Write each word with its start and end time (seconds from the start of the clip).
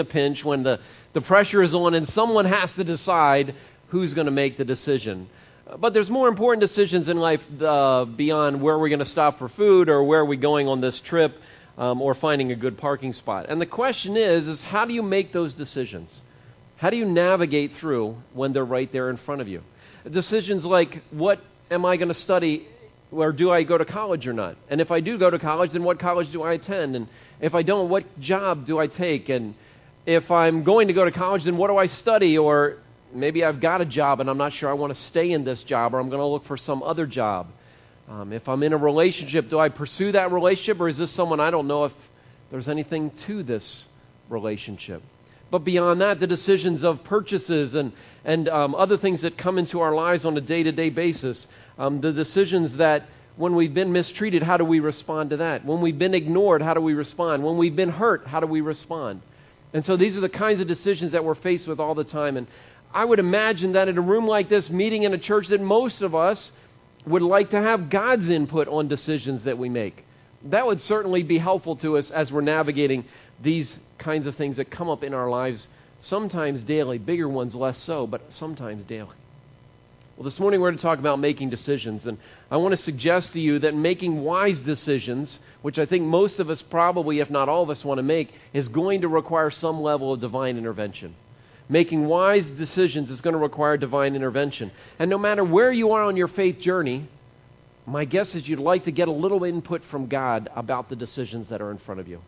a 0.00 0.04
pinch, 0.04 0.44
when 0.44 0.62
the, 0.62 0.80
the 1.12 1.20
pressure 1.20 1.62
is 1.62 1.74
on, 1.74 1.94
and 1.94 2.08
someone 2.08 2.44
has 2.44 2.72
to 2.72 2.84
decide 2.84 3.54
who's 3.88 4.14
going 4.14 4.26
to 4.26 4.30
make 4.32 4.56
the 4.56 4.64
decision. 4.64 5.28
But 5.78 5.92
there's 5.92 6.08
more 6.08 6.28
important 6.28 6.60
decisions 6.60 7.08
in 7.08 7.18
life 7.18 7.42
uh, 7.60 8.06
beyond 8.06 8.62
where 8.62 8.78
we're 8.78 8.88
going 8.88 9.00
to 9.00 9.04
stop 9.04 9.38
for 9.38 9.48
food 9.50 9.88
or 9.88 10.02
where 10.02 10.24
we're 10.24 10.30
we 10.30 10.36
going 10.38 10.66
on 10.66 10.80
this 10.80 10.98
trip 11.00 11.36
um, 11.76 12.00
or 12.00 12.14
finding 12.14 12.52
a 12.52 12.56
good 12.56 12.78
parking 12.78 13.12
spot. 13.12 13.46
And 13.48 13.60
the 13.60 13.66
question 13.66 14.16
is, 14.16 14.48
is 14.48 14.62
how 14.62 14.86
do 14.86 14.94
you 14.94 15.02
make 15.02 15.32
those 15.32 15.54
decisions? 15.54 16.22
How 16.76 16.90
do 16.90 16.96
you 16.96 17.04
navigate 17.04 17.76
through 17.76 18.16
when 18.32 18.52
they're 18.52 18.64
right 18.64 18.90
there 18.92 19.10
in 19.10 19.18
front 19.18 19.40
of 19.40 19.48
you? 19.48 19.62
Decisions 20.10 20.64
like, 20.64 21.02
what 21.10 21.40
am 21.70 21.84
I 21.84 21.96
going 21.96 22.08
to 22.08 22.14
study 22.14 22.66
or 23.10 23.32
do 23.32 23.50
I 23.50 23.62
go 23.62 23.78
to 23.78 23.84
college 23.84 24.26
or 24.26 24.32
not? 24.32 24.56
And 24.68 24.80
if 24.80 24.90
I 24.90 25.00
do 25.00 25.18
go 25.18 25.30
to 25.30 25.38
college, 25.38 25.72
then 25.72 25.82
what 25.82 25.98
college 25.98 26.30
do 26.32 26.42
I 26.42 26.54
attend? 26.54 26.94
And 26.96 27.08
if 27.40 27.54
I 27.54 27.62
don't, 27.62 27.88
what 27.88 28.20
job 28.20 28.66
do 28.66 28.78
I 28.78 28.86
take? 28.86 29.28
And 29.28 29.54
if 30.08 30.30
I'm 30.30 30.64
going 30.64 30.88
to 30.88 30.94
go 30.94 31.04
to 31.04 31.10
college, 31.10 31.44
then 31.44 31.58
what 31.58 31.68
do 31.68 31.76
I 31.76 31.86
study? 31.86 32.38
Or 32.38 32.78
maybe 33.12 33.44
I've 33.44 33.60
got 33.60 33.82
a 33.82 33.84
job 33.84 34.20
and 34.20 34.30
I'm 34.30 34.38
not 34.38 34.54
sure 34.54 34.70
I 34.70 34.72
want 34.72 34.94
to 34.94 34.98
stay 35.02 35.32
in 35.32 35.44
this 35.44 35.62
job 35.64 35.94
or 35.94 35.98
I'm 35.98 36.08
going 36.08 36.20
to 36.20 36.26
look 36.26 36.46
for 36.46 36.56
some 36.56 36.82
other 36.82 37.06
job. 37.06 37.48
Um, 38.08 38.32
if 38.32 38.48
I'm 38.48 38.62
in 38.62 38.72
a 38.72 38.78
relationship, 38.78 39.50
do 39.50 39.58
I 39.58 39.68
pursue 39.68 40.12
that 40.12 40.32
relationship 40.32 40.80
or 40.80 40.88
is 40.88 40.96
this 40.96 41.10
someone 41.12 41.40
I 41.40 41.50
don't 41.50 41.66
know 41.66 41.84
if 41.84 41.92
there's 42.50 42.68
anything 42.68 43.10
to 43.26 43.42
this 43.42 43.84
relationship? 44.30 45.02
But 45.50 45.58
beyond 45.58 46.00
that, 46.00 46.20
the 46.20 46.26
decisions 46.26 46.84
of 46.84 47.04
purchases 47.04 47.74
and, 47.74 47.92
and 48.24 48.48
um, 48.48 48.74
other 48.74 48.96
things 48.96 49.20
that 49.20 49.36
come 49.36 49.58
into 49.58 49.80
our 49.80 49.94
lives 49.94 50.24
on 50.24 50.34
a 50.38 50.40
day 50.40 50.62
to 50.62 50.72
day 50.72 50.88
basis, 50.88 51.46
um, 51.76 52.00
the 52.00 52.12
decisions 52.12 52.76
that 52.76 53.06
when 53.36 53.54
we've 53.54 53.74
been 53.74 53.92
mistreated, 53.92 54.42
how 54.42 54.56
do 54.56 54.64
we 54.64 54.80
respond 54.80 55.30
to 55.30 55.36
that? 55.36 55.66
When 55.66 55.82
we've 55.82 55.98
been 55.98 56.14
ignored, 56.14 56.62
how 56.62 56.72
do 56.72 56.80
we 56.80 56.94
respond? 56.94 57.44
When 57.44 57.58
we've 57.58 57.76
been 57.76 57.90
hurt, 57.90 58.26
how 58.26 58.40
do 58.40 58.46
we 58.46 58.62
respond? 58.62 59.20
And 59.72 59.84
so 59.84 59.96
these 59.96 60.16
are 60.16 60.20
the 60.20 60.28
kinds 60.28 60.60
of 60.60 60.66
decisions 60.66 61.12
that 61.12 61.24
we're 61.24 61.34
faced 61.34 61.66
with 61.66 61.78
all 61.80 61.94
the 61.94 62.04
time. 62.04 62.36
And 62.36 62.46
I 62.92 63.04
would 63.04 63.18
imagine 63.18 63.72
that 63.72 63.88
in 63.88 63.98
a 63.98 64.02
room 64.02 64.26
like 64.26 64.48
this, 64.48 64.70
meeting 64.70 65.02
in 65.02 65.12
a 65.12 65.18
church, 65.18 65.48
that 65.48 65.60
most 65.60 66.00
of 66.02 66.14
us 66.14 66.52
would 67.06 67.22
like 67.22 67.50
to 67.50 67.60
have 67.60 67.90
God's 67.90 68.28
input 68.28 68.68
on 68.68 68.88
decisions 68.88 69.44
that 69.44 69.58
we 69.58 69.68
make. 69.68 70.04
That 70.44 70.66
would 70.66 70.80
certainly 70.80 71.22
be 71.22 71.38
helpful 71.38 71.76
to 71.76 71.96
us 71.96 72.10
as 72.10 72.30
we're 72.32 72.40
navigating 72.40 73.04
these 73.42 73.78
kinds 73.98 74.26
of 74.26 74.36
things 74.36 74.56
that 74.56 74.70
come 74.70 74.88
up 74.88 75.02
in 75.02 75.12
our 75.14 75.28
lives, 75.28 75.68
sometimes 76.00 76.62
daily, 76.62 76.98
bigger 76.98 77.28
ones 77.28 77.54
less 77.54 77.78
so, 77.78 78.06
but 78.06 78.22
sometimes 78.30 78.84
daily. 78.84 79.16
Well, 80.18 80.24
this 80.24 80.40
morning 80.40 80.60
we're 80.60 80.70
going 80.70 80.78
to 80.78 80.82
talk 80.82 80.98
about 80.98 81.20
making 81.20 81.50
decisions, 81.50 82.04
and 82.04 82.18
I 82.50 82.56
want 82.56 82.72
to 82.72 82.82
suggest 82.82 83.34
to 83.34 83.40
you 83.40 83.60
that 83.60 83.76
making 83.76 84.20
wise 84.24 84.58
decisions, 84.58 85.38
which 85.62 85.78
I 85.78 85.86
think 85.86 86.06
most 86.06 86.40
of 86.40 86.50
us 86.50 86.60
probably, 86.60 87.20
if 87.20 87.30
not 87.30 87.48
all 87.48 87.62
of 87.62 87.70
us, 87.70 87.84
want 87.84 87.98
to 87.98 88.02
make, 88.02 88.32
is 88.52 88.66
going 88.66 89.02
to 89.02 89.08
require 89.08 89.52
some 89.52 89.80
level 89.80 90.12
of 90.12 90.18
divine 90.18 90.58
intervention. 90.58 91.14
Making 91.68 92.06
wise 92.06 92.50
decisions 92.50 93.12
is 93.12 93.20
going 93.20 93.34
to 93.34 93.38
require 93.38 93.76
divine 93.76 94.16
intervention. 94.16 94.72
And 94.98 95.08
no 95.08 95.18
matter 95.18 95.44
where 95.44 95.70
you 95.70 95.92
are 95.92 96.02
on 96.02 96.16
your 96.16 96.26
faith 96.26 96.58
journey, 96.58 97.08
my 97.86 98.04
guess 98.04 98.34
is 98.34 98.48
you'd 98.48 98.58
like 98.58 98.86
to 98.86 98.90
get 98.90 99.06
a 99.06 99.12
little 99.12 99.44
input 99.44 99.84
from 99.84 100.08
God 100.08 100.50
about 100.56 100.88
the 100.88 100.96
decisions 100.96 101.48
that 101.50 101.62
are 101.62 101.70
in 101.70 101.78
front 101.78 102.00
of 102.00 102.08
you. 102.08 102.20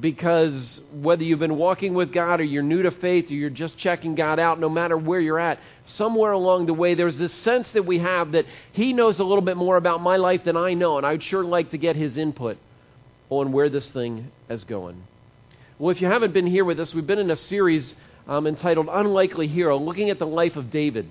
Because 0.00 0.80
whether 0.92 1.22
you've 1.22 1.40
been 1.40 1.56
walking 1.56 1.92
with 1.92 2.10
God 2.10 2.40
or 2.40 2.44
you're 2.44 2.62
new 2.62 2.82
to 2.82 2.90
faith 2.90 3.30
or 3.30 3.34
you're 3.34 3.50
just 3.50 3.76
checking 3.76 4.14
God 4.14 4.38
out, 4.38 4.58
no 4.58 4.70
matter 4.70 4.96
where 4.96 5.20
you're 5.20 5.38
at, 5.38 5.60
somewhere 5.84 6.32
along 6.32 6.66
the 6.66 6.74
way, 6.74 6.94
there's 6.94 7.18
this 7.18 7.34
sense 7.34 7.70
that 7.72 7.84
we 7.84 7.98
have 7.98 8.32
that 8.32 8.46
He 8.72 8.94
knows 8.94 9.18
a 9.20 9.24
little 9.24 9.42
bit 9.42 9.58
more 9.58 9.76
about 9.76 10.00
my 10.00 10.16
life 10.16 10.44
than 10.44 10.56
I 10.56 10.72
know, 10.72 10.96
and 10.96 11.06
I'd 11.06 11.22
sure 11.22 11.44
like 11.44 11.70
to 11.72 11.78
get 11.78 11.96
His 11.96 12.16
input 12.16 12.56
on 13.28 13.52
where 13.52 13.68
this 13.68 13.90
thing 13.90 14.30
is 14.48 14.64
going. 14.64 15.02
Well, 15.78 15.90
if 15.90 16.00
you 16.00 16.06
haven't 16.06 16.32
been 16.32 16.46
here 16.46 16.64
with 16.64 16.80
us, 16.80 16.94
we've 16.94 17.06
been 17.06 17.18
in 17.18 17.30
a 17.30 17.36
series 17.36 17.94
um, 18.26 18.46
entitled 18.46 18.88
Unlikely 18.90 19.48
Hero, 19.48 19.78
looking 19.78 20.08
at 20.08 20.18
the 20.18 20.26
life 20.26 20.56
of 20.56 20.70
David, 20.70 21.10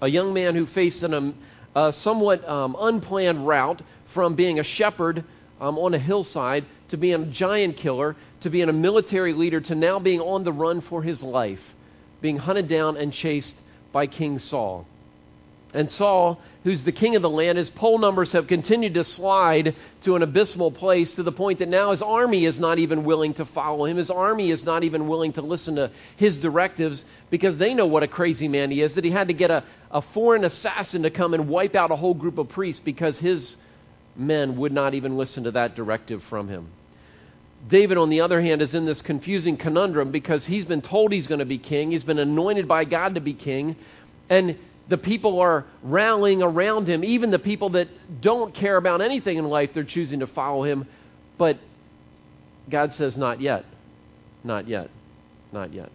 a 0.00 0.06
young 0.08 0.32
man 0.32 0.54
who 0.54 0.66
faced 0.66 1.02
an, 1.02 1.14
um, 1.14 1.34
a 1.74 1.92
somewhat 1.92 2.48
um, 2.48 2.76
unplanned 2.78 3.46
route 3.46 3.82
from 4.12 4.36
being 4.36 4.60
a 4.60 4.64
shepherd 4.64 5.24
um, 5.60 5.78
on 5.78 5.94
a 5.94 5.98
hillside 5.98 6.64
to 6.88 6.96
being 6.96 7.14
a 7.14 7.26
giant 7.26 7.76
killer 7.76 8.16
to 8.40 8.50
being 8.50 8.68
a 8.68 8.72
military 8.72 9.32
leader 9.32 9.60
to 9.60 9.74
now 9.74 9.98
being 9.98 10.20
on 10.20 10.44
the 10.44 10.52
run 10.52 10.80
for 10.80 11.02
his 11.02 11.22
life, 11.22 11.60
being 12.20 12.36
hunted 12.36 12.68
down 12.68 12.96
and 12.96 13.12
chased 13.12 13.54
by 13.92 14.06
King 14.06 14.38
Saul. 14.38 14.86
And 15.74 15.90
Saul, 15.90 16.40
who's 16.62 16.84
the 16.84 16.92
king 16.92 17.16
of 17.16 17.22
the 17.22 17.28
land, 17.28 17.58
his 17.58 17.68
poll 17.68 17.98
numbers 17.98 18.30
have 18.30 18.46
continued 18.46 18.94
to 18.94 19.02
slide 19.02 19.74
to 20.04 20.14
an 20.14 20.22
abysmal 20.22 20.70
place 20.70 21.12
to 21.16 21.24
the 21.24 21.32
point 21.32 21.58
that 21.58 21.68
now 21.68 21.90
his 21.90 22.00
army 22.00 22.44
is 22.44 22.60
not 22.60 22.78
even 22.78 23.02
willing 23.02 23.34
to 23.34 23.44
follow 23.44 23.84
him. 23.84 23.96
His 23.96 24.10
army 24.10 24.52
is 24.52 24.62
not 24.62 24.84
even 24.84 25.08
willing 25.08 25.32
to 25.32 25.42
listen 25.42 25.74
to 25.74 25.90
his 26.16 26.36
directives 26.38 27.04
because 27.28 27.56
they 27.56 27.74
know 27.74 27.86
what 27.86 28.04
a 28.04 28.08
crazy 28.08 28.46
man 28.46 28.70
he 28.70 28.82
is, 28.82 28.94
that 28.94 29.02
he 29.02 29.10
had 29.10 29.26
to 29.28 29.34
get 29.34 29.50
a, 29.50 29.64
a 29.90 30.00
foreign 30.00 30.44
assassin 30.44 31.02
to 31.02 31.10
come 31.10 31.34
and 31.34 31.48
wipe 31.48 31.74
out 31.74 31.90
a 31.90 31.96
whole 31.96 32.14
group 32.14 32.38
of 32.38 32.48
priests 32.50 32.80
because 32.84 33.18
his 33.18 33.56
men 34.16 34.56
would 34.56 34.72
not 34.72 34.94
even 34.94 35.16
listen 35.16 35.44
to 35.44 35.50
that 35.52 35.74
directive 35.74 36.22
from 36.24 36.48
him. 36.48 36.68
David, 37.68 37.96
on 37.96 38.10
the 38.10 38.20
other 38.20 38.40
hand, 38.42 38.60
is 38.60 38.74
in 38.74 38.84
this 38.84 39.00
confusing 39.00 39.56
conundrum 39.56 40.10
because 40.10 40.44
he's 40.44 40.64
been 40.64 40.82
told 40.82 41.12
he's 41.12 41.26
going 41.26 41.38
to 41.38 41.46
be 41.46 41.58
king. 41.58 41.92
He's 41.92 42.04
been 42.04 42.18
anointed 42.18 42.68
by 42.68 42.84
God 42.84 43.14
to 43.14 43.20
be 43.20 43.32
king. 43.32 43.76
And 44.28 44.58
the 44.88 44.98
people 44.98 45.40
are 45.40 45.64
rallying 45.82 46.42
around 46.42 46.88
him. 46.88 47.04
Even 47.04 47.30
the 47.30 47.38
people 47.38 47.70
that 47.70 47.88
don't 48.20 48.54
care 48.54 48.76
about 48.76 49.00
anything 49.00 49.38
in 49.38 49.46
life, 49.46 49.70
they're 49.72 49.84
choosing 49.84 50.20
to 50.20 50.26
follow 50.26 50.64
him. 50.64 50.86
But 51.38 51.58
God 52.68 52.94
says, 52.94 53.16
Not 53.16 53.40
yet. 53.40 53.64
Not 54.42 54.68
yet. 54.68 54.90
Not 55.52 55.72
yet. 55.72 55.90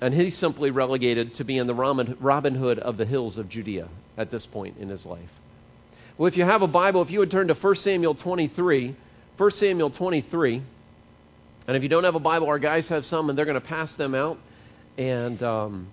And 0.00 0.12
he's 0.12 0.36
simply 0.36 0.70
relegated 0.70 1.34
to 1.34 1.44
being 1.44 1.66
the 1.66 1.74
Robin 1.74 2.54
Hood 2.54 2.78
of 2.80 2.96
the 2.96 3.06
hills 3.06 3.38
of 3.38 3.48
Judea 3.48 3.88
at 4.18 4.30
this 4.30 4.44
point 4.46 4.76
in 4.78 4.88
his 4.88 5.06
life. 5.06 5.30
Well, 6.18 6.28
if 6.28 6.36
you 6.38 6.44
have 6.44 6.62
a 6.62 6.66
Bible, 6.66 7.02
if 7.02 7.10
you 7.10 7.18
would 7.18 7.30
turn 7.30 7.48
to 7.48 7.54
1 7.54 7.76
Samuel 7.76 8.14
23, 8.14 8.96
1 9.36 9.50
Samuel 9.50 9.90
23, 9.90 10.62
and 11.68 11.76
if 11.76 11.82
you 11.82 11.90
don't 11.90 12.04
have 12.04 12.14
a 12.14 12.20
Bible, 12.20 12.46
our 12.46 12.58
guys 12.58 12.88
have 12.88 13.04
some, 13.04 13.28
and 13.28 13.36
they're 13.36 13.44
going 13.44 13.60
to 13.60 13.66
pass 13.66 13.92
them 13.96 14.14
out. 14.14 14.38
And 14.96 15.42
um, 15.42 15.88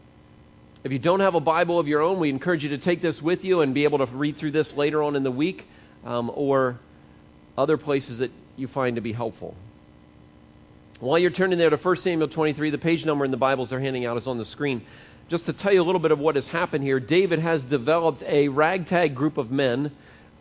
if 0.86 0.94
you 0.94 1.00
don't 1.00 1.20
have 1.20 1.36
a 1.36 1.42
Bible 1.42 1.78
of 1.78 1.90
your 1.90 2.02
own, 2.02 2.22
we 2.22 2.30
encourage 2.30 2.64
you 2.64 2.70
to 2.70 2.78
take 2.78 3.02
this 3.02 3.22
with 3.22 3.44
you 3.44 3.60
and 3.62 3.74
be 3.74 3.84
able 3.84 3.98
to 3.98 4.06
read 4.06 4.38
through 4.38 4.52
this 4.52 4.74
later 4.76 5.04
on 5.04 5.18
in 5.18 5.24
the 5.24 5.32
week 5.32 5.66
um, 6.06 6.32
or 6.34 6.80
other 7.58 7.76
places 7.76 8.20
that 8.20 8.32
you 8.56 8.70
find 8.70 8.96
to 8.96 9.02
be 9.02 9.12
helpful. 9.12 9.56
While 11.02 11.20
you're 11.20 11.32
turning 11.32 11.60
there 11.60 11.70
to 11.70 11.76
1 11.76 11.96
Samuel 11.98 12.30
23, 12.30 12.70
the 12.70 12.78
page 12.78 13.04
number 13.04 13.26
in 13.26 13.32
the 13.32 13.36
Bibles 13.36 13.72
they're 13.72 13.82
handing 13.82 14.06
out 14.06 14.16
is 14.16 14.26
on 14.26 14.38
the 14.38 14.46
screen. 14.46 14.84
Just 15.28 15.48
to 15.48 15.54
tell 15.54 15.74
you 15.74 15.82
a 15.82 15.84
little 15.84 16.00
bit 16.00 16.12
of 16.12 16.20
what 16.20 16.36
has 16.36 16.46
happened 16.46 16.86
here, 16.86 17.02
David 17.02 17.40
has 17.40 17.62
developed 17.64 18.24
a 18.26 18.48
ragtag 18.48 19.16
group 19.16 19.38
of 19.38 19.52
men, 19.52 19.92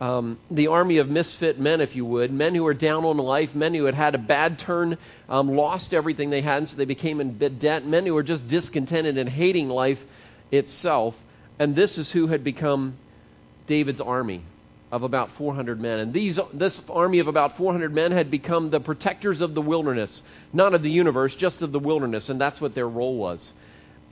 um, 0.03 0.37
the 0.51 0.67
army 0.67 0.97
of 0.97 1.07
misfit 1.07 1.57
men, 1.57 1.79
if 1.79 1.95
you 1.95 2.03
would, 2.03 2.29
men 2.29 2.53
who 2.53 2.63
were 2.63 2.73
down 2.73 3.05
on 3.05 3.15
life, 3.15 3.55
men 3.55 3.73
who 3.73 3.85
had 3.85 3.95
had 3.95 4.15
a 4.15 4.17
bad 4.17 4.59
turn, 4.59 4.97
um, 5.29 5.55
lost 5.55 5.93
everything 5.93 6.29
they 6.29 6.41
had, 6.41 6.57
and 6.57 6.67
so 6.67 6.75
they 6.75 6.83
became 6.83 7.21
in 7.21 7.37
debt, 7.37 7.85
men 7.85 8.05
who 8.05 8.13
were 8.13 8.21
just 8.21 8.45
discontented 8.49 9.17
and 9.17 9.29
hating 9.29 9.69
life 9.69 9.99
itself. 10.51 11.15
And 11.57 11.73
this 11.73 11.97
is 11.97 12.11
who 12.11 12.27
had 12.27 12.43
become 12.43 12.97
David's 13.65 14.01
army 14.01 14.43
of 14.91 15.03
about 15.03 15.37
400 15.37 15.79
men. 15.79 15.99
And 15.99 16.11
these, 16.11 16.37
this 16.53 16.81
army 16.89 17.19
of 17.19 17.29
about 17.29 17.55
400 17.55 17.93
men 17.93 18.11
had 18.11 18.29
become 18.29 18.71
the 18.71 18.81
protectors 18.81 19.39
of 19.39 19.53
the 19.53 19.61
wilderness, 19.61 20.21
not 20.51 20.73
of 20.73 20.81
the 20.81 20.91
universe, 20.91 21.33
just 21.35 21.61
of 21.61 21.71
the 21.71 21.79
wilderness. 21.79 22.27
And 22.27 22.41
that's 22.41 22.59
what 22.59 22.75
their 22.75 22.89
role 22.89 23.15
was. 23.15 23.53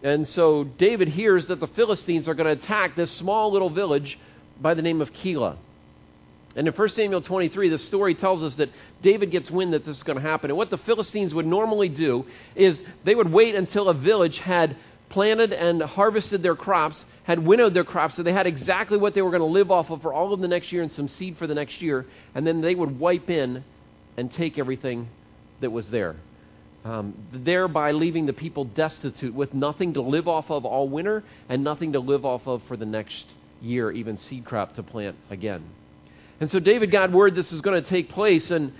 And 0.03 0.25
so 0.25 0.63
David 0.63 1.09
hears 1.09 1.47
that 1.47 1.59
the 1.59 1.67
Philistines 1.67 2.29
are 2.29 2.33
going 2.33 2.47
to 2.55 2.63
attack 2.63 2.95
this 2.95 3.11
small 3.17 3.51
little 3.51 3.69
village 3.69 4.17
by 4.61 4.73
the 4.73 4.81
name 4.81 5.01
of 5.01 5.11
Keilah. 5.11 5.57
And 6.55 6.67
in 6.67 6.73
1 6.73 6.89
Samuel 6.89 7.21
23, 7.21 7.69
the 7.69 7.77
story 7.77 8.15
tells 8.15 8.43
us 8.43 8.55
that 8.55 8.69
David 9.01 9.31
gets 9.31 9.49
wind 9.49 9.73
that 9.73 9.85
this 9.85 9.97
is 9.97 10.03
going 10.03 10.17
to 10.17 10.21
happen. 10.21 10.51
And 10.51 10.57
what 10.57 10.69
the 10.69 10.77
Philistines 10.77 11.33
would 11.33 11.45
normally 11.45 11.89
do 11.89 12.25
is 12.55 12.81
they 13.03 13.15
would 13.15 13.31
wait 13.31 13.55
until 13.55 13.87
a 13.87 13.93
village 13.93 14.37
had 14.39 14.75
planted 15.09 15.53
and 15.53 15.81
harvested 15.81 16.41
their 16.41 16.55
crops, 16.55 17.05
had 17.23 17.45
winnowed 17.45 17.73
their 17.73 17.83
crops, 17.83 18.15
so 18.15 18.23
they 18.23 18.33
had 18.33 18.47
exactly 18.47 18.97
what 18.97 19.13
they 19.13 19.21
were 19.21 19.29
going 19.29 19.41
to 19.41 19.45
live 19.45 19.69
off 19.69 19.89
of 19.89 20.01
for 20.01 20.13
all 20.13 20.33
of 20.33 20.39
the 20.39 20.47
next 20.47 20.71
year 20.71 20.81
and 20.81 20.91
some 20.91 21.07
seed 21.07 21.37
for 21.37 21.47
the 21.47 21.53
next 21.53 21.81
year, 21.81 22.05
and 22.33 22.47
then 22.47 22.61
they 22.61 22.73
would 22.73 22.97
wipe 22.97 23.29
in 23.29 23.63
and 24.17 24.31
take 24.31 24.57
everything 24.57 25.09
that 25.59 25.69
was 25.69 25.87
there. 25.89 26.15
Um, 26.83 27.13
thereby 27.31 27.91
leaving 27.91 28.25
the 28.25 28.33
people 28.33 28.63
destitute 28.65 29.35
with 29.35 29.53
nothing 29.53 29.93
to 29.93 30.01
live 30.01 30.27
off 30.27 30.49
of 30.49 30.65
all 30.65 30.89
winter 30.89 31.23
and 31.47 31.63
nothing 31.63 31.93
to 31.93 31.99
live 31.99 32.25
off 32.25 32.47
of 32.47 32.63
for 32.63 32.75
the 32.75 32.85
next 32.85 33.25
year, 33.61 33.91
even 33.91 34.17
seed 34.17 34.45
crop 34.45 34.75
to 34.75 34.83
plant 34.83 35.15
again. 35.29 35.63
And 36.41 36.49
so 36.49 36.59
David 36.59 36.89
got 36.89 37.11
word 37.11 37.35
this 37.35 37.53
is 37.53 37.61
going 37.61 37.81
to 37.81 37.87
take 37.87 38.09
place, 38.09 38.49
and 38.49 38.73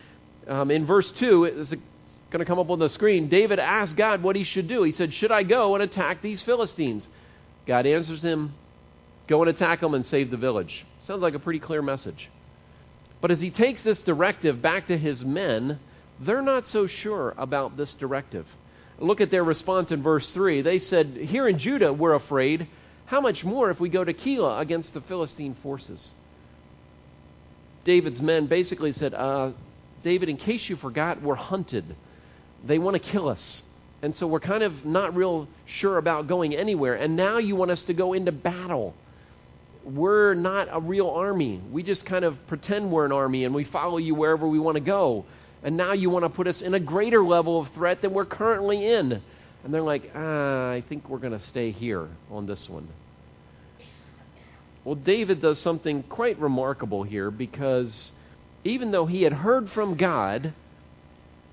um, 0.48 0.72
in 0.72 0.88
verse 0.88 1.10
2, 1.12 1.44
it's 1.44 1.70
going 1.70 2.40
to 2.40 2.46
come 2.46 2.58
up 2.58 2.72
on 2.72 2.80
the 2.80 2.90
screen. 2.90 3.30
David 3.30 3.60
asked 3.60 3.96
God 3.96 4.24
what 4.24 4.36
he 4.36 4.44
should 4.44 4.68
do. 4.68 4.82
He 4.82 4.92
said, 4.92 5.14
Should 5.14 5.32
I 5.32 5.44
go 5.44 5.76
and 5.76 5.84
attack 5.84 6.24
these 6.24 6.42
Philistines? 6.42 7.08
God 7.68 7.86
answers 7.86 8.24
him, 8.24 8.56
Go 9.28 9.44
and 9.44 9.50
attack 9.50 9.82
them 9.82 9.94
and 9.94 10.04
save 10.04 10.32
the 10.32 10.38
village. 10.38 10.88
Sounds 11.06 11.22
like 11.22 11.36
a 11.36 11.40
pretty 11.40 11.60
clear 11.60 11.84
message. 11.84 12.32
But 13.22 13.30
as 13.30 13.40
he 13.40 13.52
takes 13.52 13.84
this 13.84 14.02
directive 14.02 14.60
back 14.60 14.88
to 14.88 14.98
his 14.98 15.24
men, 15.24 15.80
they're 16.20 16.42
not 16.42 16.68
so 16.68 16.88
sure 16.88 17.36
about 17.38 17.78
this 17.78 17.94
directive. 17.94 18.48
Look 18.98 19.22
at 19.22 19.30
their 19.30 19.44
response 19.44 19.92
in 19.92 20.02
verse 20.02 20.28
3. 20.34 20.64
They 20.64 20.80
said, 20.80 21.16
Here 21.16 21.48
in 21.48 21.60
Judah, 21.60 21.94
we're 21.94 22.16
afraid. 22.16 22.68
How 23.06 23.22
much 23.22 23.44
more 23.44 23.70
if 23.70 23.80
we 23.80 23.90
go 23.90 24.04
to 24.04 24.16
Keilah 24.16 24.60
against 24.62 24.96
the 24.96 25.02
Philistine 25.02 25.56
forces? 25.62 26.12
David's 27.84 28.22
men 28.22 28.48
basically 28.48 28.92
said, 28.94 29.14
uh, 29.14 29.52
David, 30.04 30.30
in 30.30 30.38
case 30.38 30.70
you 30.70 30.76
forgot, 30.76 31.22
we're 31.22 31.36
hunted. 31.36 31.96
They 32.64 32.80
want 32.80 33.02
to 33.02 33.12
kill 33.12 33.28
us. 33.28 33.64
And 34.02 34.16
so 34.16 34.26
we're 34.28 34.40
kind 34.40 34.64
of 34.64 34.86
not 34.86 35.16
real 35.16 35.48
sure 35.66 35.98
about 35.98 36.28
going 36.28 36.56
anywhere. 36.56 36.96
And 36.96 37.16
now 37.16 37.38
you 37.38 37.56
want 37.56 37.72
us 37.72 37.84
to 37.84 37.94
go 37.94 38.14
into 38.14 38.32
battle. 38.32 38.96
We're 39.84 40.34
not 40.34 40.70
a 40.72 40.80
real 40.80 41.10
army. 41.10 41.62
We 41.72 41.84
just 41.84 42.06
kind 42.06 42.26
of 42.26 42.36
pretend 42.48 42.92
we're 42.92 43.06
an 43.06 43.12
army 43.12 43.46
and 43.46 43.54
we 43.54 43.64
follow 43.66 43.98
you 43.98 44.16
wherever 44.16 44.48
we 44.48 44.60
want 44.60 44.76
to 44.76 44.82
go. 44.82 45.26
And 45.64 45.78
now 45.78 45.94
you 45.94 46.10
want 46.10 46.26
to 46.26 46.30
put 46.30 46.48
us 46.48 46.62
in 46.62 46.74
a 46.74 46.80
greater 46.80 47.24
level 47.24 47.62
of 47.62 47.70
threat 47.74 48.02
than 48.02 48.14
we're 48.14 48.26
currently 48.26 48.86
in. 48.86 49.22
And 49.64 49.74
they're 49.74 49.82
like, 49.82 50.12
ah, 50.16 50.72
I 50.72 50.84
think 50.90 51.08
we're 51.08 51.20
going 51.20 51.38
to 51.38 51.46
stay 51.46 51.70
here 51.70 52.08
on 52.32 52.48
this 52.48 52.68
one. 52.68 52.88
Well, 54.84 54.96
David 54.96 55.42
does 55.42 55.60
something 55.60 56.04
quite 56.04 56.40
remarkable 56.40 57.04
here 57.04 57.30
because 57.30 58.12
even 58.64 58.92
though 58.92 59.06
he 59.06 59.24
had 59.24 59.34
heard 59.34 59.70
from 59.70 59.96
God, 59.96 60.54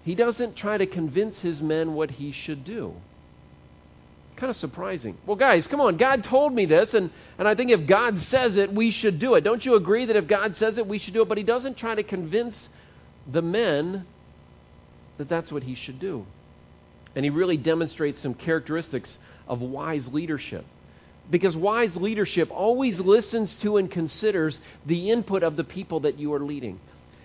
he 0.02 0.14
doesn't 0.14 0.56
try 0.56 0.78
to 0.78 0.86
convince 0.86 1.38
his 1.40 1.62
men 1.62 1.94
what 1.94 2.12
he 2.12 2.32
should 2.32 2.64
do. 2.64 2.94
Kind 4.36 4.50
of 4.50 4.56
surprising. 4.56 5.18
Well, 5.26 5.36
guys, 5.36 5.66
come 5.66 5.80
on. 5.80 5.96
God 5.96 6.24
told 6.24 6.54
me 6.54 6.64
this, 6.64 6.94
and, 6.94 7.10
and 7.38 7.48
I 7.48 7.54
think 7.54 7.70
if 7.70 7.86
God 7.86 8.20
says 8.20 8.56
it, 8.56 8.72
we 8.72 8.90
should 8.90 9.18
do 9.18 9.34
it. 9.34 9.42
Don't 9.42 9.64
you 9.64 9.74
agree 9.74 10.06
that 10.06 10.16
if 10.16 10.26
God 10.26 10.56
says 10.56 10.78
it, 10.78 10.86
we 10.86 10.98
should 10.98 11.12
do 11.12 11.22
it? 11.22 11.28
But 11.28 11.38
he 11.38 11.44
doesn't 11.44 11.76
try 11.76 11.94
to 11.94 12.04
convince 12.04 12.56
the 13.30 13.42
men 13.42 14.06
that 15.18 15.28
that's 15.28 15.50
what 15.50 15.64
he 15.64 15.74
should 15.74 15.98
do. 15.98 16.24
And 17.16 17.24
he 17.24 17.30
really 17.30 17.56
demonstrates 17.56 18.22
some 18.22 18.32
characteristics 18.32 19.18
of 19.48 19.60
wise 19.60 20.08
leadership. 20.08 20.64
Because 21.30 21.56
wise 21.56 21.94
leadership 21.96 22.50
always 22.50 22.98
listens 23.00 23.54
to 23.56 23.76
and 23.76 23.90
considers 23.90 24.58
the 24.86 25.10
input 25.10 25.42
of 25.42 25.56
the 25.56 25.64
people 25.64 26.00
that 26.00 26.18
you 26.18 26.32
are 26.32 26.40
leading. 26.40 26.80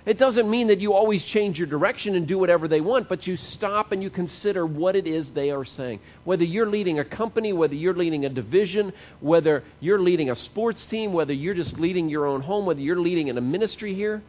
It 0.06 0.18
doesn't 0.18 0.50
mean 0.50 0.68
that 0.68 0.82
you 0.82 0.94
always 0.94 1.24
change 1.24 1.58
your 1.58 1.68
direction 1.68 2.16
and 2.16 2.28
do 2.28 2.38
whatever 2.38 2.68
they 2.68 2.82
want, 2.82 3.08
but 3.08 3.26
you 3.26 3.38
stop 3.38 3.94
and 3.94 4.04
you 4.04 4.10
consider 4.10 4.66
what 4.66 4.98
it 4.98 5.08
is 5.08 5.32
they 5.32 5.50
are 5.50 5.64
saying. 5.64 6.02
Whether 6.26 6.44
you're 6.44 6.70
leading 6.70 7.00
a 7.00 7.06
company, 7.06 7.54
whether 7.54 7.76
you're 7.76 7.94
leading 7.94 8.26
a 8.26 8.30
division, 8.30 8.92
whether 9.22 9.64
you're 9.80 10.02
leading 10.02 10.30
a 10.30 10.36
sports 10.36 10.86
team, 10.88 11.14
whether 11.14 11.32
you're 11.32 11.54
just 11.54 11.80
leading 11.80 12.10
your 12.10 12.26
own 12.26 12.42
home, 12.42 12.66
whether 12.66 12.82
you're 12.82 13.00
leading 13.00 13.30
in 13.30 13.38
a 13.38 13.42
ministry 13.42 13.94
here, 13.94 14.22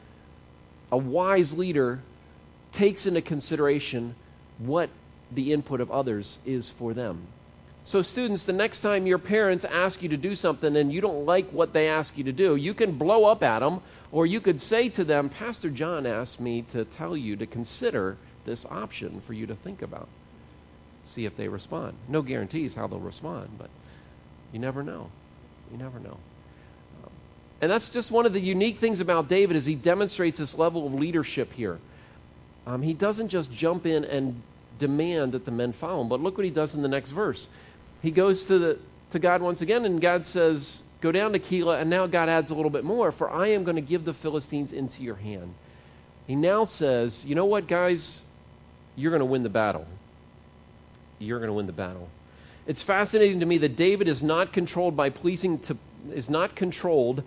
a 0.92 0.96
wise 0.96 1.52
leader 1.54 2.00
takes 2.74 3.04
into 3.04 3.20
consideration 3.20 4.14
what 4.58 4.90
the 5.32 5.52
input 5.52 5.80
of 5.80 5.90
others 5.90 6.38
is 6.46 6.72
for 6.78 6.94
them. 6.94 7.26
So, 7.86 8.00
students, 8.00 8.44
the 8.44 8.52
next 8.54 8.80
time 8.80 9.06
your 9.06 9.18
parents 9.18 9.64
ask 9.66 10.02
you 10.02 10.08
to 10.08 10.16
do 10.16 10.34
something 10.36 10.74
and 10.74 10.90
you 10.90 11.02
don't 11.02 11.26
like 11.26 11.50
what 11.50 11.74
they 11.74 11.88
ask 11.88 12.16
you 12.16 12.24
to 12.24 12.32
do, 12.32 12.56
you 12.56 12.72
can 12.72 12.96
blow 12.96 13.26
up 13.26 13.42
at 13.42 13.58
them, 13.58 13.82
or 14.10 14.24
you 14.24 14.40
could 14.40 14.62
say 14.62 14.88
to 14.88 15.04
them, 15.04 15.28
Pastor 15.28 15.68
John 15.68 16.06
asked 16.06 16.40
me 16.40 16.62
to 16.72 16.86
tell 16.86 17.14
you 17.14 17.36
to 17.36 17.46
consider 17.46 18.16
this 18.46 18.64
option 18.70 19.22
for 19.26 19.34
you 19.34 19.46
to 19.46 19.54
think 19.56 19.82
about. 19.82 20.08
See 21.04 21.26
if 21.26 21.36
they 21.36 21.46
respond. 21.48 21.96
No 22.08 22.22
guarantees 22.22 22.72
how 22.72 22.86
they'll 22.86 22.98
respond, 23.00 23.50
but 23.58 23.68
you 24.50 24.58
never 24.58 24.82
know. 24.82 25.10
You 25.70 25.76
never 25.76 26.00
know. 26.00 26.16
Um, 27.04 27.10
and 27.60 27.70
that's 27.70 27.90
just 27.90 28.10
one 28.10 28.24
of 28.24 28.32
the 28.32 28.40
unique 28.40 28.80
things 28.80 29.00
about 29.00 29.28
David 29.28 29.56
is 29.56 29.66
he 29.66 29.74
demonstrates 29.74 30.38
this 30.38 30.54
level 30.54 30.86
of 30.86 30.94
leadership 30.94 31.52
here. 31.52 31.78
Um, 32.66 32.80
he 32.80 32.94
doesn't 32.94 33.28
just 33.28 33.52
jump 33.52 33.84
in 33.84 34.06
and 34.06 34.42
demand 34.78 35.32
that 35.32 35.44
the 35.44 35.50
men 35.50 35.74
follow 35.74 36.00
him, 36.00 36.08
but 36.08 36.20
look 36.20 36.38
what 36.38 36.44
he 36.44 36.50
does 36.50 36.72
in 36.72 36.80
the 36.80 36.88
next 36.88 37.10
verse 37.10 37.46
he 38.04 38.10
goes 38.10 38.44
to, 38.44 38.58
the, 38.58 38.78
to 39.12 39.18
God 39.18 39.40
once 39.40 39.62
again, 39.62 39.84
and 39.86 40.00
God 40.00 40.26
says, 40.26 40.82
Go 41.00 41.10
down 41.10 41.32
to 41.32 41.38
Keilah, 41.38 41.80
and 41.80 41.90
now 41.90 42.06
God 42.06 42.28
adds 42.28 42.50
a 42.50 42.54
little 42.54 42.70
bit 42.70 42.84
more, 42.84 43.12
for 43.12 43.28
I 43.30 43.48
am 43.48 43.64
going 43.64 43.76
to 43.76 43.82
give 43.82 44.04
the 44.04 44.14
Philistines 44.14 44.72
into 44.72 45.02
your 45.02 45.16
hand. 45.16 45.54
He 46.26 46.36
now 46.36 46.66
says, 46.66 47.24
You 47.24 47.34
know 47.34 47.46
what, 47.46 47.66
guys? 47.66 48.22
You're 48.94 49.10
going 49.10 49.20
to 49.20 49.26
win 49.26 49.42
the 49.42 49.48
battle. 49.48 49.86
You're 51.18 51.38
going 51.38 51.48
to 51.48 51.54
win 51.54 51.66
the 51.66 51.72
battle. 51.72 52.08
It's 52.66 52.82
fascinating 52.82 53.40
to 53.40 53.46
me 53.46 53.58
that 53.58 53.76
David 53.76 54.06
is 54.06 54.22
not 54.22 54.52
controlled 54.52 54.96
by 54.96 55.10
pleasing 55.10 55.58
to 55.60 55.76
is 56.12 56.28
not 56.28 56.54
controlled 56.54 57.22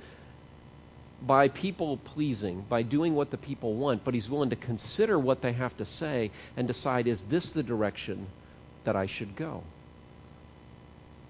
by 1.21 1.47
people 1.47 1.97
pleasing, 1.97 2.63
by 2.69 2.83
doing 2.83 3.15
what 3.15 3.31
the 3.31 3.38
people 3.38 3.74
want, 3.74 4.03
but 4.06 4.13
he's 4.13 4.29
willing 4.29 4.51
to 4.51 4.56
consider 4.56 5.18
what 5.18 5.41
they 5.41 5.53
have 5.53 5.75
to 5.77 5.85
say 5.85 6.31
and 6.56 6.68
decide 6.68 7.07
is 7.07 7.19
this 7.29 7.50
the 7.50 7.63
direction 7.63 8.27
that 8.83 8.95
I 8.95 9.07
should 9.07 9.35
go? 9.35 9.63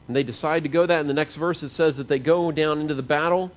And 0.08 0.16
they 0.16 0.24
decide 0.24 0.64
to 0.64 0.70
go 0.70 0.86
that. 0.86 1.02
In 1.02 1.08
the 1.08 1.14
next 1.14 1.36
verse, 1.36 1.62
it 1.64 1.70
says 1.70 1.98
that 1.98 2.08
they 2.08 2.20
go 2.20 2.52
down 2.52 2.80
into 2.80 2.96
the 2.96 3.04
battle. 3.04 3.52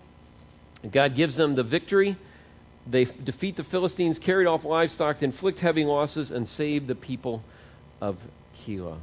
And 0.83 0.91
God 0.91 1.15
gives 1.15 1.37
them 1.37 1.55
the 1.55 1.63
victory. 1.63 2.17
They 2.87 3.05
defeat 3.05 3.57
the 3.57 3.65
Philistines, 3.65 4.19
carried 4.19 4.47
off 4.47 4.65
livestock, 4.65 5.23
inflict 5.23 5.61
heavy 5.61 5.85
losses, 5.85 6.31
and 6.31 6.49
save 6.49 6.87
the 6.87 6.95
people 6.95 7.45
of 8.01 8.17
Keilah. 8.67 8.99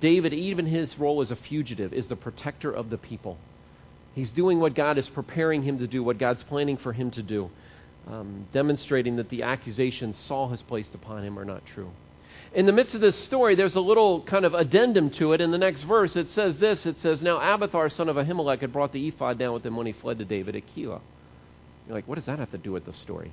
David, 0.00 0.32
even 0.32 0.66
his 0.66 0.98
role 0.98 1.20
as 1.20 1.30
a 1.30 1.36
fugitive, 1.36 1.92
is 1.92 2.08
the 2.08 2.16
protector 2.16 2.72
of 2.72 2.88
the 2.88 2.96
people. 2.96 3.36
He's 4.14 4.30
doing 4.30 4.58
what 4.58 4.74
God 4.74 4.98
is 4.98 5.08
preparing 5.10 5.62
him 5.62 5.78
to 5.78 5.86
do, 5.86 6.02
what 6.02 6.18
God's 6.18 6.42
planning 6.44 6.78
for 6.78 6.92
him 6.92 7.10
to 7.12 7.22
do, 7.22 7.50
um, 8.08 8.46
demonstrating 8.52 9.16
that 9.16 9.28
the 9.28 9.42
accusations 9.42 10.18
Saul 10.26 10.48
has 10.48 10.62
placed 10.62 10.94
upon 10.94 11.22
him 11.22 11.38
are 11.38 11.44
not 11.44 11.64
true 11.66 11.92
in 12.52 12.66
the 12.66 12.72
midst 12.72 12.94
of 12.94 13.00
this 13.00 13.16
story, 13.24 13.54
there's 13.54 13.76
a 13.76 13.80
little 13.80 14.22
kind 14.22 14.44
of 14.44 14.54
addendum 14.54 15.10
to 15.10 15.32
it. 15.32 15.40
In 15.40 15.52
the 15.52 15.58
next 15.58 15.84
verse, 15.84 16.16
it 16.16 16.30
says 16.30 16.58
this 16.58 16.84
It 16.84 17.00
says, 17.00 17.22
Now 17.22 17.38
Abiathar, 17.38 17.90
son 17.90 18.08
of 18.08 18.16
Ahimelech, 18.16 18.60
had 18.60 18.72
brought 18.72 18.92
the 18.92 19.06
ephod 19.08 19.38
down 19.38 19.54
with 19.54 19.64
him 19.64 19.76
when 19.76 19.86
he 19.86 19.92
fled 19.92 20.18
to 20.18 20.24
David 20.24 20.56
at 20.56 20.62
Keilah. 20.74 21.00
You're 21.86 21.96
like, 21.96 22.08
what 22.08 22.16
does 22.16 22.26
that 22.26 22.38
have 22.38 22.50
to 22.50 22.58
do 22.58 22.72
with 22.72 22.84
the 22.84 22.92
story? 22.92 23.32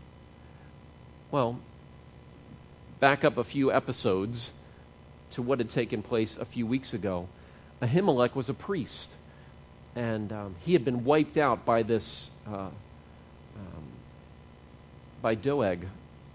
Well, 1.31 1.59
back 2.99 3.23
up 3.23 3.37
a 3.37 3.43
few 3.43 3.71
episodes 3.71 4.51
to 5.31 5.41
what 5.41 5.59
had 5.59 5.69
taken 5.71 6.01
place 6.01 6.37
a 6.39 6.45
few 6.45 6.65
weeks 6.65 6.93
ago. 6.93 7.27
Ahimelech 7.81 8.35
was 8.35 8.49
a 8.49 8.53
priest, 8.53 9.09
and 9.95 10.31
um, 10.31 10.55
he 10.61 10.73
had 10.73 10.85
been 10.85 11.03
wiped 11.03 11.37
out 11.37 11.65
by 11.65 11.83
this, 11.83 12.29
uh, 12.47 12.69
um, 12.69 13.87
by 15.21 15.35
Doeg 15.35 15.85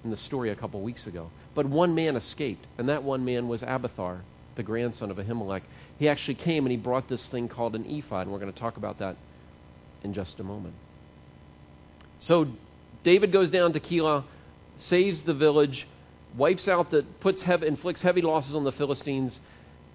in 0.05 0.11
the 0.11 0.17
story 0.17 0.51
a 0.51 0.57
couple 0.57 0.81
weeks 0.81 1.07
ago. 1.07 1.31
But 1.55 1.67
one 1.67 1.95
man 1.95 2.17
escaped, 2.17 2.67
and 2.79 2.89
that 2.89 3.03
one 3.03 3.25
man 3.25 3.49
was 3.49 3.63
Abiathar, 3.63 4.23
the 4.57 4.63
grandson 4.63 5.11
of 5.11 5.19
Ahimelech. 5.19 5.63
He 5.99 6.09
actually 6.09 6.37
came 6.37 6.65
and 6.65 6.71
he 6.71 6.77
brought 6.77 7.09
this 7.09 7.27
thing 7.29 7.49
called 7.49 7.75
an 7.75 7.85
ephod, 7.85 8.23
and 8.23 8.33
we're 8.33 8.39
going 8.39 8.53
to 8.53 8.59
talk 8.59 8.77
about 8.77 8.99
that 9.01 9.17
in 10.03 10.15
just 10.15 10.41
a 10.41 10.45
moment. 10.45 10.75
So 12.21 12.49
David 13.05 13.33
goes 13.33 13.51
down 13.51 13.75
to 13.75 13.81
Keilah, 13.81 14.25
saves 14.79 15.23
the 15.23 15.35
village, 15.35 15.87
wipes 16.37 16.69
out 16.69 16.91
the, 16.91 17.05
puts 17.21 17.43
heavy, 17.43 17.67
inflicts 17.67 18.01
heavy 18.01 18.23
losses 18.23 18.55
on 18.55 18.65
the 18.65 18.73
Philistines, 18.73 19.39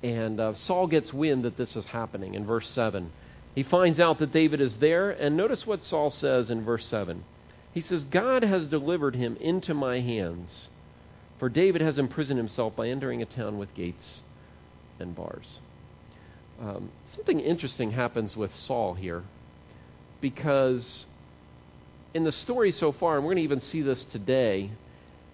and 0.03 0.39
uh, 0.39 0.53
Saul 0.53 0.85
gets 0.87 1.11
wind 1.11 1.43
that 1.43 1.57
this 1.57 1.75
is 1.75 1.85
happening 1.85 2.35
in 2.35 2.45
verse 2.45 2.69
7. 2.69 3.11
He 3.55 3.63
finds 3.63 3.99
out 3.99 4.19
that 4.19 4.31
David 4.31 4.61
is 4.61 4.75
there, 4.75 5.09
and 5.09 5.35
notice 5.35 5.65
what 5.65 5.83
Saul 5.83 6.11
says 6.11 6.51
in 6.51 6.63
verse 6.63 6.85
7. 6.85 7.23
He 7.73 7.81
says, 7.81 8.03
God 8.05 8.43
has 8.43 8.67
delivered 8.67 9.15
him 9.15 9.35
into 9.37 9.73
my 9.73 9.99
hands 9.99 10.67
for 11.39 11.49
David 11.49 11.81
has 11.81 11.97
imprisoned 11.97 12.37
himself 12.37 12.75
by 12.75 12.89
entering 12.89 13.21
a 13.21 13.25
town 13.25 13.57
with 13.57 13.73
gates 13.73 14.21
and 14.99 15.15
bars. 15.15 15.59
Um, 16.59 16.89
something 17.15 17.39
interesting 17.39 17.91
happens 17.91 18.35
with 18.35 18.53
Saul 18.53 18.95
here 18.95 19.23
because 20.19 21.05
in 22.13 22.23
the 22.23 22.31
story 22.31 22.71
so 22.71 22.91
far, 22.91 23.15
and 23.15 23.23
we're 23.23 23.33
going 23.33 23.37
to 23.37 23.43
even 23.43 23.61
see 23.61 23.83
this 23.83 24.03
today, 24.05 24.71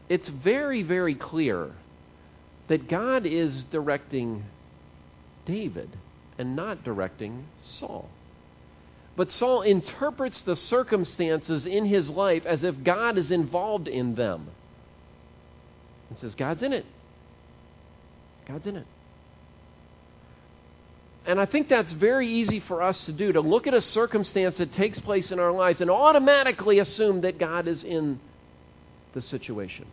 it's 0.10 0.28
very, 0.28 0.84
very 0.84 1.16
clear 1.16 1.72
that 2.68 2.90
God 2.90 3.26
is 3.26 3.64
directing 3.66 4.44
David 5.46 5.90
and 6.38 6.56
not 6.56 6.84
directing 6.84 7.46
Saul. 7.62 8.10
But 9.16 9.32
Saul 9.32 9.62
interprets 9.62 10.42
the 10.42 10.56
circumstances 10.56 11.66
in 11.66 11.86
his 11.86 12.10
life 12.10 12.46
as 12.46 12.64
if 12.64 12.84
God 12.84 13.18
is 13.18 13.32
involved 13.32 13.88
in 13.88 14.16
them 14.16 14.48
and 16.10 16.20
says, 16.20 16.36
God's 16.36 16.64
in 16.64 16.74
it. 16.74 16.86
God's 18.48 18.66
in 18.66 18.78
it. 18.78 18.88
And 21.26 21.40
I 21.40 21.46
think 21.46 21.70
that's 21.70 21.92
very 21.94 22.30
easy 22.30 22.60
for 22.60 22.82
us 22.82 23.06
to 23.06 23.14
do 23.14 23.32
to 23.32 23.42
look 23.42 23.66
at 23.66 23.74
a 23.74 23.82
circumstance 23.82 24.58
that 24.58 24.74
takes 24.74 25.00
place 25.00 25.32
in 25.32 25.40
our 25.40 25.52
lives 25.52 25.80
and 25.80 25.90
automatically 25.90 26.80
assume 26.80 27.22
that 27.22 27.38
God 27.38 27.68
is 27.68 27.84
in 27.84 28.20
the 29.14 29.22
situation. 29.22 29.86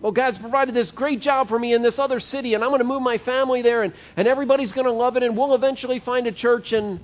Well, 0.00 0.12
God's 0.12 0.38
provided 0.38 0.74
this 0.74 0.90
great 0.92 1.20
job 1.20 1.48
for 1.48 1.58
me 1.58 1.74
in 1.74 1.82
this 1.82 1.98
other 1.98 2.20
city, 2.20 2.54
and 2.54 2.64
I'm 2.64 2.70
going 2.70 2.78
to 2.78 2.84
move 2.84 3.02
my 3.02 3.18
family 3.18 3.62
there, 3.62 3.82
and, 3.82 3.92
and 4.16 4.26
everybody's 4.26 4.72
going 4.72 4.86
to 4.86 4.92
love 4.92 5.16
it, 5.16 5.22
and 5.22 5.36
we'll 5.36 5.54
eventually 5.54 6.00
find 6.00 6.26
a 6.26 6.32
church, 6.32 6.72
and, 6.72 7.00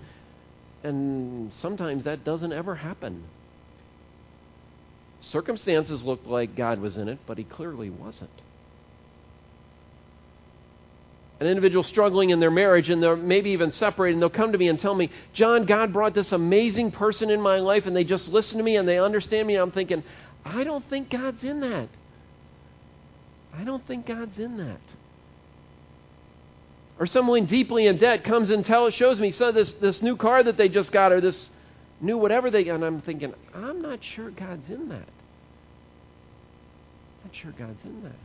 and 0.83 1.53
sometimes 1.55 2.05
that 2.05 2.25
doesn't 2.25 2.53
ever 2.53 2.75
happen. 2.75 3.25
Circumstances 5.31 6.05
looked 6.05 6.27
like 6.27 6.55
God 6.55 6.81
was 6.81 6.97
in 6.97 7.09
it, 7.09 7.19
but 7.27 7.39
he 7.39 7.45
clearly 7.45 7.91
wasn't. 7.91 8.31
An 11.41 11.47
individual 11.47 11.83
struggling 11.83 12.31
in 12.31 12.41
their 12.41 12.51
marriage 12.51 12.89
and 12.89 13.03
they're 13.03 13.17
maybe 13.17 13.51
even 13.51 13.71
separated, 13.71 14.15
and 14.15 14.23
they'll 14.23 14.31
come 14.31 14.53
to 14.53 14.59
me 14.59 14.69
and 14.69 14.81
tell 14.81 14.95
me, 14.95 15.11
John, 15.35 15.67
God 15.67 15.93
brought 15.93 16.15
this 16.15 16.33
amazing 16.33 16.93
person 16.93 17.29
in 17.29 17.41
my 17.41 17.59
life, 17.59 17.87
and 17.87 17.95
they 17.95 18.05
just 18.05 18.29
listen 18.33 18.59
to 18.59 18.65
me 18.65 18.77
and 18.77 18.89
they 18.89 18.99
understand 18.99 19.47
me. 19.47 19.55
And 19.55 19.63
I'm 19.63 19.73
thinking, 19.73 20.03
I 20.45 20.65
don't 20.65 20.89
think 20.89 21.11
God's 21.11 21.43
in 21.43 21.61
that. 21.61 21.89
I 23.53 23.65
don't 23.65 23.87
think 23.87 24.07
God's 24.07 24.39
in 24.39 24.59
that. 24.59 24.81
Or 26.99 27.07
someone 27.07 27.47
deeply 27.47 27.87
in 27.87 27.99
debt 27.99 28.25
comes 28.25 28.51
and 28.51 28.65
tells, 28.65 28.95
shows 28.95 29.21
me, 29.21 29.31
so 29.31 29.53
this, 29.53 29.73
this 29.75 30.01
new 30.03 30.17
car 30.17 30.43
that 30.43 30.57
they 30.57 30.69
just 30.69 30.93
got, 30.93 31.13
or 31.13 31.21
this 31.21 31.51
new 32.01 32.19
whatever 32.19 32.51
they 32.51 32.69
and 32.69 32.85
I'm 32.85 33.01
thinking, 33.01 33.35
I'm 33.55 33.81
not 33.81 34.01
sure 34.03 34.31
God's 34.31 34.69
in 34.69 34.89
that. 34.89 35.09
I'm 37.19 37.25
Not 37.25 37.35
sure 37.35 37.53
God's 37.53 37.85
in 37.85 38.03
that. 38.05 38.19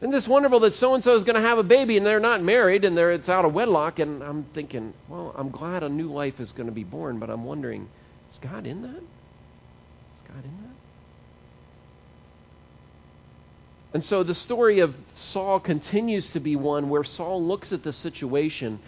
Isn't 0.00 0.12
this 0.12 0.28
wonderful 0.28 0.60
that 0.60 0.74
so 0.74 0.94
and 0.94 1.02
so 1.02 1.16
is 1.16 1.24
going 1.24 1.34
to 1.34 1.46
have 1.46 1.58
a 1.58 1.64
baby 1.64 1.96
and 1.96 2.06
they're 2.06 2.20
not 2.20 2.40
married 2.42 2.84
and 2.84 2.96
they're, 2.96 3.10
it's 3.10 3.28
out 3.28 3.44
of 3.44 3.52
wedlock? 3.52 3.98
And 3.98 4.22
I'm 4.22 4.44
thinking, 4.54 4.94
well, 5.08 5.34
I'm 5.36 5.50
glad 5.50 5.82
a 5.82 5.88
new 5.88 6.12
life 6.12 6.38
is 6.38 6.52
going 6.52 6.66
to 6.66 6.72
be 6.72 6.84
born, 6.84 7.18
but 7.18 7.30
I'm 7.30 7.44
wondering, 7.44 7.88
is 8.32 8.38
God 8.38 8.64
in 8.64 8.82
that? 8.82 8.98
Is 8.98 10.22
God 10.28 10.44
in 10.44 10.56
that? 10.62 10.74
And 13.94 14.04
so 14.04 14.22
the 14.22 14.34
story 14.34 14.78
of 14.80 14.94
Saul 15.14 15.58
continues 15.58 16.30
to 16.30 16.40
be 16.40 16.54
one 16.54 16.90
where 16.90 17.02
Saul 17.02 17.44
looks 17.44 17.72
at 17.72 17.82
the 17.82 17.92
situation 17.92 18.78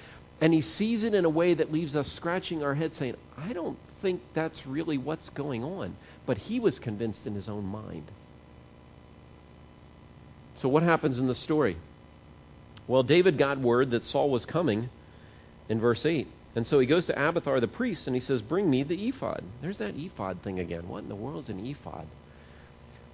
and 0.41 0.55
he 0.55 0.61
sees 0.61 1.03
it 1.05 1.15
in 1.15 1.25
a 1.25 1.31
way 1.31 1.55
that 1.55 1.73
leaves 1.73 1.95
us 1.95 2.11
scratching 2.13 2.63
our 2.63 2.75
head 2.75 2.93
saying, 2.97 3.17
I 3.37 3.53
don't 3.53 3.79
think 4.01 4.23
that's 4.35 4.67
really 4.67 4.97
what's 4.97 5.29
going 5.31 5.63
on. 5.63 5.97
But 6.27 6.39
he 6.39 6.61
was 6.61 6.79
convinced 6.79 7.27
in 7.27 7.35
his 7.35 7.49
own 7.49 7.67
mind. 7.67 8.11
So, 10.55 10.69
what 10.69 10.83
happens 10.83 11.19
in 11.19 11.27
the 11.27 11.35
story? 11.35 11.77
Well, 12.87 13.03
David 13.03 13.39
got 13.39 13.61
word 13.61 13.91
that 13.93 14.05
Saul 14.05 14.31
was 14.31 14.45
coming 14.45 14.91
in 15.69 15.81
verse 15.81 16.05
8. 16.05 16.27
And 16.57 16.67
so 16.67 16.81
he 16.81 16.87
goes 16.87 17.07
to 17.07 17.13
Abiathar 17.13 17.61
the 17.61 17.69
priest 17.69 18.07
and 18.07 18.17
he 18.17 18.21
says, 18.21 18.43
Bring 18.43 18.69
me 18.69 18.83
the 18.83 19.09
ephod. 19.09 19.45
There's 19.63 19.77
that 19.79 19.95
ephod 19.97 20.43
thing 20.43 20.59
again. 20.59 20.89
What 20.89 21.05
in 21.05 21.09
the 21.09 21.15
world 21.15 21.45
is 21.45 21.51
an 21.51 21.65
ephod? 21.65 22.07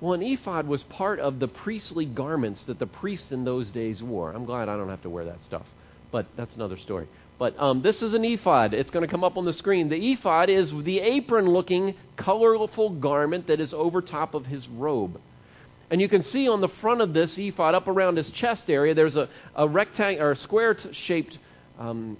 Well, 0.01 0.15
an 0.15 0.23
ephod 0.23 0.67
was 0.67 0.83
part 0.85 1.21
of 1.21 1.39
the 1.39 1.49
priestly 1.49 2.07
garments 2.07 2.65
that 2.65 2.79
the 2.79 2.87
priests 2.87 3.33
in 3.33 3.45
those 3.45 3.71
days 3.71 4.03
wore. 4.03 4.31
I'm 4.33 4.45
glad 4.45 4.69
I 4.69 4.77
don't 4.77 4.89
have 4.89 5.03
to 5.03 5.11
wear 5.11 5.27
that 5.27 5.43
stuff, 5.45 5.67
but 6.11 6.27
that's 6.37 6.55
another 6.55 6.77
story. 6.77 7.09
But 7.39 7.59
um, 7.61 7.83
this 7.83 8.03
is 8.03 8.15
an 8.15 8.25
ephod. 8.25 8.73
It's 8.73 8.91
going 8.91 9.07
to 9.07 9.11
come 9.11 9.23
up 9.23 9.37
on 9.37 9.45
the 9.45 9.53
screen. 9.53 9.89
The 9.89 10.13
ephod 10.13 10.49
is 10.49 10.73
the 10.73 11.01
apron 11.01 11.47
looking, 11.47 11.95
colorful 12.17 12.91
garment 12.91 13.49
that 13.49 13.61
is 13.61 13.75
over 13.75 14.01
top 14.01 14.35
of 14.35 14.47
his 14.47 14.67
robe. 14.69 15.21
And 15.91 16.01
you 16.01 16.09
can 16.09 16.23
see 16.23 16.49
on 16.49 16.61
the 16.61 16.69
front 16.69 17.01
of 17.01 17.13
this 17.13 17.39
ephod, 17.39 17.75
up 17.75 17.87
around 17.87 18.17
his 18.17 18.31
chest 18.31 18.71
area, 18.71 18.95
there's 18.95 19.17
a, 19.17 19.29
a 19.55 19.69
rectangle 19.69 20.27
or 20.27 20.35
square 20.35 20.77
shaped 20.93 21.39
um, 21.79 22.17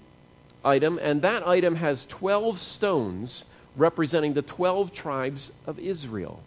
item, 0.63 0.99
and 1.01 1.21
that 1.23 1.45
item 1.45 1.75
has 1.75 2.05
12 2.05 2.61
stones 2.61 3.43
representing 3.75 4.33
the 4.33 4.41
12 4.41 4.93
tribes 4.93 5.51
of 5.65 5.79
Israel. 5.79 6.41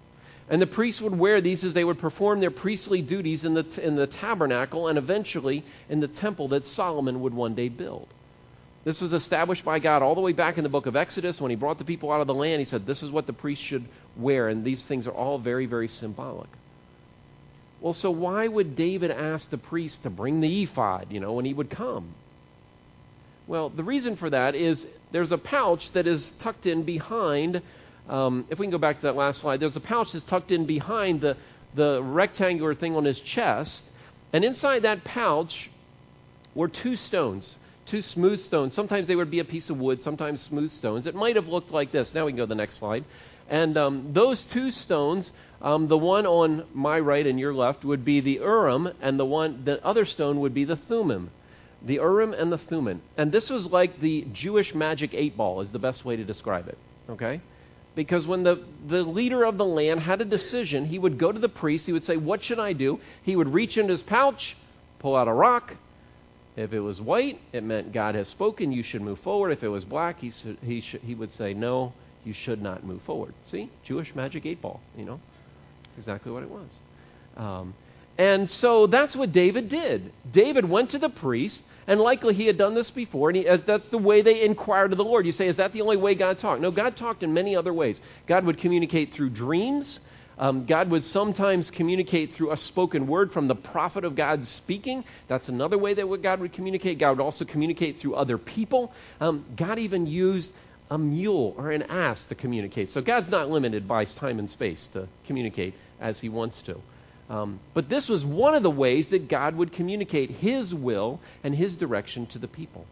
And 0.50 0.60
the 0.60 0.66
priests 0.66 1.00
would 1.00 1.16
wear 1.16 1.40
these 1.40 1.62
as 1.62 1.74
they 1.74 1.84
would 1.84 2.00
perform 2.00 2.40
their 2.40 2.50
priestly 2.50 3.02
duties 3.02 3.44
in 3.44 3.54
the, 3.54 3.64
in 3.80 3.94
the 3.94 4.08
tabernacle 4.08 4.88
and 4.88 4.98
eventually 4.98 5.64
in 5.88 6.00
the 6.00 6.08
temple 6.08 6.48
that 6.48 6.66
Solomon 6.66 7.20
would 7.20 7.32
one 7.32 7.54
day 7.54 7.68
build. 7.68 8.08
This 8.82 9.00
was 9.00 9.12
established 9.12 9.64
by 9.64 9.78
God 9.78 10.02
all 10.02 10.16
the 10.16 10.20
way 10.20 10.32
back 10.32 10.58
in 10.58 10.64
the 10.64 10.68
book 10.68 10.86
of 10.86 10.96
Exodus 10.96 11.40
when 11.40 11.50
he 11.50 11.56
brought 11.56 11.78
the 11.78 11.84
people 11.84 12.10
out 12.10 12.20
of 12.20 12.26
the 12.26 12.34
land. 12.34 12.58
He 12.58 12.64
said, 12.64 12.84
This 12.84 13.02
is 13.02 13.10
what 13.10 13.26
the 13.28 13.32
priests 13.32 13.64
should 13.64 13.84
wear, 14.16 14.48
and 14.48 14.64
these 14.64 14.84
things 14.86 15.06
are 15.06 15.12
all 15.12 15.38
very, 15.38 15.66
very 15.66 15.86
symbolic. 15.86 16.48
Well, 17.80 17.92
so 17.92 18.10
why 18.10 18.48
would 18.48 18.74
David 18.74 19.10
ask 19.10 19.48
the 19.50 19.58
priest 19.58 20.02
to 20.02 20.10
bring 20.10 20.40
the 20.40 20.62
ephod, 20.64 21.08
you 21.10 21.20
know, 21.20 21.34
when 21.34 21.44
he 21.44 21.54
would 21.54 21.70
come? 21.70 22.14
Well, 23.46 23.68
the 23.68 23.84
reason 23.84 24.16
for 24.16 24.30
that 24.30 24.54
is 24.54 24.84
there's 25.12 25.32
a 25.32 25.38
pouch 25.38 25.92
that 25.92 26.06
is 26.06 26.32
tucked 26.40 26.66
in 26.66 26.82
behind. 26.82 27.62
Um, 28.10 28.44
if 28.50 28.58
we 28.58 28.66
can 28.66 28.72
go 28.72 28.78
back 28.78 28.96
to 28.96 29.02
that 29.02 29.14
last 29.14 29.40
slide, 29.40 29.60
there's 29.60 29.76
a 29.76 29.80
pouch 29.80 30.12
that's 30.12 30.24
tucked 30.24 30.50
in 30.50 30.66
behind 30.66 31.20
the, 31.20 31.36
the 31.76 32.02
rectangular 32.02 32.74
thing 32.74 32.96
on 32.96 33.04
his 33.04 33.20
chest. 33.20 33.84
And 34.32 34.44
inside 34.44 34.82
that 34.82 35.04
pouch 35.04 35.70
were 36.54 36.66
two 36.66 36.96
stones, 36.96 37.56
two 37.86 38.02
smooth 38.02 38.42
stones. 38.44 38.74
Sometimes 38.74 39.06
they 39.06 39.14
would 39.14 39.30
be 39.30 39.38
a 39.38 39.44
piece 39.44 39.70
of 39.70 39.78
wood, 39.78 40.02
sometimes 40.02 40.42
smooth 40.42 40.72
stones. 40.72 41.06
It 41.06 41.14
might 41.14 41.36
have 41.36 41.46
looked 41.46 41.70
like 41.70 41.92
this. 41.92 42.12
Now 42.12 42.26
we 42.26 42.32
can 42.32 42.38
go 42.38 42.42
to 42.42 42.48
the 42.48 42.56
next 42.56 42.78
slide. 42.78 43.04
And 43.48 43.76
um, 43.76 44.12
those 44.12 44.40
two 44.46 44.72
stones, 44.72 45.30
um, 45.62 45.86
the 45.86 45.98
one 45.98 46.26
on 46.26 46.64
my 46.74 46.98
right 46.98 47.24
and 47.24 47.38
your 47.38 47.54
left, 47.54 47.84
would 47.84 48.04
be 48.04 48.20
the 48.20 48.34
Urim, 48.34 48.88
and 49.00 49.18
the 49.18 49.24
one, 49.24 49.64
the 49.64 49.84
other 49.84 50.04
stone 50.04 50.40
would 50.40 50.54
be 50.54 50.64
the 50.64 50.76
Thummim. 50.76 51.30
The 51.82 51.94
Urim 51.94 52.32
and 52.32 52.50
the 52.50 52.58
Thummim. 52.58 53.02
And 53.16 53.30
this 53.30 53.50
was 53.50 53.68
like 53.70 54.00
the 54.00 54.26
Jewish 54.32 54.74
magic 54.74 55.14
eight 55.14 55.36
ball, 55.36 55.60
is 55.60 55.70
the 55.70 55.78
best 55.78 56.04
way 56.04 56.16
to 56.16 56.24
describe 56.24 56.68
it. 56.68 56.78
Okay? 57.08 57.40
Because 57.94 58.26
when 58.26 58.44
the, 58.44 58.62
the 58.86 59.02
leader 59.02 59.44
of 59.44 59.58
the 59.58 59.64
land 59.64 60.00
had 60.00 60.20
a 60.20 60.24
decision, 60.24 60.86
he 60.86 60.98
would 60.98 61.18
go 61.18 61.32
to 61.32 61.38
the 61.38 61.48
priest, 61.48 61.86
he 61.86 61.92
would 61.92 62.04
say, 62.04 62.16
What 62.16 62.42
should 62.42 62.58
I 62.58 62.72
do? 62.72 63.00
He 63.22 63.36
would 63.36 63.52
reach 63.52 63.76
into 63.76 63.92
his 63.92 64.02
pouch, 64.02 64.56
pull 64.98 65.16
out 65.16 65.28
a 65.28 65.32
rock. 65.32 65.76
If 66.56 66.72
it 66.72 66.80
was 66.80 67.00
white, 67.00 67.40
it 67.52 67.62
meant 67.62 67.92
God 67.92 68.14
has 68.14 68.28
spoken, 68.28 68.72
you 68.72 68.82
should 68.82 69.02
move 69.02 69.20
forward. 69.20 69.50
If 69.50 69.62
it 69.62 69.68
was 69.68 69.84
black, 69.84 70.20
he, 70.20 70.30
should, 70.30 70.58
he, 70.62 70.80
should, 70.80 71.00
he 71.02 71.14
would 71.14 71.32
say, 71.32 71.54
No, 71.54 71.92
you 72.24 72.32
should 72.32 72.62
not 72.62 72.84
move 72.84 73.02
forward. 73.02 73.34
See? 73.44 73.70
Jewish 73.84 74.14
magic 74.14 74.46
eight 74.46 74.60
ball, 74.60 74.80
you 74.96 75.04
know? 75.04 75.20
Exactly 75.98 76.30
what 76.30 76.42
it 76.42 76.50
was. 76.50 76.70
Um, 77.36 77.74
and 78.18 78.50
so 78.50 78.86
that's 78.86 79.16
what 79.16 79.32
David 79.32 79.68
did. 79.68 80.12
David 80.30 80.68
went 80.68 80.90
to 80.90 80.98
the 80.98 81.08
priest, 81.08 81.62
and 81.90 82.00
likely 82.00 82.34
he 82.34 82.46
had 82.46 82.56
done 82.56 82.74
this 82.76 82.88
before, 82.92 83.30
and 83.30 83.36
he, 83.36 83.48
uh, 83.48 83.58
that's 83.66 83.88
the 83.88 83.98
way 83.98 84.22
they 84.22 84.42
inquired 84.42 84.92
of 84.92 84.98
the 84.98 85.02
Lord. 85.02 85.26
You 85.26 85.32
say, 85.32 85.48
is 85.48 85.56
that 85.56 85.72
the 85.72 85.80
only 85.80 85.96
way 85.96 86.14
God 86.14 86.38
talked? 86.38 86.62
No, 86.62 86.70
God 86.70 86.96
talked 86.96 87.24
in 87.24 87.34
many 87.34 87.56
other 87.56 87.74
ways. 87.74 88.00
God 88.28 88.44
would 88.44 88.58
communicate 88.58 89.12
through 89.12 89.30
dreams. 89.30 89.98
Um, 90.38 90.66
God 90.66 90.88
would 90.88 91.02
sometimes 91.02 91.68
communicate 91.72 92.36
through 92.36 92.52
a 92.52 92.56
spoken 92.56 93.08
word 93.08 93.32
from 93.32 93.48
the 93.48 93.56
prophet 93.56 94.04
of 94.04 94.14
God 94.14 94.46
speaking. 94.46 95.02
That's 95.26 95.48
another 95.48 95.76
way 95.76 95.92
that 95.94 96.22
God 96.22 96.38
would 96.38 96.52
communicate. 96.52 97.00
God 97.00 97.18
would 97.18 97.24
also 97.24 97.44
communicate 97.44 97.98
through 97.98 98.14
other 98.14 98.38
people. 98.38 98.92
Um, 99.20 99.44
God 99.56 99.80
even 99.80 100.06
used 100.06 100.52
a 100.92 100.96
mule 100.96 101.56
or 101.58 101.72
an 101.72 101.82
ass 101.82 102.22
to 102.28 102.36
communicate. 102.36 102.92
So 102.92 103.00
God's 103.00 103.30
not 103.30 103.50
limited 103.50 103.88
by 103.88 104.04
time 104.04 104.38
and 104.38 104.48
space 104.48 104.88
to 104.92 105.08
communicate 105.26 105.74
as 106.00 106.20
he 106.20 106.28
wants 106.28 106.62
to. 106.62 106.80
Um, 107.30 107.60
but 107.74 107.88
this 107.88 108.08
was 108.08 108.24
one 108.24 108.56
of 108.56 108.64
the 108.64 108.70
ways 108.70 109.06
that 109.08 109.28
God 109.28 109.54
would 109.54 109.72
communicate 109.72 110.30
his 110.32 110.74
will 110.74 111.20
and 111.44 111.54
his 111.54 111.76
direction 111.76 112.26
to 112.26 112.40
the 112.40 112.48
people. 112.48 112.86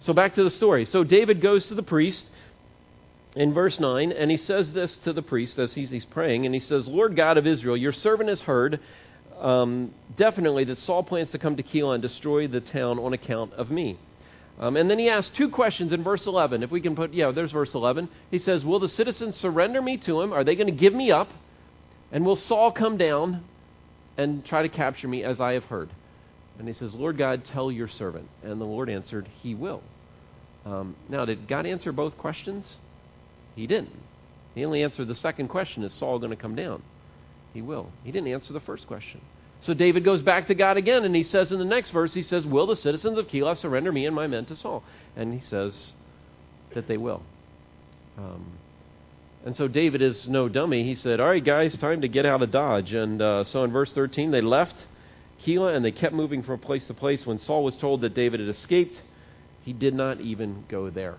So 0.00 0.12
back 0.12 0.34
to 0.34 0.42
the 0.42 0.50
story. 0.50 0.84
So 0.84 1.04
David 1.04 1.40
goes 1.40 1.68
to 1.68 1.74
the 1.76 1.84
priest 1.84 2.26
in 3.36 3.54
verse 3.54 3.78
9, 3.78 4.10
and 4.10 4.30
he 4.30 4.36
says 4.36 4.72
this 4.72 4.96
to 4.98 5.12
the 5.12 5.22
priest 5.22 5.58
as 5.60 5.74
he's, 5.74 5.90
he's 5.90 6.04
praying, 6.04 6.46
and 6.46 6.54
he 6.54 6.60
says, 6.60 6.88
Lord 6.88 7.14
God 7.14 7.38
of 7.38 7.46
Israel, 7.46 7.76
your 7.76 7.92
servant 7.92 8.28
has 8.28 8.40
heard 8.42 8.80
um, 9.38 9.94
definitely 10.16 10.64
that 10.64 10.78
Saul 10.78 11.04
plans 11.04 11.30
to 11.30 11.38
come 11.38 11.56
to 11.56 11.62
Keilah 11.62 11.94
and 11.94 12.02
destroy 12.02 12.48
the 12.48 12.60
town 12.60 12.98
on 12.98 13.12
account 13.12 13.52
of 13.52 13.70
me. 13.70 13.98
Um, 14.58 14.76
and 14.76 14.90
then 14.90 14.98
he 14.98 15.08
asks 15.08 15.36
two 15.36 15.50
questions 15.50 15.92
in 15.92 16.02
verse 16.02 16.26
11. 16.26 16.62
If 16.62 16.70
we 16.70 16.80
can 16.80 16.96
put, 16.96 17.14
yeah, 17.14 17.30
there's 17.30 17.52
verse 17.52 17.74
11. 17.74 18.08
He 18.30 18.38
says, 18.38 18.64
Will 18.64 18.80
the 18.80 18.88
citizens 18.88 19.36
surrender 19.36 19.80
me 19.80 19.98
to 19.98 20.20
him? 20.22 20.32
Are 20.32 20.42
they 20.42 20.56
going 20.56 20.66
to 20.66 20.72
give 20.72 20.94
me 20.94 21.12
up? 21.12 21.30
And 22.10 22.24
will 22.24 22.36
Saul 22.36 22.72
come 22.72 22.96
down 22.96 23.44
and 24.16 24.44
try 24.44 24.62
to 24.62 24.68
capture 24.68 25.08
me 25.08 25.22
as 25.24 25.40
I 25.40 25.52
have 25.52 25.64
heard? 25.64 25.90
And 26.58 26.66
he 26.66 26.74
says, 26.74 26.94
Lord 26.94 27.18
God, 27.18 27.44
tell 27.44 27.70
your 27.70 27.88
servant. 27.88 28.28
And 28.42 28.60
the 28.60 28.64
Lord 28.64 28.88
answered, 28.88 29.28
He 29.42 29.54
will. 29.54 29.82
Um, 30.64 30.96
now, 31.08 31.24
did 31.24 31.46
God 31.46 31.66
answer 31.66 31.92
both 31.92 32.16
questions? 32.16 32.76
He 33.54 33.66
didn't. 33.66 33.92
He 34.54 34.64
only 34.64 34.82
answered 34.82 35.08
the 35.08 35.14
second 35.14 35.48
question 35.48 35.84
Is 35.84 35.92
Saul 35.92 36.18
going 36.18 36.30
to 36.30 36.36
come 36.36 36.54
down? 36.54 36.82
He 37.52 37.62
will. 37.62 37.90
He 38.04 38.12
didn't 38.12 38.28
answer 38.28 38.52
the 38.52 38.60
first 38.60 38.86
question. 38.86 39.20
So 39.60 39.74
David 39.74 40.04
goes 40.04 40.22
back 40.22 40.48
to 40.48 40.54
God 40.54 40.76
again, 40.76 41.04
and 41.04 41.14
he 41.16 41.22
says 41.22 41.50
in 41.52 41.58
the 41.58 41.64
next 41.64 41.90
verse, 41.90 42.12
he 42.12 42.22
says, 42.22 42.46
Will 42.46 42.66
the 42.66 42.76
citizens 42.76 43.16
of 43.18 43.28
Keilah 43.28 43.56
surrender 43.56 43.90
me 43.90 44.06
and 44.06 44.14
my 44.14 44.26
men 44.26 44.44
to 44.46 44.56
Saul? 44.56 44.82
And 45.14 45.32
he 45.32 45.40
says 45.40 45.92
that 46.74 46.86
they 46.86 46.96
will. 46.96 47.22
Um, 48.18 48.55
and 49.46 49.54
so 49.54 49.68
David 49.68 50.02
is 50.02 50.28
no 50.28 50.48
dummy. 50.48 50.82
He 50.82 50.96
said, 50.96 51.20
All 51.20 51.28
right, 51.28 51.42
guys, 51.42 51.76
time 51.76 52.00
to 52.00 52.08
get 52.08 52.26
out 52.26 52.42
of 52.42 52.50
Dodge. 52.50 52.92
And 52.92 53.22
uh, 53.22 53.44
so 53.44 53.62
in 53.62 53.70
verse 53.70 53.92
13, 53.92 54.32
they 54.32 54.40
left 54.40 54.74
Keilah 55.44 55.76
and 55.76 55.84
they 55.84 55.92
kept 55.92 56.12
moving 56.12 56.42
from 56.42 56.58
place 56.58 56.84
to 56.88 56.94
place. 56.94 57.24
When 57.24 57.38
Saul 57.38 57.62
was 57.62 57.76
told 57.76 58.00
that 58.00 58.12
David 58.12 58.40
had 58.40 58.48
escaped, 58.48 59.00
he 59.62 59.72
did 59.72 59.94
not 59.94 60.20
even 60.20 60.64
go 60.68 60.90
there. 60.90 61.18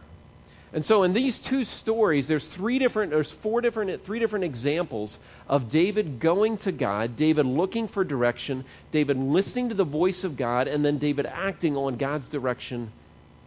And 0.73 0.85
so 0.85 1.03
in 1.03 1.13
these 1.13 1.39
two 1.39 1.63
stories, 1.63 2.27
there's 2.27 2.45
three 2.47 2.79
different, 2.79 3.11
there's 3.11 3.31
four 3.41 3.61
different, 3.61 4.05
three 4.05 4.19
different 4.19 4.43
examples 4.43 5.17
of 5.47 5.69
David 5.69 6.19
going 6.19 6.57
to 6.57 6.73
God, 6.73 7.15
David 7.15 7.45
looking 7.45 7.87
for 7.87 8.03
direction, 8.03 8.65
David 8.91 9.15
listening 9.15 9.69
to 9.69 9.75
the 9.75 9.85
voice 9.85 10.25
of 10.25 10.35
God, 10.35 10.67
and 10.67 10.83
then 10.83 10.97
David 10.97 11.25
acting 11.25 11.77
on 11.77 11.95
God's 11.95 12.27
direction 12.27 12.91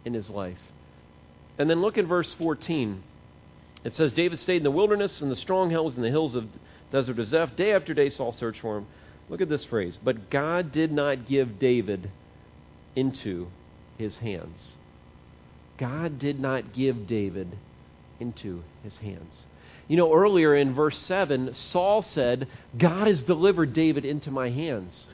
in 0.05 0.15
his 0.15 0.31
life. 0.31 0.57
And 1.59 1.69
then 1.69 1.81
look 1.81 1.99
at 1.99 2.05
verse 2.05 2.33
14. 2.33 3.03
It 3.83 3.95
says 3.95 4.13
David 4.13 4.39
stayed 4.39 4.57
in 4.57 4.63
the 4.63 4.71
wilderness, 4.71 5.21
and 5.21 5.31
the 5.31 5.35
strong 5.35 5.69
hills, 5.69 5.95
in 5.95 6.03
the 6.03 6.09
hills 6.09 6.35
of 6.35 6.47
desert 6.91 7.19
of 7.19 7.27
Ziph. 7.27 7.55
Day 7.55 7.73
after 7.73 7.93
day, 7.93 8.09
Saul 8.09 8.31
searched 8.31 8.61
for 8.61 8.77
him. 8.77 8.87
Look 9.29 9.41
at 9.41 9.49
this 9.49 9.65
phrase. 9.65 9.97
But 10.03 10.29
God 10.29 10.71
did 10.71 10.91
not 10.91 11.25
give 11.25 11.57
David 11.57 12.11
into 12.95 13.47
his 13.97 14.17
hands. 14.17 14.75
God 15.77 16.19
did 16.19 16.39
not 16.39 16.73
give 16.73 17.07
David 17.07 17.57
into 18.19 18.63
his 18.83 18.97
hands. 18.97 19.45
You 19.87 19.97
know, 19.97 20.13
earlier 20.13 20.55
in 20.55 20.73
verse 20.73 20.97
7, 20.99 21.53
Saul 21.53 22.01
said, 22.01 22.47
God 22.77 23.07
has 23.07 23.23
delivered 23.23 23.73
David 23.73 24.05
into 24.05 24.31
my 24.31 24.49
hands. 24.49 25.07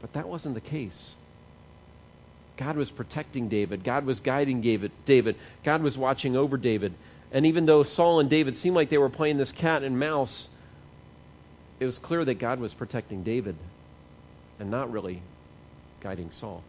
But 0.00 0.12
that 0.12 0.28
wasn't 0.28 0.54
the 0.54 0.60
case. 0.60 1.16
God 2.56 2.76
was 2.76 2.90
protecting 2.90 3.48
David. 3.48 3.84
God 3.84 4.04
was 4.04 4.20
guiding 4.20 4.60
David. 4.60 4.92
David. 5.06 5.36
God 5.64 5.82
was 5.82 5.96
watching 5.96 6.36
over 6.36 6.56
David. 6.56 6.94
And 7.34 7.46
even 7.46 7.66
though 7.66 7.82
Saul 7.82 8.20
and 8.20 8.30
David 8.30 8.56
seemed 8.58 8.76
like 8.76 8.90
they 8.90 8.96
were 8.96 9.10
playing 9.10 9.38
this 9.38 9.50
cat 9.50 9.82
and 9.82 9.98
mouse, 9.98 10.48
it 11.80 11.84
was 11.84 11.98
clear 11.98 12.24
that 12.24 12.34
God 12.34 12.60
was 12.60 12.72
protecting 12.72 13.24
David 13.24 13.56
and 14.60 14.70
not 14.70 14.92
really 14.92 15.20
guiding 16.00 16.30
Saul. 16.30 16.62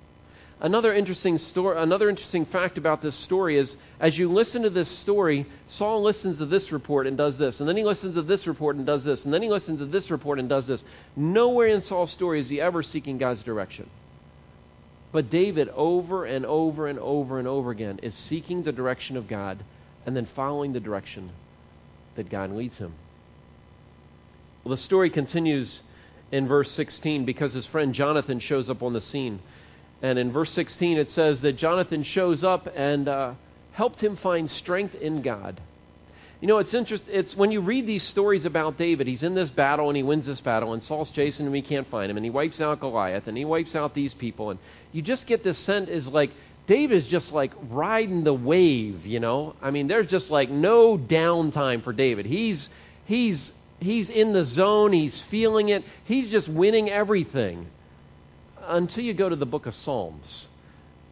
Another 0.59 0.91
interesting 0.91 1.37
story, 1.37 1.79
another 1.79 2.09
interesting 2.09 2.47
fact 2.47 2.79
about 2.79 3.03
this 3.03 3.15
story 3.17 3.59
is 3.59 3.75
as 3.99 4.17
you 4.17 4.31
listen 4.31 4.63
to 4.63 4.71
this 4.71 4.89
story, 4.99 5.45
Saul 5.67 6.01
listens 6.01 6.39
to 6.39 6.47
this 6.47 6.71
report 6.71 7.05
and 7.05 7.15
does 7.15 7.37
this, 7.37 7.59
and 7.59 7.69
then 7.69 7.77
he 7.77 7.83
listens 7.83 8.15
to 8.15 8.23
this 8.23 8.47
report 8.47 8.75
and 8.77 8.87
does 8.87 9.03
this, 9.03 9.23
and 9.23 9.31
then 9.31 9.43
he 9.43 9.49
listens 9.49 9.79
to 9.79 9.85
this 9.85 10.09
report 10.09 10.39
and 10.39 10.49
does 10.49 10.65
this. 10.65 10.83
Nowhere 11.15 11.67
in 11.67 11.81
Saul's 11.81 12.11
story 12.11 12.39
is 12.39 12.49
he 12.49 12.59
ever 12.59 12.81
seeking 12.81 13.19
God's 13.19 13.43
direction. 13.43 13.87
But 15.11 15.29
David, 15.29 15.69
over 15.69 16.25
and 16.25 16.43
over 16.43 16.87
and 16.87 16.97
over 16.97 17.37
and 17.37 17.47
over 17.47 17.69
again, 17.69 17.99
is 18.01 18.15
seeking 18.15 18.63
the 18.63 18.71
direction 18.71 19.15
of 19.15 19.27
God 19.27 19.63
and 20.05 20.15
then 20.15 20.27
following 20.35 20.73
the 20.73 20.79
direction 20.79 21.31
that 22.15 22.29
God 22.29 22.51
leads 22.51 22.77
him. 22.77 22.93
Well, 24.63 24.75
the 24.75 24.81
story 24.81 25.09
continues 25.09 25.81
in 26.31 26.47
verse 26.47 26.71
16 26.71 27.25
because 27.25 27.53
his 27.53 27.65
friend 27.67 27.93
Jonathan 27.93 28.39
shows 28.39 28.69
up 28.69 28.81
on 28.81 28.93
the 28.93 29.01
scene. 29.01 29.39
And 30.01 30.19
in 30.19 30.31
verse 30.31 30.51
16, 30.51 30.97
it 30.97 31.09
says 31.09 31.41
that 31.41 31.53
Jonathan 31.53 32.03
shows 32.03 32.43
up 32.43 32.67
and 32.75 33.07
uh, 33.07 33.33
helped 33.73 34.01
him 34.01 34.17
find 34.17 34.49
strength 34.49 34.95
in 34.95 35.21
God. 35.21 35.61
You 36.41 36.47
know, 36.47 36.57
it's 36.57 36.73
interesting. 36.73 37.13
It's 37.13 37.35
when 37.35 37.51
you 37.51 37.61
read 37.61 37.87
these 37.87 38.03
stories 38.03 38.45
about 38.45 38.77
David, 38.77 39.07
he's 39.07 39.23
in 39.23 39.35
this 39.35 39.49
battle 39.49 39.89
and 39.89 39.95
he 39.95 40.03
wins 40.03 40.25
this 40.25 40.41
battle, 40.41 40.73
and 40.73 40.83
Saul's 40.83 41.09
chasing 41.11 41.47
him, 41.47 41.53
he 41.53 41.61
can't 41.61 41.89
find 41.89 42.11
him, 42.11 42.17
and 42.17 42.25
he 42.25 42.29
wipes 42.29 42.59
out 42.59 42.81
Goliath, 42.81 43.27
and 43.27 43.37
he 43.37 43.45
wipes 43.45 43.73
out 43.75 43.95
these 43.95 44.13
people, 44.13 44.49
and 44.49 44.59
you 44.91 45.01
just 45.01 45.25
get 45.27 45.43
this 45.43 45.57
sense 45.59 45.89
is 45.89 46.07
like 46.07 46.31
David 46.67 46.97
is 46.97 47.07
just 47.07 47.31
like 47.31 47.53
riding 47.69 48.23
the 48.23 48.33
wave, 48.33 49.05
you 49.05 49.19
know? 49.19 49.55
I 49.61 49.71
mean, 49.71 49.87
there's 49.87 50.07
just 50.07 50.31
like 50.31 50.49
no 50.49 50.97
downtime 50.97 51.83
for 51.83 51.93
David. 51.93 52.25
He's 52.25 52.69
he's 53.05 53.51
he's 53.79 54.09
in 54.09 54.33
the 54.33 54.43
zone, 54.43 54.91
he's 54.93 55.21
feeling 55.23 55.69
it, 55.69 55.83
he's 56.05 56.29
just 56.29 56.47
winning 56.47 56.89
everything. 56.89 57.67
Until 58.67 59.03
you 59.03 59.13
go 59.13 59.29
to 59.29 59.35
the 59.35 59.45
book 59.45 59.67
of 59.67 59.75
Psalms 59.75 60.47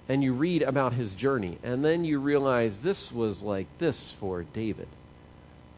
and 0.10 0.24
you 0.24 0.34
read 0.34 0.64
about 0.64 0.94
his 0.94 1.12
journey, 1.12 1.60
and 1.62 1.86
then 1.86 2.04
you 2.04 2.20
realize 2.20 2.76
this 2.84 3.12
was 3.12 3.44
like 3.44 3.68
this 3.78 4.16
for 4.20 4.44
David. 4.44 4.88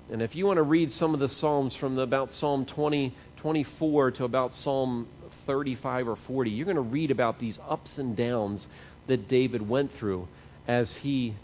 And 0.10 0.22
if 0.22 0.36
you 0.36 0.46
want 0.46 0.58
to 0.58 0.64
read 0.64 0.92
some 0.92 1.14
of 1.14 1.20
the 1.20 1.28
Psalms 1.28 1.76
from 1.76 1.96
the, 1.96 2.04
about 2.04 2.32
Psalm 2.32 2.66
20, 2.66 3.14
24 3.38 4.12
to 4.12 4.24
about 4.24 4.54
Psalm 4.56 5.08
35 5.48 6.08
or 6.08 6.16
40, 6.16 6.52
you're 6.52 6.66
going 6.66 6.76
to 6.76 6.82
read 6.82 7.12
about 7.12 7.40
these 7.40 7.60
ups 7.68 7.98
and 7.98 8.16
downs 8.16 8.68
that 9.08 9.28
David 9.28 9.68
went 9.68 9.94
through 9.96 10.28
as 10.68 10.94
he 10.98 11.36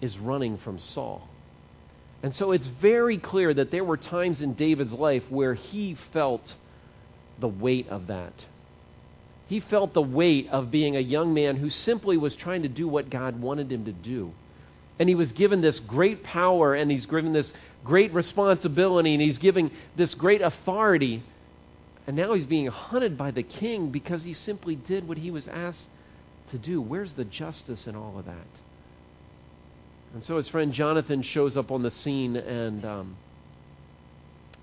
is 0.00 0.18
running 0.18 0.58
from 0.58 0.78
Saul. 0.78 1.28
And 2.22 2.34
so 2.34 2.52
it's 2.52 2.66
very 2.66 3.18
clear 3.18 3.52
that 3.54 3.70
there 3.70 3.84
were 3.84 3.96
times 3.96 4.40
in 4.40 4.54
David's 4.54 4.92
life 4.92 5.22
where 5.28 5.54
he 5.54 5.96
felt 6.12 6.54
the 7.38 7.48
weight 7.48 7.88
of 7.88 8.08
that. 8.08 8.32
He 9.48 9.60
felt 9.60 9.94
the 9.94 10.02
weight 10.02 10.48
of 10.50 10.70
being 10.70 10.96
a 10.96 11.00
young 11.00 11.32
man 11.34 11.56
who 11.56 11.70
simply 11.70 12.16
was 12.16 12.34
trying 12.34 12.62
to 12.62 12.68
do 12.68 12.88
what 12.88 13.10
God 13.10 13.40
wanted 13.40 13.70
him 13.70 13.84
to 13.84 13.92
do. 13.92 14.32
And 14.98 15.08
he 15.08 15.14
was 15.14 15.30
given 15.32 15.60
this 15.60 15.78
great 15.78 16.24
power 16.24 16.74
and 16.74 16.90
he's 16.90 17.06
given 17.06 17.32
this 17.32 17.52
great 17.84 18.12
responsibility 18.12 19.12
and 19.12 19.22
he's 19.22 19.38
given 19.38 19.70
this 19.94 20.14
great 20.14 20.40
authority. 20.40 21.22
And 22.06 22.16
now 22.16 22.32
he's 22.32 22.46
being 22.46 22.66
hunted 22.66 23.16
by 23.16 23.30
the 23.30 23.42
king 23.42 23.90
because 23.90 24.22
he 24.22 24.32
simply 24.32 24.74
did 24.74 25.06
what 25.06 25.18
he 25.18 25.30
was 25.30 25.46
asked 25.46 25.88
to 26.50 26.58
do. 26.58 26.80
Where's 26.80 27.14
the 27.14 27.24
justice 27.24 27.86
in 27.86 27.96
all 27.96 28.18
of 28.18 28.26
that? 28.26 28.46
And 30.14 30.24
so 30.24 30.36
his 30.36 30.48
friend 30.48 30.72
Jonathan 30.72 31.22
shows 31.22 31.56
up 31.56 31.70
on 31.70 31.82
the 31.82 31.90
scene, 31.90 32.36
and 32.36 32.84
um, 32.84 33.16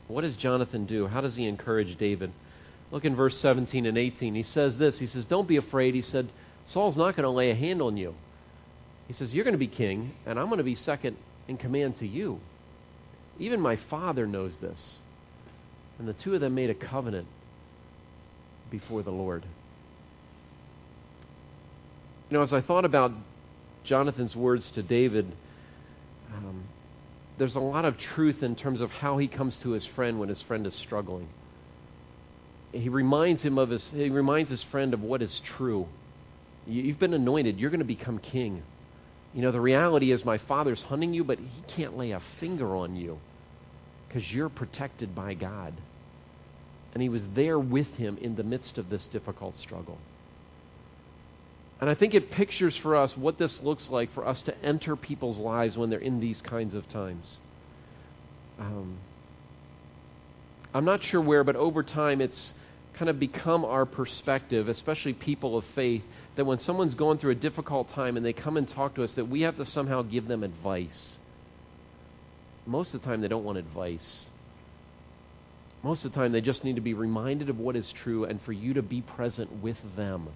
what 0.08 0.22
does 0.22 0.36
Jonathan 0.36 0.86
do? 0.86 1.08
How 1.08 1.22
does 1.22 1.36
he 1.36 1.46
encourage 1.46 1.98
David? 1.98 2.32
Look 2.92 3.06
in 3.06 3.16
verse 3.16 3.38
17 3.40 3.86
and 3.86 3.98
18. 3.98 4.36
He 4.36 4.44
says 4.44 4.78
this 4.78 5.00
He 5.00 5.08
says, 5.08 5.26
Don't 5.26 5.48
be 5.48 5.58
afraid. 5.58 5.96
He 5.96 6.02
said, 6.02 6.30
Saul's 6.66 6.98
not 6.98 7.16
going 7.16 7.24
to 7.24 7.30
lay 7.30 7.50
a 7.50 7.56
hand 7.56 7.82
on 7.82 7.98
you. 7.98 8.16
He 9.08 9.14
says, 9.14 9.34
You're 9.34 9.44
going 9.44 9.54
to 9.54 9.60
be 9.60 9.68
king, 9.68 10.14
and 10.26 10.40
I'm 10.40 10.48
going 10.48 10.60
to 10.60 10.64
be 10.64 10.76
second 10.76 11.18
in 11.48 11.58
command 11.58 11.98
to 11.98 12.08
you. 12.08 12.40
Even 13.40 13.60
my 13.60 13.76
father 13.76 14.28
knows 14.28 14.58
this. 14.58 15.00
And 16.00 16.08
the 16.08 16.14
two 16.14 16.36
of 16.36 16.42
them 16.42 16.56
made 16.56 16.70
a 16.70 16.76
covenant 16.76 17.28
before 18.70 19.04
the 19.04 19.12
Lord. 19.12 19.44
You 22.34 22.40
know, 22.40 22.44
as 22.46 22.52
I 22.52 22.62
thought 22.62 22.84
about 22.84 23.12
Jonathan's 23.84 24.36
words 24.36 24.72
to 24.72 24.82
David, 24.82 25.32
um, 26.36 26.64
there's 27.38 27.54
a 27.54 27.60
lot 27.60 27.86
of 27.86 28.00
truth 28.00 28.42
in 28.42 28.56
terms 28.56 28.82
of 28.82 28.90
how 28.90 29.20
he 29.20 29.28
comes 29.28 29.56
to 29.60 29.70
his 29.70 29.86
friend 29.86 30.20
when 30.20 30.30
his 30.30 30.42
friend 30.42 30.66
is 30.66 30.74
struggling. 30.74 31.28
He 32.72 32.90
reminds 32.90 33.44
him 33.44 33.60
of 33.60 33.70
his, 33.70 33.88
he 33.92 34.10
reminds 34.10 34.50
his 34.50 34.64
friend 34.64 34.96
of 34.96 35.04
what 35.04 35.22
is 35.22 35.44
true. 35.46 35.88
You've 36.66 36.98
been 36.98 37.14
anointed. 37.14 37.60
You're 37.60 37.70
going 37.70 37.82
to 37.82 37.86
become 37.86 38.18
king. 38.18 38.64
You 39.36 39.44
know, 39.44 39.52
the 39.52 39.62
reality 39.62 40.12
is 40.12 40.26
my 40.26 40.40
father's 40.40 40.82
hunting 40.82 41.14
you, 41.14 41.24
but 41.24 41.38
he 41.38 41.62
can't 41.68 41.96
lay 41.96 42.14
a 42.14 42.22
finger 42.40 42.76
on 42.76 42.96
you 42.96 43.20
because 44.08 44.34
you're 44.34 44.50
protected 44.50 45.14
by 45.14 45.36
God. 45.36 45.76
And 46.96 47.04
he 47.04 47.10
was 47.10 47.22
there 47.36 47.60
with 47.60 47.94
him 47.98 48.18
in 48.20 48.36
the 48.38 48.44
midst 48.44 48.80
of 48.80 48.90
this 48.90 49.06
difficult 49.06 49.56
struggle. 49.56 50.00
And 51.84 51.90
I 51.90 51.96
think 51.96 52.14
it 52.14 52.32
pictures 52.32 52.78
for 52.78 52.96
us 52.96 53.18
what 53.18 53.38
this 53.38 53.62
looks 53.62 53.90
like 53.90 54.14
for 54.14 54.26
us 54.26 54.42
to 54.44 54.58
enter 54.64 54.96
people's 54.96 55.38
lives 55.38 55.76
when 55.76 55.90
they're 55.90 56.00
in 56.00 56.22
these 56.22 56.42
kinds 56.42 56.76
of 56.76 56.88
times. 56.88 57.40
Um, 58.58 59.00
I'm 60.74 60.86
not 60.86 61.04
sure 61.04 61.20
where, 61.20 61.44
but 61.44 61.58
over 61.58 61.84
time 61.84 62.22
it's 62.22 62.54
kind 62.94 63.10
of 63.10 63.20
become 63.20 63.66
our 63.66 63.86
perspective, 63.86 64.70
especially 64.70 65.12
people 65.12 65.58
of 65.58 65.66
faith, 65.76 66.04
that 66.38 66.46
when 66.46 66.58
someone's 66.58 66.94
going 66.94 67.18
through 67.18 67.32
a 67.32 67.36
difficult 67.36 67.90
time 67.90 68.16
and 68.16 68.26
they 68.26 68.32
come 68.32 68.56
and 68.56 68.70
talk 68.70 68.96
to 68.96 69.04
us, 69.04 69.12
that 69.16 69.26
we 69.26 69.42
have 69.42 69.58
to 69.58 69.66
somehow 69.66 70.04
give 70.04 70.26
them 70.26 70.42
advice. 70.42 71.18
Most 72.66 72.94
of 72.94 73.02
the 73.02 73.08
time, 73.10 73.20
they 73.20 73.28
don't 73.28 73.44
want 73.44 73.58
advice. 73.58 74.30
Most 75.84 76.06
of 76.06 76.14
the 76.14 76.18
time, 76.18 76.32
they 76.32 76.40
just 76.40 76.64
need 76.64 76.76
to 76.76 76.82
be 76.82 76.94
reminded 76.94 77.50
of 77.50 77.60
what 77.60 77.76
is 77.76 77.92
true 77.92 78.24
and 78.24 78.42
for 78.44 78.54
you 78.54 78.74
to 78.76 78.82
be 78.82 79.02
present 79.02 79.62
with 79.62 79.80
them. 79.98 80.30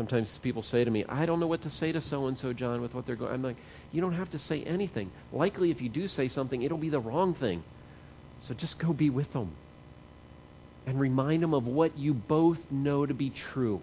Sometimes 0.00 0.38
people 0.38 0.62
say 0.62 0.82
to 0.82 0.90
me, 0.90 1.04
I 1.10 1.26
don't 1.26 1.40
know 1.40 1.46
what 1.46 1.60
to 1.60 1.70
say 1.70 1.92
to 1.92 2.00
so 2.00 2.26
and 2.26 2.38
so, 2.38 2.54
John, 2.54 2.80
with 2.80 2.94
what 2.94 3.04
they're 3.04 3.16
going. 3.16 3.34
I'm 3.34 3.42
like, 3.42 3.58
you 3.92 4.00
don't 4.00 4.14
have 4.14 4.30
to 4.30 4.38
say 4.38 4.62
anything. 4.62 5.10
Likely, 5.30 5.70
if 5.70 5.82
you 5.82 5.90
do 5.90 6.08
say 6.08 6.28
something, 6.28 6.62
it'll 6.62 6.78
be 6.78 6.88
the 6.88 6.98
wrong 6.98 7.34
thing. 7.34 7.62
So 8.40 8.54
just 8.54 8.78
go 8.78 8.94
be 8.94 9.10
with 9.10 9.30
them 9.34 9.52
and 10.86 10.98
remind 10.98 11.42
them 11.42 11.52
of 11.52 11.66
what 11.66 11.98
you 11.98 12.14
both 12.14 12.56
know 12.70 13.04
to 13.04 13.12
be 13.12 13.28
true 13.28 13.82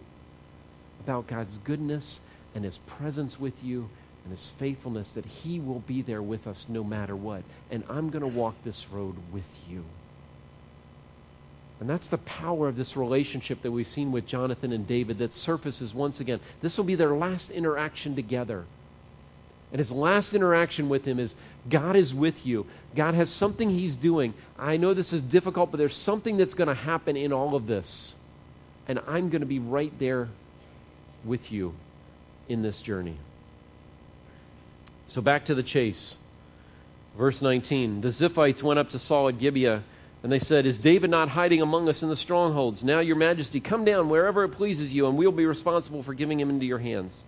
about 1.01 1.27
God's 1.27 1.60
goodness 1.60 2.19
and 2.56 2.65
His 2.65 2.80
presence 2.97 3.39
with 3.39 3.53
you 3.62 3.88
and 4.23 4.36
His 4.36 4.51
faithfulness, 4.58 5.08
that 5.10 5.23
He 5.23 5.60
will 5.60 5.82
be 5.82 6.01
there 6.01 6.23
with 6.23 6.47
us 6.47 6.65
no 6.67 6.84
matter 6.84 7.15
what. 7.15 7.43
And 7.69 7.84
I'm 7.91 8.10
going 8.10 8.23
to 8.23 8.27
walk 8.27 8.56
this 8.63 8.88
road 8.91 9.17
with 9.32 9.43
you. 9.69 9.86
And 11.80 11.90
that's 11.90 12.08
the 12.08 12.18
power 12.18 12.68
of 12.68 12.76
this 12.76 12.98
relationship 12.98 13.62
that 13.62 13.72
we've 13.72 13.90
seen 13.90 14.12
with 14.12 14.26
Jonathan 14.26 14.72
and 14.72 14.88
David 14.88 15.20
that 15.20 15.36
surfaces 15.36 15.94
once 15.94 16.20
again. 16.20 16.40
This 16.62 16.76
will 16.78 16.86
be 16.86 16.96
their 16.96 17.16
last 17.16 17.52
interaction 17.52 18.16
together. 18.16 18.66
And 19.72 19.80
his 19.80 19.92
last 19.92 20.34
interaction 20.34 20.90
with 20.90 21.06
him 21.06 21.20
is 21.20 21.36
God 21.70 21.96
is 21.96 22.13
with 22.13 22.46
you. 22.46 22.66
God 22.96 23.13
has 23.13 23.30
something 23.30 23.70
he's 23.70 23.96
doing. 23.96 24.34
I 24.58 24.78
know 24.78 24.94
this 24.94 25.13
is 25.13 25.22
difficult, 25.24 25.72
but 25.72 25.78
there's 25.78 25.96
something 25.98 26.38
that's 26.38 26.54
going 26.54 26.70
to 26.70 26.74
happen 26.74 27.16
in 27.18 27.34
all 27.34 27.54
of 27.54 27.68
this. 27.68 28.16
And 28.88 29.00
I'm 29.06 29.30
going 29.30 29.42
to 29.42 29.48
be 29.48 29.60
right 29.60 29.92
there 30.00 30.30
with 31.26 31.52
you 31.52 31.76
in 32.48 32.63
this 32.63 32.82
journey. 32.82 33.20
So 35.08 35.22
back 35.22 35.46
to 35.46 35.56
the 35.56 35.63
chase. 35.63 36.16
Verse 37.18 37.42
19 37.42 38.02
The 38.02 38.10
Ziphites 38.10 38.63
went 38.63 38.80
up 38.80 38.90
to 38.92 39.00
Saul 39.00 39.30
at 39.30 39.38
Gibeah 39.38 39.84
and 40.23 40.32
they 40.32 40.39
said, 40.39 40.65
Is 40.65 40.80
David 40.80 41.10
not 41.10 41.30
hiding 41.30 41.62
among 41.62 41.88
us 41.89 42.01
in 42.01 42.10
the 42.10 42.15
strongholds? 42.15 42.84
Now, 42.84 42.99
your 42.99 43.15
majesty, 43.15 43.60
come 43.60 43.86
down 43.86 44.10
wherever 44.10 44.43
it 44.43 44.49
pleases 44.49 44.91
you, 44.91 45.08
and 45.08 45.17
we'll 45.17 45.32
be 45.32 45.45
responsible 45.45 46.03
for 46.03 46.13
giving 46.13 46.39
him 46.39 46.49
into 46.49 46.65
your 46.65 46.80
hands. 46.80 47.23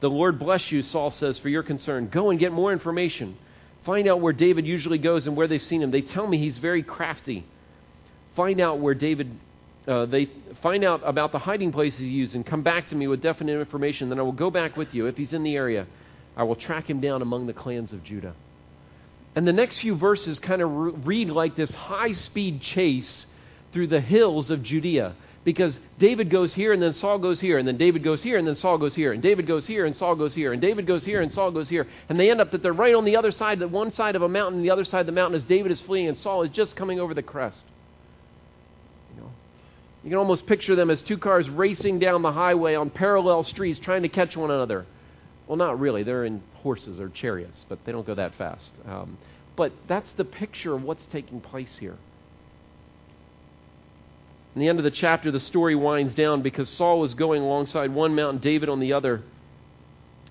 The 0.00 0.10
Lord 0.10 0.38
bless 0.38 0.70
you, 0.70 0.82
Saul 0.82 1.10
says, 1.10 1.38
for 1.38 1.48
your 1.48 1.62
concern. 1.62 2.08
Go 2.08 2.30
and 2.30 2.38
get 2.38 2.52
more 2.52 2.72
information. 2.72 3.38
Find 3.86 4.08
out 4.08 4.20
where 4.20 4.32
David 4.32 4.66
usually 4.66 4.98
goes 4.98 5.26
and 5.26 5.36
where 5.36 5.48
they've 5.48 5.62
seen 5.62 5.82
him. 5.82 5.90
They 5.90 6.02
tell 6.02 6.26
me 6.26 6.38
he's 6.38 6.58
very 6.58 6.82
crafty. 6.82 7.46
Find 8.34 8.60
out 8.60 8.78
where 8.78 8.94
David, 8.94 9.30
uh, 9.88 10.04
they 10.06 10.28
find 10.62 10.84
out 10.84 11.00
about 11.04 11.32
the 11.32 11.38
hiding 11.38 11.72
places 11.72 12.00
he 12.00 12.08
used 12.08 12.34
and 12.34 12.44
come 12.44 12.62
back 12.62 12.88
to 12.88 12.94
me 12.94 13.06
with 13.06 13.22
definite 13.22 13.58
information. 13.58 14.10
Then 14.10 14.18
I 14.18 14.22
will 14.22 14.32
go 14.32 14.50
back 14.50 14.76
with 14.76 14.92
you. 14.92 15.06
If 15.06 15.16
he's 15.16 15.32
in 15.32 15.42
the 15.44 15.54
area, 15.54 15.86
I 16.36 16.42
will 16.42 16.56
track 16.56 16.90
him 16.90 17.00
down 17.00 17.22
among 17.22 17.46
the 17.46 17.54
clans 17.54 17.92
of 17.92 18.04
Judah. 18.04 18.34
And 19.36 19.46
the 19.46 19.52
next 19.52 19.80
few 19.80 19.94
verses 19.94 20.40
kind 20.40 20.62
of 20.62 21.06
read 21.06 21.28
like 21.28 21.56
this 21.56 21.72
high 21.72 22.12
speed 22.12 22.62
chase 22.62 23.26
through 23.70 23.88
the 23.88 24.00
hills 24.00 24.50
of 24.50 24.62
Judea. 24.62 25.14
Because 25.44 25.78
David 25.98 26.30
goes 26.30 26.54
here 26.54 26.72
and 26.72 26.82
then 26.82 26.94
Saul 26.94 27.18
goes 27.18 27.38
here 27.38 27.58
and 27.58 27.68
then 27.68 27.76
David 27.76 28.02
goes 28.02 28.22
here 28.22 28.38
and 28.38 28.48
then 28.48 28.56
Saul 28.56 28.78
goes 28.78 28.94
here 28.94 29.12
and 29.12 29.22
David 29.22 29.46
goes 29.46 29.66
here 29.66 29.84
and 29.84 29.94
Saul 29.94 30.16
goes 30.16 30.34
here 30.34 30.52
and 30.52 30.60
David 30.60 30.86
goes 30.86 31.04
here 31.04 31.20
and 31.20 31.30
Saul 31.30 31.50
goes 31.50 31.68
here. 31.68 31.86
And 32.08 32.18
they 32.18 32.30
end 32.30 32.40
up 32.40 32.50
that 32.50 32.62
they're 32.62 32.72
right 32.72 32.94
on 32.94 33.04
the 33.04 33.16
other 33.16 33.30
side 33.30 33.58
the 33.58 33.68
one 33.68 33.92
side 33.92 34.16
of 34.16 34.22
a 34.22 34.28
mountain 34.28 34.56
and 34.56 34.64
the 34.64 34.70
other 34.70 34.84
side 34.84 35.00
of 35.00 35.06
the 35.06 35.12
mountain 35.12 35.36
as 35.36 35.44
David 35.44 35.70
is 35.70 35.82
fleeing 35.82 36.08
and 36.08 36.18
Saul 36.18 36.42
is 36.42 36.50
just 36.50 36.74
coming 36.74 36.98
over 36.98 37.12
the 37.12 37.22
crest. 37.22 37.62
You 39.14 39.20
know? 39.20 39.30
You 40.02 40.10
can 40.10 40.18
almost 40.18 40.46
picture 40.46 40.74
them 40.74 40.88
as 40.90 41.02
two 41.02 41.18
cars 41.18 41.48
racing 41.50 41.98
down 41.98 42.22
the 42.22 42.32
highway 42.32 42.74
on 42.74 42.88
parallel 42.88 43.44
streets 43.44 43.78
trying 43.78 44.02
to 44.02 44.08
catch 44.08 44.34
one 44.34 44.50
another 44.50 44.86
well 45.46 45.56
not 45.56 45.78
really 45.78 46.02
they're 46.02 46.24
in 46.24 46.42
horses 46.62 47.00
or 47.00 47.08
chariots 47.08 47.64
but 47.68 47.78
they 47.84 47.92
don't 47.92 48.06
go 48.06 48.14
that 48.14 48.34
fast 48.34 48.74
um, 48.86 49.18
but 49.56 49.72
that's 49.88 50.10
the 50.16 50.24
picture 50.24 50.74
of 50.74 50.82
what's 50.82 51.04
taking 51.06 51.40
place 51.40 51.78
here 51.78 51.96
in 54.56 54.60
the 54.60 54.70
end 54.70 54.78
of 54.78 54.84
the 54.84 54.90
chapter, 54.90 55.30
the 55.30 55.38
story 55.38 55.74
winds 55.74 56.14
down 56.14 56.40
because 56.40 56.70
Saul 56.70 56.98
was 56.98 57.12
going 57.12 57.42
alongside 57.42 57.92
one 57.92 58.14
mountain, 58.14 58.40
David 58.40 58.70
on 58.70 58.80
the 58.80 58.94
other. 58.94 59.22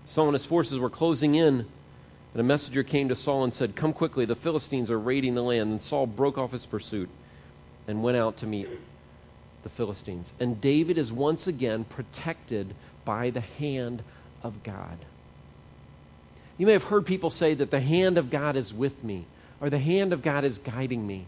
Saul 0.07 0.29
and 0.29 0.33
his 0.33 0.47
forces 0.47 0.79
were 0.79 0.89
closing 0.89 1.35
in, 1.35 1.59
and 2.33 2.41
a 2.41 2.43
messenger 2.43 2.81
came 2.81 3.09
to 3.09 3.15
Saul 3.15 3.43
and 3.43 3.53
said, 3.53 3.75
Come 3.75 3.93
quickly, 3.93 4.25
the 4.25 4.35
Philistines 4.35 4.89
are 4.89 4.97
raiding 4.99 5.35
the 5.35 5.43
land. 5.43 5.69
And 5.69 5.81
Saul 5.83 6.07
broke 6.07 6.39
off 6.39 6.53
his 6.53 6.65
pursuit 6.65 7.07
and 7.87 8.01
went 8.01 8.17
out 8.17 8.37
to 8.37 8.47
meet 8.47 8.67
the 9.61 9.69
Philistines. 9.69 10.33
And 10.39 10.59
David 10.59 10.97
is 10.97 11.11
once 11.11 11.45
again 11.45 11.83
protected 11.83 12.73
by 13.05 13.29
the 13.29 13.41
hand 13.41 14.03
of 14.45 14.63
God. 14.63 14.97
You 16.57 16.67
may 16.67 16.73
have 16.73 16.83
heard 16.83 17.05
people 17.05 17.31
say 17.31 17.55
that 17.55 17.71
the 17.71 17.81
hand 17.81 18.17
of 18.17 18.29
God 18.29 18.55
is 18.55 18.71
with 18.71 19.03
me, 19.03 19.27
or 19.59 19.69
the 19.69 19.79
hand 19.79 20.13
of 20.13 20.21
God 20.21 20.45
is 20.45 20.57
guiding 20.59 21.05
me. 21.05 21.27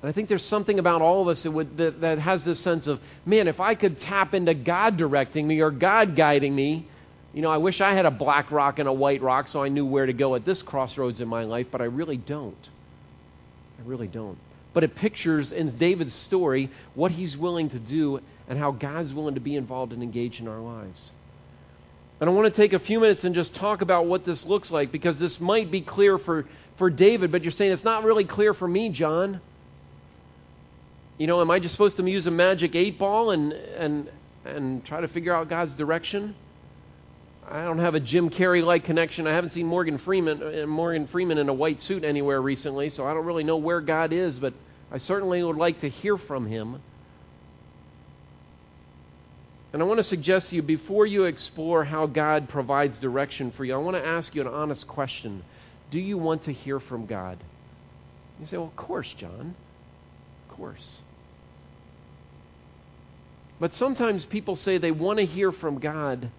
And 0.00 0.08
I 0.08 0.12
think 0.12 0.28
there's 0.28 0.44
something 0.44 0.78
about 0.78 1.02
all 1.02 1.22
of 1.22 1.28
us 1.28 1.42
that, 1.44 1.50
would, 1.52 1.76
that, 1.76 2.00
that 2.00 2.18
has 2.18 2.42
this 2.42 2.58
sense 2.60 2.86
of, 2.88 2.98
man, 3.24 3.46
if 3.46 3.60
I 3.60 3.76
could 3.76 4.00
tap 4.00 4.34
into 4.34 4.54
God 4.54 4.96
directing 4.96 5.46
me 5.46 5.60
or 5.60 5.70
God 5.70 6.16
guiding 6.16 6.54
me, 6.54 6.88
you 7.32 7.42
know, 7.42 7.50
I 7.50 7.58
wish 7.58 7.80
I 7.80 7.94
had 7.94 8.04
a 8.04 8.10
black 8.10 8.50
rock 8.50 8.78
and 8.78 8.88
a 8.88 8.92
white 8.92 9.22
rock 9.22 9.48
so 9.48 9.62
I 9.62 9.68
knew 9.68 9.86
where 9.86 10.06
to 10.06 10.12
go 10.12 10.34
at 10.34 10.44
this 10.44 10.60
crossroads 10.62 11.20
in 11.20 11.28
my 11.28 11.44
life, 11.44 11.68
but 11.70 11.80
I 11.80 11.84
really 11.84 12.16
don't. 12.16 12.68
I 13.78 13.86
really 13.86 14.08
don't. 14.08 14.38
But 14.74 14.84
it 14.84 14.96
pictures 14.96 15.52
in 15.52 15.76
David's 15.78 16.14
story 16.14 16.70
what 16.94 17.12
he's 17.12 17.36
willing 17.36 17.70
to 17.70 17.78
do 17.78 18.20
and 18.48 18.58
how 18.58 18.72
God's 18.72 19.12
willing 19.12 19.34
to 19.34 19.40
be 19.40 19.54
involved 19.54 19.92
and 19.92 20.02
engage 20.02 20.40
in 20.40 20.48
our 20.48 20.60
lives. 20.60 21.12
And 22.22 22.30
I 22.30 22.32
want 22.32 22.54
to 22.54 22.56
take 22.56 22.72
a 22.72 22.78
few 22.78 23.00
minutes 23.00 23.24
and 23.24 23.34
just 23.34 23.52
talk 23.54 23.82
about 23.82 24.06
what 24.06 24.24
this 24.24 24.46
looks 24.46 24.70
like 24.70 24.90
because 24.92 25.18
this 25.18 25.38
might 25.40 25.70
be 25.70 25.82
clear 25.82 26.16
for, 26.18 26.46
for 26.78 26.88
David, 26.88 27.30
but 27.32 27.42
you're 27.42 27.52
saying 27.52 27.72
it's 27.72 27.84
not 27.84 28.04
really 28.04 28.24
clear 28.24 28.54
for 28.54 28.66
me, 28.66 28.88
John 28.88 29.40
you 31.22 31.28
know, 31.28 31.40
am 31.40 31.52
I 31.52 31.60
just 31.60 31.72
supposed 31.72 31.96
to 31.98 32.10
use 32.10 32.26
a 32.26 32.32
magic 32.32 32.74
eight 32.74 32.98
ball 32.98 33.30
and, 33.30 33.52
and, 33.52 34.10
and 34.44 34.84
try 34.84 35.00
to 35.00 35.06
figure 35.06 35.32
out 35.32 35.48
God's 35.48 35.72
direction? 35.74 36.34
I 37.48 37.62
don't 37.62 37.78
have 37.78 37.94
a 37.94 38.00
Jim 38.00 38.28
Carrey 38.28 38.64
like 38.64 38.84
connection. 38.84 39.28
I 39.28 39.32
haven't 39.32 39.50
seen 39.50 39.66
Morgan 39.66 39.98
Freeman, 39.98 40.42
uh, 40.42 40.66
Morgan 40.66 41.06
Freeman 41.06 41.38
in 41.38 41.48
a 41.48 41.52
white 41.52 41.80
suit 41.80 42.02
anywhere 42.02 42.42
recently, 42.42 42.90
so 42.90 43.06
I 43.06 43.14
don't 43.14 43.24
really 43.24 43.44
know 43.44 43.56
where 43.56 43.80
God 43.80 44.12
is, 44.12 44.40
but 44.40 44.54
I 44.90 44.98
certainly 44.98 45.42
would 45.44 45.56
like 45.56 45.80
to 45.82 45.88
hear 45.88 46.16
from 46.16 46.46
him. 46.46 46.82
And 49.72 49.80
I 49.80 49.86
want 49.86 49.98
to 49.98 50.04
suggest 50.04 50.50
to 50.50 50.56
you 50.56 50.62
before 50.62 51.06
you 51.06 51.24
explore 51.24 51.84
how 51.84 52.06
God 52.06 52.48
provides 52.48 52.98
direction 52.98 53.52
for 53.52 53.64
you, 53.64 53.74
I 53.74 53.78
want 53.78 53.96
to 53.96 54.06
ask 54.06 54.34
you 54.34 54.42
an 54.42 54.46
honest 54.46 54.86
question. 54.86 55.42
Do 55.90 55.98
you 55.98 56.18
want 56.18 56.44
to 56.44 56.52
hear 56.52 56.78
from 56.78 57.06
God? 57.06 57.38
You 58.38 58.46
say, 58.46 58.56
well, 58.58 58.66
of 58.66 58.76
course, 58.76 59.12
John 59.18 59.54
Of 60.48 60.56
course. 60.56 61.00
But 63.60 63.74
sometimes 63.74 64.26
people 64.26 64.56
say 64.56 64.76
they 64.76 64.90
want 64.90 65.20
to 65.20 65.24
hear 65.24 65.52
from 65.52 65.78
God, 65.78 66.30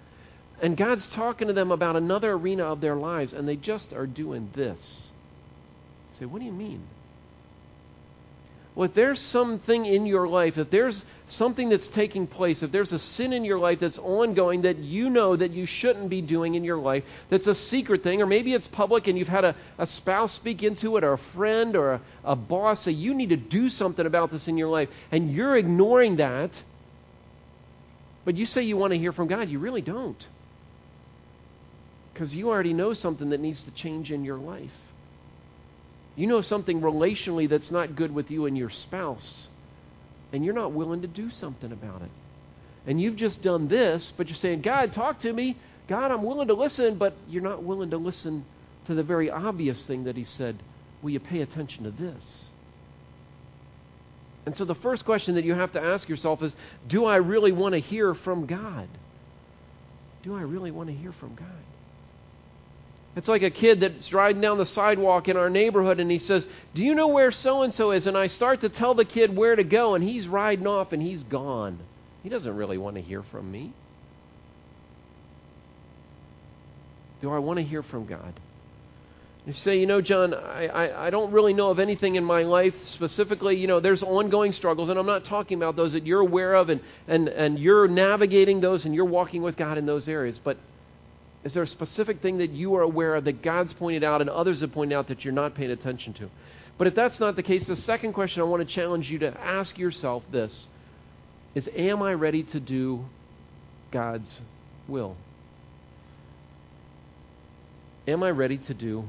and 0.62 0.76
God's 0.76 1.08
talking 1.12 1.48
to 1.48 1.54
them 1.54 1.72
about 1.72 1.96
another 1.96 2.34
arena 2.34 2.66
of 2.66 2.82
their 2.82 2.96
lives, 2.96 3.32
and 3.32 3.48
they 3.48 3.56
just 3.56 3.94
are 3.94 4.06
doing 4.06 4.50
this. 4.54 5.04
You 6.12 6.20
say, 6.20 6.26
what 6.26 6.40
do 6.40 6.46
you 6.46 6.52
mean? 6.52 6.84
Well, 8.76 8.90
if 8.90 8.94
there's 8.94 9.20
something 9.20 9.86
in 9.86 10.06
your 10.06 10.28
life, 10.28 10.58
if 10.58 10.70
there's 10.70 11.06
something 11.28 11.70
that's 11.70 11.88
taking 11.90 12.28
place, 12.28 12.62
if 12.62 12.72
there's 12.72 12.92
a 12.92 13.00
sin 13.00 13.34
in 13.34 13.46
your 13.46 13.60
life 13.60 13.80
that's 13.80 13.98
ongoing 13.98 14.64
that 14.64 14.78
you 14.78 15.10
know 15.10 15.36
that 15.36 15.52
you 15.52 15.66
shouldn't 15.66 16.10
be 16.10 16.22
doing 16.22 16.56
in 16.56 16.64
your 16.64 16.78
life, 16.78 17.04
that's 17.30 17.48
a 17.48 17.56
secret 17.56 18.04
thing, 18.04 18.22
or 18.22 18.26
maybe 18.26 18.54
it's 18.54 18.68
public 18.68 19.08
and 19.08 19.18
you've 19.18 19.28
had 19.28 19.46
a, 19.46 19.56
a 19.78 19.88
spouse 19.88 20.34
speak 20.34 20.64
into 20.64 20.98
it, 20.98 21.04
or 21.04 21.14
a 21.14 21.18
friend 21.34 21.76
or 21.76 21.94
a, 21.94 22.02
a 22.24 22.36
boss 22.36 22.82
say, 22.82 22.92
you 22.92 23.14
need 23.14 23.30
to 23.30 23.38
do 23.38 23.70
something 23.70 24.06
about 24.06 24.32
this 24.32 24.48
in 24.48 24.58
your 24.58 24.70
life, 24.70 24.90
and 25.12 25.32
you're 25.32 25.56
ignoring 25.56 26.18
that, 26.18 26.52
but 28.26 28.36
you 28.36 28.46
say 28.46 28.62
you 28.62 28.78
want 28.78 28.92
to 28.92 29.00
hear 29.00 29.12
from 29.12 29.28
God, 29.28 29.50
you 29.50 29.60
really 29.60 29.82
don't. 29.82 30.28
Because 32.14 32.36
you 32.36 32.50
already 32.50 32.74
know 32.74 32.94
something 32.94 33.30
that 33.32 33.40
needs 33.40 33.64
to 33.64 33.72
change 33.72 34.12
in 34.12 34.24
your 34.24 34.38
life. 34.38 34.72
You 36.16 36.28
know 36.28 36.42
something 36.42 36.80
relationally 36.82 37.50
that's 37.50 37.72
not 37.72 37.96
good 37.96 38.14
with 38.14 38.30
you 38.30 38.46
and 38.46 38.56
your 38.56 38.70
spouse, 38.70 39.48
and 40.34 40.44
you're 40.44 40.54
not 40.54 40.74
willing 40.74 41.04
to 41.04 41.08
do 41.08 41.30
something 41.30 41.72
about 41.72 42.02
it. 42.02 42.10
And 42.86 43.00
you've 43.00 43.16
just 43.16 43.42
done 43.42 43.68
this, 43.70 44.12
but 44.18 44.28
you're 44.28 44.36
saying, 44.36 44.62
God, 44.62 44.92
talk 44.92 45.22
to 45.22 45.32
me. 45.32 45.58
God, 45.88 46.12
I'm 46.12 46.24
willing 46.24 46.48
to 46.50 46.54
listen, 46.54 46.98
but 46.98 47.14
you're 47.30 47.44
not 47.44 47.64
willing 47.64 47.92
to 47.92 47.98
listen 47.98 48.44
to 48.88 48.96
the 48.96 49.04
very 49.04 49.30
obvious 49.30 49.82
thing 49.86 50.04
that 50.06 50.18
He 50.18 50.26
said. 50.26 50.62
Will 51.02 51.12
you 51.12 51.20
pay 51.20 51.42
attention 51.42 51.84
to 51.84 51.92
this? 51.92 52.48
And 54.46 54.58
so 54.58 54.66
the 54.66 54.76
first 54.76 55.06
question 55.06 55.36
that 55.36 55.46
you 55.46 55.54
have 55.54 55.72
to 55.74 55.82
ask 55.82 56.10
yourself 56.10 56.42
is 56.42 56.54
Do 56.88 57.06
I 57.06 57.18
really 57.18 57.52
want 57.52 57.74
to 57.74 57.80
hear 57.80 58.14
from 58.14 58.46
God? 58.46 58.90
Do 60.24 60.36
I 60.36 60.42
really 60.42 60.72
want 60.72 60.90
to 60.90 60.96
hear 60.96 61.14
from 61.14 61.36
God? 61.36 61.48
It's 63.16 63.28
like 63.28 63.44
a 63.44 63.52
kid 63.52 63.80
that's 63.82 64.12
riding 64.12 64.42
down 64.42 64.58
the 64.58 64.66
sidewalk 64.66 65.28
in 65.28 65.38
our 65.38 65.50
neighborhood 65.50 66.00
and 66.00 66.10
he 66.10 66.18
says, 66.18 66.48
Do 66.74 66.82
you 66.82 66.96
know 66.96 67.08
where 67.08 67.32
so 67.32 67.62
and 67.62 67.74
so 67.74 67.92
is? 67.92 68.08
And 68.08 68.18
I 68.18 68.28
start 68.28 68.62
to 68.62 68.70
tell 68.70 68.96
the 68.96 69.06
kid 69.06 69.36
where 69.36 69.56
to 69.56 69.64
go 69.64 69.94
and 69.94 70.04
he's 70.04 70.28
riding 70.28 70.66
off 70.66 70.94
and 70.94 71.02
he's 71.02 71.24
gone. 71.24 71.80
He 72.24 72.30
doesn't 72.30 72.56
really 72.56 72.78
want 72.78 72.96
to 72.96 73.02
hear 73.02 73.22
from 73.22 73.52
me. 73.52 73.74
Do 77.22 77.32
I 77.32 77.40
want 77.40 77.58
to 77.58 77.64
hear 77.64 77.84
from 77.84 78.06
God? 78.06 78.40
You 79.46 79.54
say, 79.54 79.78
you 79.78 79.86
know, 79.86 80.02
John, 80.02 80.34
I, 80.34 80.68
I, 80.68 81.08
I, 81.08 81.10
don't 81.10 81.34
really 81.34 81.54
know 81.54 81.70
of 81.70 81.78
anything 81.78 82.16
in 82.16 82.24
my 82.24 82.44
life 82.44 82.74
specifically. 82.86 83.58
You 83.58 83.68
know, 83.68 83.82
there's 83.82 84.02
ongoing 84.02 84.54
struggles, 84.54 84.88
and 84.88 84.98
I'm 84.98 85.06
not 85.06 85.26
talking 85.26 85.58
about 85.58 85.76
those 85.76 85.92
that 85.94 86.06
you're 86.06 86.22
aware 86.22 86.54
of, 86.54 86.70
and, 86.70 86.80
and, 87.10 87.28
and 87.28 87.60
you're 87.60 87.90
navigating 87.90 88.62
those 88.62 88.86
and 88.86 88.96
you're 88.96 89.04
walking 89.04 89.42
with 89.42 89.58
God 89.58 89.78
in 89.78 89.86
those 89.86 90.08
areas. 90.08 90.40
But 90.42 90.58
is 91.44 91.54
there 91.54 91.64
a 91.64 91.68
specific 91.68 92.22
thing 92.22 92.38
that 92.38 92.52
you 92.52 92.76
are 92.76 92.82
aware 92.82 93.16
of 93.16 93.26
that 93.26 93.42
God's 93.42 93.74
pointed 93.74 94.04
out 94.04 94.22
and 94.22 94.30
others 94.30 94.62
have 94.62 94.72
pointed 94.72 94.96
out 94.96 95.10
that 95.10 95.26
you're 95.26 95.34
not 95.34 95.56
paying 95.56 95.72
attention 95.72 96.14
to? 96.14 96.30
But 96.78 96.88
if 96.88 96.96
that's 96.96 97.20
not 97.20 97.36
the 97.36 97.44
case, 97.44 97.66
the 97.66 97.76
second 97.76 98.14
question 98.14 98.42
I 98.42 98.46
want 98.46 98.68
to 98.68 98.74
challenge 98.74 99.10
you 99.12 99.20
to 99.20 99.40
ask 99.40 99.78
yourself 99.78 100.24
this 100.32 100.68
is 101.54 101.70
Am 101.76 102.02
I 102.02 102.14
ready 102.14 102.44
to 102.44 102.60
do 102.60 103.06
God's 103.92 104.42
will? 104.88 105.18
Am 108.08 108.24
I 108.24 108.32
ready 108.32 108.58
to 108.58 108.74
do 108.74 109.06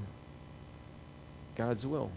God's 1.57 1.87
will? 1.87 2.11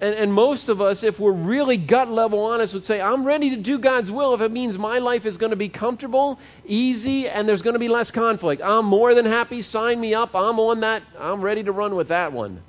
And, 0.00 0.14
and 0.14 0.32
most 0.32 0.70
of 0.70 0.80
us, 0.80 1.02
if 1.02 1.20
we're 1.20 1.32
really 1.32 1.76
gut 1.76 2.10
level 2.10 2.40
honest, 2.40 2.72
would 2.72 2.84
say, 2.84 3.00
I'm 3.00 3.24
ready 3.24 3.50
to 3.50 3.56
do 3.56 3.78
God's 3.78 4.10
will 4.10 4.32
if 4.32 4.40
it 4.40 4.50
means 4.50 4.78
my 4.78 4.98
life 4.98 5.26
is 5.26 5.36
going 5.36 5.50
to 5.50 5.56
be 5.56 5.68
comfortable, 5.68 6.38
easy, 6.64 7.28
and 7.28 7.46
there's 7.46 7.60
going 7.60 7.74
to 7.74 7.80
be 7.80 7.88
less 7.88 8.10
conflict. 8.10 8.62
I'm 8.62 8.86
more 8.86 9.14
than 9.14 9.26
happy. 9.26 9.60
Sign 9.60 10.00
me 10.00 10.14
up. 10.14 10.34
I'm 10.34 10.58
on 10.58 10.80
that. 10.80 11.02
I'm 11.18 11.42
ready 11.42 11.62
to 11.64 11.72
run 11.72 11.96
with 11.96 12.08
that 12.08 12.32
one. 12.32 12.62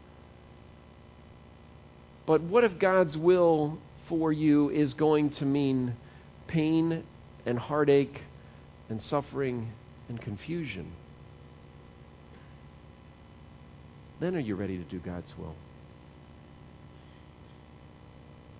But 2.26 2.41
what 2.41 2.65
if 2.65 2.78
God's 2.78 3.17
will 3.17 3.78
for 4.10 4.34
you 4.34 4.70
is 4.70 4.94
going 4.94 5.30
to 5.32 5.46
mean 5.46 5.96
pain 6.48 7.04
and 7.46 7.58
heartache 7.58 8.24
and 8.89 9.02
suffering 9.02 9.72
and 10.10 10.20
confusion? 10.20 10.91
Then 14.20 14.36
are 14.36 14.39
you 14.39 14.56
ready 14.56 14.78
to 14.78 14.84
do 14.84 15.00
God's 15.00 15.34
will? 15.38 15.56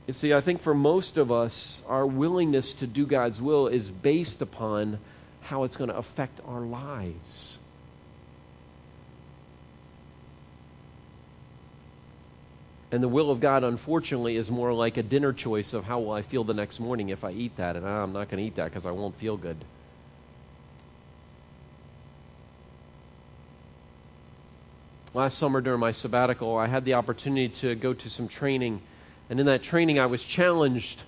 You 0.08 0.14
see, 0.14 0.34
I 0.34 0.42
think 0.42 0.64
for 0.64 0.74
most 0.74 1.18
of 1.18 1.32
us, 1.32 1.82
our 1.88 2.06
willingness 2.06 2.74
to 2.76 2.88
do 2.88 3.06
God's 3.06 3.40
will 3.40 3.68
is 3.68 3.90
based 3.90 4.42
upon 4.42 5.00
how 5.42 5.64
it's 5.64 5.76
going 5.76 5.90
to 5.90 5.98
affect 5.98 6.40
our 6.46 6.62
lives. 6.62 7.60
And 12.92 13.02
the 13.02 13.08
will 13.08 13.32
of 13.32 13.40
God, 13.40 13.64
unfortunately, 13.64 14.36
is 14.36 14.52
more 14.52 14.74
like 14.74 14.98
a 14.98 15.04
dinner 15.04 15.32
choice 15.32 15.72
of 15.72 15.86
how 15.86 16.02
will 16.02 16.12
I 16.12 16.24
feel 16.24 16.44
the 16.44 16.54
next 16.54 16.80
morning 16.80 17.10
if 17.10 17.24
I 17.24 17.32
eat 17.32 17.56
that. 17.56 17.78
And 17.78 17.86
ah, 17.86 18.04
I'm 18.04 18.12
not 18.12 18.30
going 18.30 18.44
to 18.44 18.48
eat 18.48 18.58
that 18.58 18.66
because 18.66 18.86
I 18.86 18.92
won't 18.92 19.18
feel 19.18 19.38
good. 19.38 19.64
Last 25.14 25.38
summer 25.38 25.62
during 25.62 25.80
my 25.80 25.92
sabbatical, 25.94 26.58
I 26.58 26.68
had 26.68 26.84
the 26.84 26.96
opportunity 26.96 27.50
to 27.62 27.76
go 27.76 27.94
to 27.94 28.10
some 28.10 28.28
training. 28.28 28.82
And 29.32 29.40
in 29.40 29.46
that 29.46 29.64
training, 29.64 29.98
I 29.98 30.08
was 30.08 30.22
challenged 30.22 31.04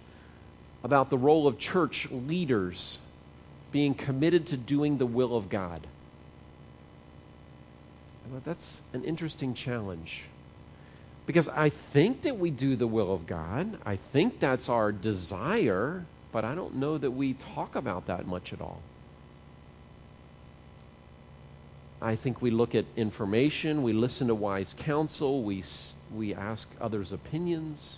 about 0.81 1.09
the 1.09 1.17
role 1.17 1.45
of 1.45 1.59
church 1.59 2.07
leaders 2.09 2.99
being 3.73 3.93
committed 3.93 4.47
to 4.47 4.57
doing 4.57 4.97
the 4.97 5.05
will 5.05 5.36
of 5.36 5.49
God. 5.49 5.86
Thought 8.31 8.45
that's 8.45 8.81
an 8.93 9.03
interesting 9.03 9.53
challenge. 9.53 10.23
Because 11.25 11.49
I 11.49 11.73
think 11.91 12.23
that 12.23 12.39
we 12.39 12.49
do 12.49 12.77
the 12.77 12.88
will 12.88 13.13
of 13.13 13.27
God. 13.27 13.77
I 13.86 13.99
think 14.13 14.39
that's 14.39 14.69
our 14.69 14.93
desire, 14.93 16.05
but 16.31 16.45
I 16.45 16.55
don't 16.55 16.75
know 16.75 16.97
that 16.97 17.12
we 17.12 17.33
talk 17.33 17.75
about 17.75 18.07
that 18.07 18.25
much 18.25 18.53
at 18.53 18.62
all. 18.62 18.81
I 22.01 22.15
think 22.15 22.41
we 22.41 22.51
look 22.51 22.73
at 22.73 22.86
information, 22.95 23.83
we 23.83 23.91
listen 23.91 24.27
to 24.29 24.36
wise 24.36 24.73
counsel, 24.77 25.43
we, 25.43 25.65
we 26.13 26.33
ask 26.33 26.69
others' 26.79 27.12
opinions. 27.12 27.97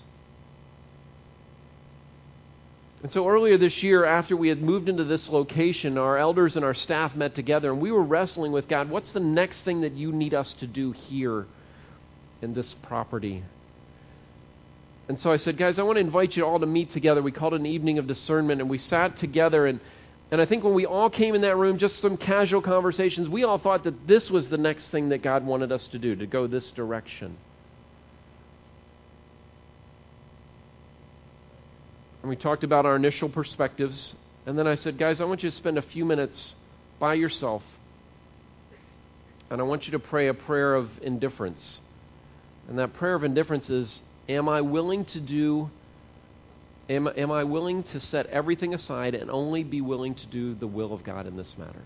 And 3.06 3.12
so 3.12 3.30
earlier 3.30 3.56
this 3.56 3.84
year, 3.84 4.04
after 4.04 4.36
we 4.36 4.50
had 4.50 4.64
moved 4.64 4.90
into 4.90 5.04
this 5.04 5.30
location, 5.30 5.96
our 5.96 6.18
elders 6.18 6.56
and 6.56 6.66
our 6.66 6.74
staff 6.74 7.16
met 7.16 7.36
together 7.36 7.72
and 7.72 7.80
we 7.80 7.92
were 7.92 8.02
wrestling 8.02 8.52
with 8.52 8.68
God, 8.68 8.90
what's 8.90 9.12
the 9.12 9.20
next 9.20 9.62
thing 9.62 9.82
that 9.82 9.94
you 9.94 10.12
need 10.12 10.34
us 10.34 10.52
to 10.56 10.66
do 10.66 10.92
here 10.92 11.46
in 12.42 12.56
this 12.56 12.74
property. 12.82 13.44
And 15.08 15.20
so 15.20 15.32
I 15.32 15.38
said, 15.38 15.56
guys, 15.56 15.78
I 15.78 15.84
want 15.84 15.98
to 15.98 16.00
invite 16.00 16.36
you 16.36 16.48
all 16.48 16.60
to 16.60 16.66
meet 16.66 16.94
together. 16.94 17.22
We 17.22 17.32
called 17.32 17.54
it 17.54 17.60
an 17.60 17.68
evening 17.68 18.00
of 18.00 18.08
discernment, 18.08 18.60
and 18.60 18.72
we 18.72 18.80
sat 18.80 19.18
together. 19.18 19.68
And, 19.68 19.80
and 20.32 20.42
I 20.42 20.48
think 20.48 20.64
when 20.64 20.74
we 20.74 20.88
all 20.88 21.12
came 21.12 21.36
in 21.36 21.42
that 21.42 21.58
room, 21.58 21.78
just 21.78 22.02
some 22.02 22.18
casual 22.18 22.64
conversations, 22.64 23.30
we 23.30 23.44
all 23.44 23.60
thought 23.60 23.84
that 23.84 24.08
this 24.08 24.32
was 24.32 24.48
the 24.48 24.58
next 24.58 24.88
thing 24.88 25.10
that 25.10 25.22
God 25.22 25.46
wanted 25.46 25.72
us 25.72 25.88
to 25.90 26.00
do, 26.00 26.16
to 26.16 26.26
go 26.26 26.48
this 26.48 26.72
direction. 26.72 27.38
And 32.26 32.30
we 32.32 32.38
talked 32.38 32.64
about 32.64 32.88
our 32.88 32.96
initial 32.96 33.30
perspectives. 33.30 34.16
And 34.48 34.58
then 34.58 34.66
I 34.66 34.74
said, 34.74 34.98
guys, 34.98 35.22
I 35.22 35.26
want 35.26 35.44
you 35.44 35.52
to 35.52 35.56
spend 35.56 35.78
a 35.78 35.84
few 35.84 36.04
minutes 36.04 36.56
by 36.98 37.14
yourself. 37.14 37.62
And 39.52 39.62
I 39.62 39.64
want 39.64 39.86
you 39.86 39.92
to 39.92 40.00
pray 40.00 40.28
a 40.28 40.34
prayer 40.34 40.74
of 40.74 40.90
indifference. 41.04 41.82
And 42.68 42.80
that 42.80 42.96
prayer 42.96 43.14
of 43.14 43.24
indifference 43.24 43.70
is 43.70 44.02
Am 44.28 44.50
I 44.50 44.62
willing 44.62 45.06
to 45.06 45.20
do, 45.20 45.70
am, 46.90 47.08
am 47.16 47.30
I 47.30 47.44
willing 47.44 47.84
to 47.84 48.00
set 48.00 48.26
everything 48.26 48.74
aside 48.74 49.14
and 49.14 49.30
only 49.30 49.64
be 49.64 49.82
willing 49.82 50.16
to 50.16 50.26
do 50.26 50.56
the 50.56 50.66
will 50.66 50.94
of 50.94 51.04
God 51.04 51.28
in 51.28 51.38
this 51.38 51.56
matter? 51.60 51.84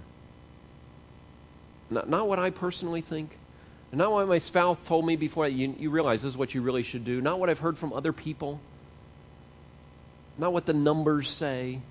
Not, 1.90 2.10
not 2.10 2.30
what 2.30 2.40
I 2.40 2.52
personally 2.52 3.02
think, 3.02 3.38
not 3.92 4.14
what 4.14 4.26
my 4.30 4.38
spouse 4.38 4.78
told 4.86 5.06
me 5.06 5.18
before. 5.18 5.50
You, 5.50 5.76
you 5.78 5.90
realize 5.90 6.22
this 6.22 6.32
is 6.32 6.38
what 6.38 6.54
you 6.54 6.62
really 6.62 6.84
should 6.84 7.04
do. 7.04 7.20
Not 7.20 7.42
what 7.42 7.50
I've 7.50 7.60
heard 7.60 7.78
from 7.78 7.92
other 7.92 8.14
people. 8.14 8.62
Not 10.40 10.54
what 10.54 10.66
the 10.66 10.74
numbers 10.74 11.30
say. 11.30 11.82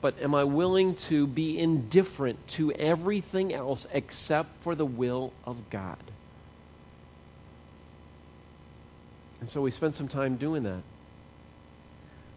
But 0.00 0.20
am 0.22 0.34
I 0.34 0.44
willing 0.44 0.94
to 1.08 1.26
be 1.26 1.58
indifferent 1.58 2.46
to 2.48 2.70
everything 2.72 3.52
else 3.52 3.86
except 3.92 4.62
for 4.62 4.74
the 4.74 4.84
will 4.86 5.32
of 5.44 5.56
God? 5.70 5.98
And 9.40 9.50
so 9.50 9.60
we 9.60 9.70
spent 9.70 9.96
some 9.96 10.08
time 10.08 10.36
doing 10.36 10.62
that. 10.62 10.82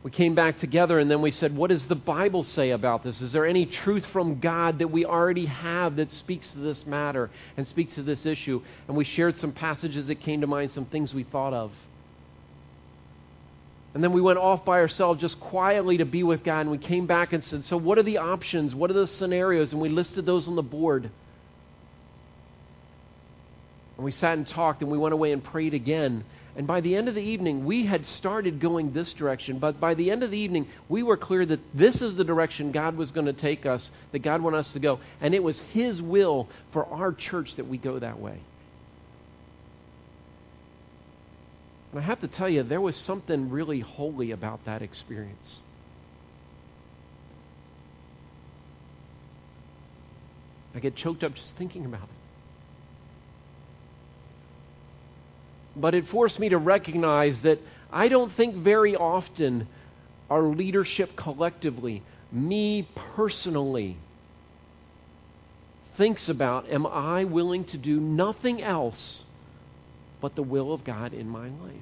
We 0.02 0.12
came 0.12 0.34
back 0.34 0.60
together 0.60 0.98
and 0.98 1.12
then 1.12 1.22
we 1.22 1.32
said, 1.32 1.56
What 1.56 1.70
does 1.70 1.86
the 1.86 1.96
Bible 1.96 2.44
say 2.44 2.72
about 2.72 3.04
this? 3.04 3.22
Is 3.22 3.34
there 3.34 3.46
any 3.46 3.66
truth 3.66 4.06
from 4.08 4.40
God 4.40 4.80
that 4.80 4.88
we 4.88 5.06
already 5.06 5.46
have 5.46 5.98
that 5.98 6.12
speaks 6.14 6.52
to 6.54 6.60
this 6.60 6.86
matter 6.86 7.30
and 7.58 7.68
speaks 7.68 7.96
to 7.96 8.04
this 8.04 8.26
issue? 8.26 8.62
And 8.88 8.96
we 8.96 9.04
shared 9.04 9.38
some 9.38 9.52
passages 9.52 10.08
that 10.08 10.22
came 10.22 10.42
to 10.42 10.48
mind, 10.48 10.72
some 10.72 10.86
things 10.86 11.14
we 11.14 11.24
thought 11.24 11.54
of. 11.54 11.74
And 13.94 14.04
then 14.04 14.14
we 14.14 14.22
went 14.22 14.38
off 14.38 14.64
by 14.66 14.80
ourselves 14.80 15.20
just 15.20 15.40
quietly 15.40 15.98
to 15.98 16.06
be 16.06 16.22
with 16.22 16.44
God. 16.44 16.62
And 16.62 16.72
we 16.72 16.78
came 16.78 17.08
back 17.08 17.34
and 17.34 17.44
said, 17.44 17.66
So, 17.66 17.76
what 17.76 17.98
are 17.98 18.04
the 18.04 18.20
options? 18.20 18.76
What 18.76 18.92
are 18.92 18.94
the 18.94 19.08
scenarios? 19.08 19.72
And 19.72 19.82
we 19.82 19.90
listed 19.90 20.26
those 20.26 20.48
on 20.48 20.56
the 20.56 20.62
board. 20.62 21.10
And 23.98 24.06
we 24.06 24.12
sat 24.12 24.38
and 24.38 24.48
talked 24.48 24.82
and 24.82 24.92
we 24.92 24.98
went 24.98 25.14
away 25.14 25.32
and 25.32 25.44
prayed 25.44 25.74
again. 25.74 26.24
And 26.56 26.68
by 26.68 26.82
the 26.82 26.96
end 26.96 27.08
of 27.08 27.16
the 27.16 27.22
evening, 27.22 27.66
we 27.66 27.86
had 27.86 28.06
started 28.06 28.60
going 28.60 28.92
this 28.94 29.14
direction. 29.14 29.60
But 29.60 29.80
by 29.80 29.94
the 29.94 30.12
end 30.12 30.24
of 30.24 30.32
the 30.32 30.38
evening, 30.38 30.68
we 30.88 31.04
were 31.04 31.18
clear 31.18 31.46
that 31.46 31.60
this 31.74 32.02
is 32.02 32.16
the 32.16 32.24
direction 32.24 32.72
God 32.72 32.96
was 32.96 33.12
going 33.12 33.26
to 33.26 33.34
take 33.34 33.66
us, 33.66 33.90
that 34.12 34.20
God 34.20 34.42
wanted 34.42 34.58
us 34.58 34.72
to 34.74 34.80
go. 34.80 35.00
And 35.22 35.34
it 35.34 35.44
was 35.44 35.58
His 35.74 36.02
will 36.02 36.48
for 36.72 36.86
our 36.86 37.12
church 37.12 37.56
that 37.56 37.68
we 37.68 37.78
go 37.78 37.98
that 38.00 38.20
way. 38.20 38.40
And 41.92 42.00
I 42.00 42.04
have 42.04 42.20
to 42.22 42.28
tell 42.28 42.50
you, 42.50 42.64
there 42.64 42.82
was 42.82 42.96
something 42.96 43.50
really 43.50 43.80
holy 43.80 44.32
about 44.32 44.66
that 44.66 44.82
experience. 44.82 45.60
I 50.76 50.80
get 50.80 50.96
choked 50.96 51.24
up 51.24 51.34
just 51.34 51.56
thinking 51.56 51.86
about 51.86 52.04
it. 52.04 52.20
but 55.80 55.96
it 55.96 56.08
forced 56.10 56.40
me 56.40 56.50
to 56.50 56.58
recognize 56.58 57.40
that 57.42 57.60
I 57.92 58.10
don't 58.10 58.34
think 58.36 58.56
very 58.56 58.96
often 58.96 59.68
our 60.30 60.44
leadership 60.44 61.16
collectively, 61.16 62.04
me 62.32 62.88
personally, 63.16 63.98
thinks 65.98 66.30
about 66.30 66.70
am 66.70 66.86
I 66.86 67.24
willing 67.24 67.66
to 67.66 67.78
do 67.78 68.00
nothing 68.00 68.62
else 68.62 69.24
but 70.22 70.36
the 70.36 70.44
will 70.44 70.74
of 70.74 70.84
God 70.84 71.14
in 71.14 71.30
my 71.30 71.50
life? 71.50 71.74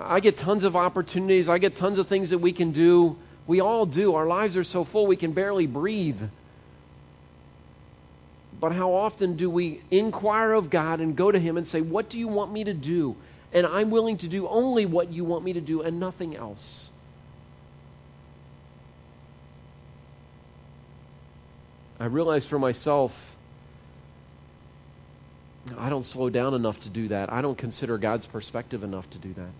I 0.00 0.20
get 0.20 0.38
tons 0.38 0.64
of 0.64 0.76
opportunities, 0.76 1.48
I 1.48 1.58
get 1.58 1.76
tons 1.76 1.98
of 1.98 2.08
things 2.08 2.30
that 2.30 2.38
we 2.38 2.52
can 2.52 2.72
do. 2.72 3.16
We 3.46 3.60
all 3.60 3.86
do. 3.86 4.14
Our 4.14 4.26
lives 4.26 4.56
are 4.56 4.64
so 4.64 4.84
full 4.84 5.06
we 5.06 5.16
can 5.16 5.32
barely 5.32 5.66
breathe. 5.66 6.20
But 8.60 8.72
how 8.72 8.92
often 8.92 9.36
do 9.36 9.48
we 9.48 9.82
inquire 9.90 10.52
of 10.52 10.68
God 10.68 11.00
and 11.00 11.16
go 11.16 11.30
to 11.30 11.38
Him 11.38 11.56
and 11.56 11.66
say, 11.66 11.80
What 11.80 12.10
do 12.10 12.18
you 12.18 12.28
want 12.28 12.52
me 12.52 12.64
to 12.64 12.74
do? 12.74 13.16
And 13.52 13.66
I'm 13.66 13.90
willing 13.90 14.18
to 14.18 14.28
do 14.28 14.46
only 14.46 14.84
what 14.84 15.10
you 15.10 15.24
want 15.24 15.44
me 15.44 15.54
to 15.54 15.60
do 15.60 15.80
and 15.82 15.98
nothing 15.98 16.36
else. 16.36 16.90
I 21.98 22.04
realized 22.06 22.48
for 22.48 22.58
myself, 22.58 23.12
don't 25.98 26.06
slow 26.06 26.30
down 26.30 26.54
enough 26.54 26.78
to 26.78 26.88
do 26.88 27.08
that. 27.08 27.32
I 27.32 27.42
don't 27.42 27.58
consider 27.58 27.98
God's 27.98 28.24
perspective 28.26 28.84
enough 28.84 29.10
to 29.10 29.18
do 29.18 29.34
that. 29.34 29.50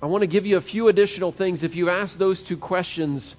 I 0.00 0.06
want 0.06 0.22
to 0.22 0.28
give 0.28 0.46
you 0.46 0.56
a 0.56 0.60
few 0.60 0.86
additional 0.86 1.32
things. 1.32 1.64
If 1.64 1.74
you 1.74 1.90
ask 1.90 2.16
those 2.16 2.40
two 2.42 2.56
questions, 2.56 3.34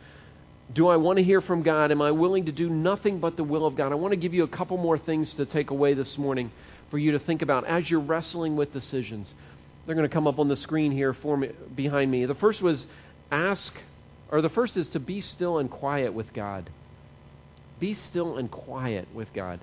do 0.74 0.90
I 0.90 0.98
want 0.98 1.18
to 1.18 1.24
hear 1.24 1.40
from 1.40 1.64
God? 1.64 1.92
Am 1.92 2.02
I 2.02 2.12
willing 2.12 2.48
to 2.48 2.52
do 2.52 2.70
nothing 2.70 3.20
but 3.20 3.38
the 3.38 3.44
will 3.46 3.66
of 3.66 3.78
God? 3.78 3.94
I 3.94 3.96
want 3.96 4.12
to 4.12 4.18
give 4.18 4.34
you 4.34 4.44
a 4.44 4.50
couple 4.50 4.76
more 4.76 4.98
things 4.98 5.34
to 5.36 5.46
take 5.46 5.70
away 5.70 5.94
this 5.94 6.18
morning 6.18 6.52
for 6.92 6.98
you 6.98 7.14
to 7.14 7.20
think 7.20 7.42
about 7.42 7.66
as 7.66 7.90
you're 7.90 8.02
wrestling 8.02 8.58
with 8.58 8.74
decisions. 8.74 9.34
They're 9.86 9.96
going 9.96 10.10
to 10.10 10.14
come 10.14 10.28
up 10.28 10.40
on 10.40 10.50
the 10.50 10.58
screen 10.58 10.92
here 10.92 11.14
for 11.14 11.38
me, 11.38 11.52
behind 11.74 12.12
me. 12.12 12.26
The 12.26 12.36
first 12.36 12.62
was 12.62 12.86
ask, 13.32 13.74
or 14.30 14.42
the 14.42 14.50
first 14.50 14.76
is 14.76 14.90
to 14.90 15.00
be 15.00 15.22
still 15.22 15.60
and 15.60 15.72
quiet 15.72 16.14
with 16.14 16.34
God. 16.34 16.70
Be 17.80 17.94
still 17.94 18.36
and 18.36 18.52
quiet 18.52 19.08
with 19.14 19.32
God. 19.34 19.62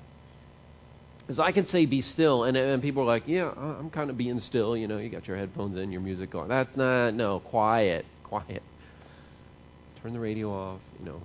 Because 1.26 1.38
I 1.38 1.52
can 1.52 1.66
say 1.66 1.86
be 1.86 2.02
still, 2.02 2.44
and, 2.44 2.56
and 2.56 2.82
people 2.82 3.02
are 3.02 3.06
like, 3.06 3.24
yeah, 3.26 3.50
I'm 3.50 3.90
kind 3.90 4.10
of 4.10 4.18
being 4.18 4.40
still. 4.40 4.76
You 4.76 4.86
know, 4.88 4.98
you 4.98 5.08
got 5.08 5.26
your 5.26 5.36
headphones 5.36 5.78
in, 5.78 5.90
your 5.90 6.02
music 6.02 6.30
going. 6.30 6.48
That's 6.48 6.76
not, 6.76 7.14
no, 7.14 7.40
quiet, 7.40 8.04
quiet 8.24 8.62
turn 10.04 10.12
the 10.12 10.20
radio 10.20 10.52
off, 10.52 10.80
you 10.98 11.06
know. 11.06 11.22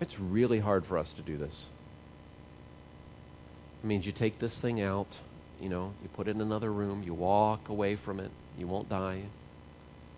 It's 0.00 0.16
really 0.20 0.60
hard 0.60 0.86
for 0.86 0.96
us 0.96 1.12
to 1.14 1.22
do 1.22 1.36
this. 1.36 1.66
It 3.82 3.86
means 3.86 4.06
you 4.06 4.12
take 4.12 4.38
this 4.38 4.56
thing 4.58 4.80
out, 4.80 5.08
you 5.60 5.68
know, 5.68 5.92
you 6.00 6.08
put 6.10 6.28
it 6.28 6.36
in 6.36 6.40
another 6.40 6.72
room, 6.72 7.02
you 7.02 7.14
walk 7.14 7.68
away 7.68 7.96
from 7.96 8.20
it, 8.20 8.30
you 8.56 8.68
won't 8.68 8.88
die, 8.88 9.24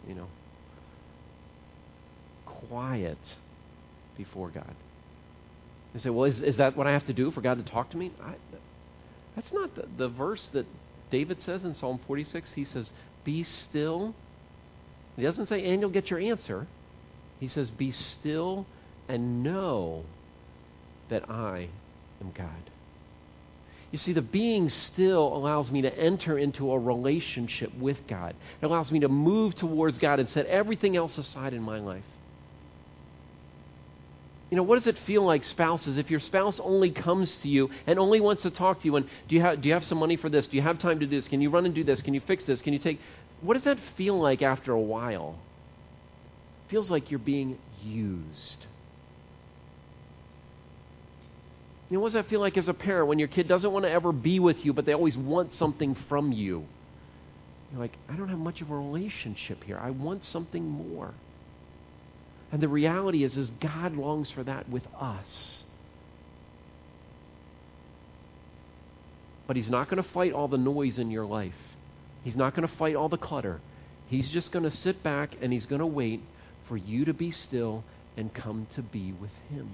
you 0.07 0.15
know. 0.15 0.27
Quiet 2.45 3.37
before 4.19 4.51
God. 4.51 4.75
You 5.95 6.01
say, 6.01 6.11
well, 6.11 6.25
is, 6.25 6.41
is 6.41 6.57
that 6.59 6.77
what 6.77 6.87
I 6.87 6.93
have 6.93 7.07
to 7.07 7.13
do 7.13 7.31
for 7.31 7.41
God 7.41 7.65
to 7.65 7.71
talk 7.71 7.91
to 7.91 7.97
me? 7.97 8.13
I, 8.23 8.35
that's 9.35 9.53
not 9.53 9.75
the, 9.75 9.87
the 9.97 10.09
verse 10.09 10.49
that 10.53 10.67
David 11.11 11.41
says 11.43 11.65
in 11.65 11.75
Psalm 11.75 12.01
46. 12.07 12.53
He 12.53 12.65
says, 12.65 12.91
Be 13.25 13.43
still 13.43 14.15
he 15.21 15.27
doesn't 15.27 15.49
say, 15.49 15.67
and 15.67 15.81
you'll 15.81 15.91
get 15.91 16.11
your 16.11 16.19
answer. 16.19 16.67
He 17.41 17.49
says, 17.49 17.71
Be 17.71 17.91
still 17.91 18.67
and 19.07 19.43
know 19.43 20.05
that 21.11 21.29
I 21.29 21.69
am 22.23 22.33
God. 22.33 22.49
You 23.91 23.99
see, 23.99 24.13
the 24.13 24.23
being 24.23 24.69
still 24.69 25.35
allows 25.37 25.71
me 25.71 25.83
to 25.83 25.99
enter 25.99 26.39
into 26.39 26.73
a 26.73 26.79
relationship 26.79 27.77
with 27.77 28.07
God. 28.07 28.37
It 28.63 28.67
allows 28.67 28.93
me 28.93 29.01
to 29.01 29.09
move 29.09 29.57
towards 29.57 29.99
God 29.99 30.21
and 30.21 30.31
set 30.31 30.47
everything 30.47 30.97
else 30.97 31.19
aside 31.19 31.53
in 31.53 31.63
my 31.63 31.81
life. 31.81 32.05
You 34.51 34.57
know, 34.57 34.65
what 34.65 34.77
does 34.77 34.89
it 34.89 34.99
feel 35.07 35.25
like, 35.25 35.45
spouses, 35.45 35.97
if 35.97 36.11
your 36.11 36.19
spouse 36.19 36.59
only 36.59 36.91
comes 36.91 37.37
to 37.39 37.49
you 37.49 37.71
and 37.87 38.01
only 38.01 38.21
wants 38.21 38.43
to 38.43 38.51
talk 38.51 38.81
to 38.81 38.85
you 38.85 38.97
and 38.97 39.07
do 39.29 39.37
you 39.37 39.41
have, 39.41 39.61
do 39.63 39.69
you 39.69 39.75
have 39.75 39.85
some 39.85 39.99
money 39.99 40.17
for 40.17 40.29
this? 40.29 40.49
Do 40.49 40.57
you 40.57 40.63
have 40.63 40.81
time 40.81 40.99
to 40.99 41.07
do 41.07 41.21
this? 41.21 41.29
Can 41.29 41.41
you 41.41 41.51
run 41.51 41.67
and 41.67 41.75
do 41.75 41.85
this? 41.85 42.03
Can 42.03 42.15
you 42.15 42.21
fix 42.21 42.45
this? 42.45 42.61
Can 42.61 42.73
you 42.73 42.81
take. 42.81 43.01
What 43.43 43.55
does 43.55 43.63
that 43.63 43.79
feel 43.97 44.19
like 44.19 44.43
after 44.43 44.73
a 44.73 44.81
while? 44.81 45.39
It 46.67 46.71
feels 46.71 46.91
like 46.91 47.13
you're 47.13 47.21
being 47.21 47.59
used. 47.85 48.67
You 51.89 51.97
know, 51.97 52.01
what 52.01 52.09
does 52.09 52.15
that 52.15 52.29
feel 52.29 52.41
like 52.41 52.57
as 52.57 52.69
a 52.69 52.75
parent 52.75 53.07
when 53.07 53.21
your 53.21 53.29
kid 53.29 53.47
doesn't 53.47 53.71
want 53.71 53.85
to 53.85 53.91
ever 53.91 54.11
be 54.11 54.41
with 54.41 54.65
you, 54.65 54.73
but 54.73 54.85
they 54.85 54.93
always 54.93 55.17
want 55.17 55.55
something 55.55 55.97
from 56.09 56.33
you? 56.33 56.67
You're 57.71 57.81
like, 57.81 57.97
I 58.09 58.17
don't 58.17 58.29
have 58.29 58.39
much 58.39 58.61
of 58.61 58.71
a 58.71 58.77
relationship 58.77 59.63
here. 59.63 59.79
I 59.79 59.91
want 59.91 60.25
something 60.25 60.69
more. 60.69 61.15
And 62.53 62.61
the 62.61 62.69
reality 62.69 63.23
is, 63.23 63.37
is 63.37 63.51
God 63.61 63.97
longs 63.97 64.31
for 64.31 64.43
that 64.43 64.69
with 64.69 64.87
us. 64.99 65.65
But 69.47 69.57
He's 69.57 69.71
not 69.71 69.89
going 69.89 70.03
to 70.03 70.09
fight 70.11 70.33
all 70.33 70.49
the 70.49 70.59
noise 70.59 70.99
in 70.99 71.11
your 71.11 71.27
life. 71.27 71.55
He's 72.25 72.37
not 72.37 72.55
going 72.55 72.69
to 72.69 72.75
fight 72.77 72.97
all 72.97 73.09
the 73.09 73.19
clutter. 73.19 73.61
He's 74.09 74.29
just 74.29 74.53
going 74.53 74.65
to 74.65 74.71
sit 74.71 75.03
back 75.03 75.37
and 75.41 75.53
He's 75.53 75.67
going 75.67 75.81
to 75.81 75.87
wait 75.87 76.21
for 76.69 76.77
you 76.77 77.05
to 77.05 77.15
be 77.15 77.31
still 77.31 77.85
and 78.17 78.33
come 78.35 78.67
to 78.75 78.83
be 78.83 79.13
with 79.13 79.31
Him. 79.51 79.71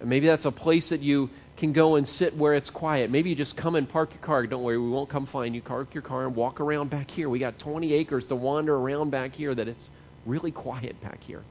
And 0.00 0.08
maybe 0.08 0.26
that's 0.26 0.46
a 0.46 0.50
place 0.50 0.88
that 0.88 1.00
you 1.00 1.30
can 1.58 1.72
go 1.72 1.96
and 1.96 2.08
sit 2.08 2.34
where 2.36 2.54
it's 2.54 2.70
quiet. 2.70 3.10
Maybe 3.10 3.30
you 3.30 3.36
just 3.36 3.56
come 3.56 3.74
and 3.74 3.86
park 3.86 4.12
your 4.12 4.22
car. 4.22 4.46
Don't 4.46 4.62
worry, 4.62 4.78
we 4.78 4.88
won't 4.88 5.10
come 5.10 5.26
find 5.26 5.54
you. 5.54 5.60
Park 5.60 5.92
your 5.94 6.02
car 6.02 6.26
and 6.26 6.34
walk 6.34 6.58
around 6.58 6.88
back 6.88 7.10
here. 7.10 7.28
We 7.28 7.38
got 7.38 7.58
20 7.58 7.92
acres 7.92 8.26
to 8.26 8.36
wander 8.36 8.74
around 8.74 9.10
back 9.10 9.34
here 9.34 9.54
that 9.54 9.68
it's 9.68 9.90
really 10.26 10.50
quiet 10.50 11.00
back 11.00 11.22
here. 11.22 11.42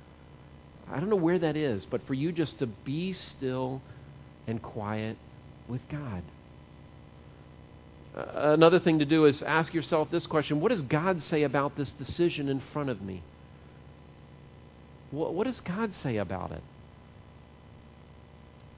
I 0.92 1.00
don't 1.00 1.10
know 1.10 1.16
where 1.16 1.40
that 1.40 1.56
is, 1.56 1.86
but 1.86 2.06
for 2.08 2.14
you 2.14 2.32
just 2.32 2.60
to 2.60 2.68
be 2.68 3.14
still 3.14 3.82
and 4.48 4.62
quiet 4.62 5.18
with 5.68 5.82
God. 5.90 6.24
Uh, 8.16 8.54
another 8.54 8.80
thing 8.80 9.00
to 9.00 9.06
do 9.06 9.26
is 9.26 9.44
ask 9.44 9.74
yourself 9.74 10.10
this 10.10 10.26
question 10.26 10.62
What 10.62 10.70
does 10.70 10.82
God 10.82 11.22
say 11.24 11.44
about 11.44 11.76
this 11.76 11.92
decision 11.92 12.50
in 12.50 12.60
front 12.60 12.90
of 12.90 13.02
me? 13.02 13.22
What, 15.12 15.34
what 15.34 15.46
does 15.46 15.62
God 15.62 15.94
say 16.02 16.18
about 16.18 16.52
it? 16.52 16.64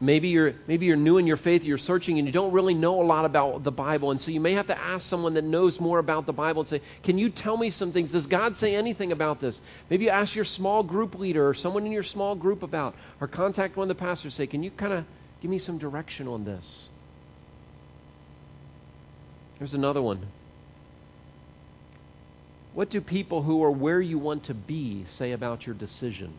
Maybe 0.04 0.30
you're, 0.30 0.56
maybe 0.68 0.88
you're 0.88 0.96
new 0.96 1.20
in 1.20 1.28
your 1.28 1.38
faith, 1.38 1.62
you're 1.62 1.78
searching, 1.78 2.18
and 2.18 2.28
you 2.28 2.34
don't 2.34 2.52
really 2.52 2.74
know 2.74 3.04
a 3.04 3.06
lot 3.06 3.24
about 3.24 3.64
the 3.64 3.72
Bible. 3.72 4.10
And 4.10 4.20
so 4.20 4.32
you 4.32 4.40
may 4.40 4.54
have 4.54 4.66
to 4.68 4.78
ask 4.78 5.08
someone 5.08 5.36
that 5.36 5.44
knows 5.44 5.80
more 5.80 6.00
about 6.00 6.26
the 6.26 6.34
Bible 6.34 6.64
and 6.64 6.70
say, 6.70 6.82
Can 7.04 7.20
you 7.20 7.30
tell 7.30 7.56
me 7.56 7.70
some 7.70 7.94
things? 7.94 8.10
Does 8.10 8.26
God 8.26 8.58
say 8.58 8.76
anything 8.76 9.12
about 9.12 9.40
this? 9.40 9.62
Maybe 9.92 10.06
you 10.06 10.10
ask 10.10 10.34
your 10.34 10.44
small 10.44 10.82
group 10.82 11.14
leader 11.20 11.48
or 11.48 11.54
someone 11.54 11.86
in 11.86 11.92
your 11.92 12.02
small 12.02 12.34
group 12.34 12.64
about, 12.64 12.96
or 13.22 13.28
contact 13.28 13.78
one 13.78 13.92
of 13.92 13.96
the 13.96 14.02
pastors, 14.02 14.34
say, 14.34 14.48
Can 14.48 14.64
you 14.64 14.72
kind 14.72 14.92
of 14.92 15.06
give 15.40 15.52
me 15.52 15.60
some 15.60 15.78
direction 15.78 16.28
on 16.28 16.46
this? 16.46 16.90
Here's 19.60 19.76
another 19.76 20.02
one. 20.02 20.26
What 22.74 22.90
do 22.90 23.02
people 23.02 23.44
who 23.44 23.64
are 23.64 23.70
where 23.70 24.02
you 24.02 24.18
want 24.18 24.46
to 24.46 24.56
be 24.56 25.06
say 25.06 25.32
about 25.32 25.68
your 25.68 25.76
decision? 25.76 26.34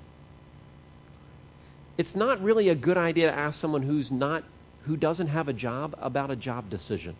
It's 1.98 2.14
not 2.14 2.42
really 2.42 2.68
a 2.68 2.74
good 2.74 2.96
idea 2.96 3.30
to 3.30 3.36
ask 3.36 3.60
someone 3.60 3.82
who's 3.82 4.10
not 4.10 4.44
who 4.84 4.96
doesn't 4.96 5.28
have 5.28 5.48
a 5.48 5.52
job 5.52 5.94
about 6.00 6.30
a 6.30 6.36
job 6.36 6.68
decision. 6.68 7.14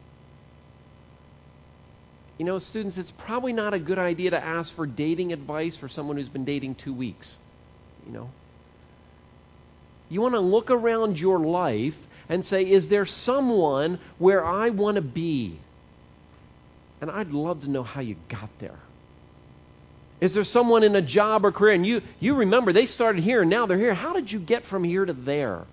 You 2.38 2.44
know, 2.44 2.58
students, 2.58 2.98
it's 2.98 3.12
probably 3.18 3.52
not 3.52 3.72
a 3.72 3.78
good 3.78 3.98
idea 3.98 4.30
to 4.30 4.42
ask 4.42 4.74
for 4.74 4.86
dating 4.86 5.32
advice 5.32 5.76
for 5.76 5.88
someone 5.88 6.16
who's 6.16 6.28
been 6.28 6.44
dating 6.44 6.74
2 6.76 6.92
weeks. 6.92 7.36
You 8.06 8.12
know. 8.12 8.30
You 10.08 10.20
want 10.20 10.34
to 10.34 10.40
look 10.40 10.70
around 10.70 11.18
your 11.18 11.38
life 11.38 11.94
and 12.28 12.44
say, 12.44 12.64
is 12.64 12.88
there 12.88 13.06
someone 13.06 14.00
where 14.18 14.44
I 14.44 14.70
want 14.70 14.96
to 14.96 15.02
be? 15.02 15.60
And 17.00 17.10
I'd 17.10 17.30
love 17.30 17.60
to 17.62 17.70
know 17.70 17.82
how 17.82 18.00
you 18.00 18.16
got 18.28 18.50
there. 18.58 18.78
Is 20.22 20.32
there 20.34 20.44
someone 20.44 20.84
in 20.84 20.94
a 20.94 21.02
job 21.02 21.44
or 21.44 21.50
career 21.50 21.74
and 21.74 21.84
you, 21.84 22.00
you 22.20 22.36
remember 22.36 22.72
they 22.72 22.86
started 22.86 23.24
here 23.24 23.40
and 23.40 23.50
now 23.50 23.66
they're 23.66 23.76
here? 23.76 23.92
How 23.92 24.12
did 24.12 24.30
you 24.30 24.38
get 24.38 24.64
from 24.66 24.84
here 24.84 25.04
to 25.04 25.12
there? 25.12 25.64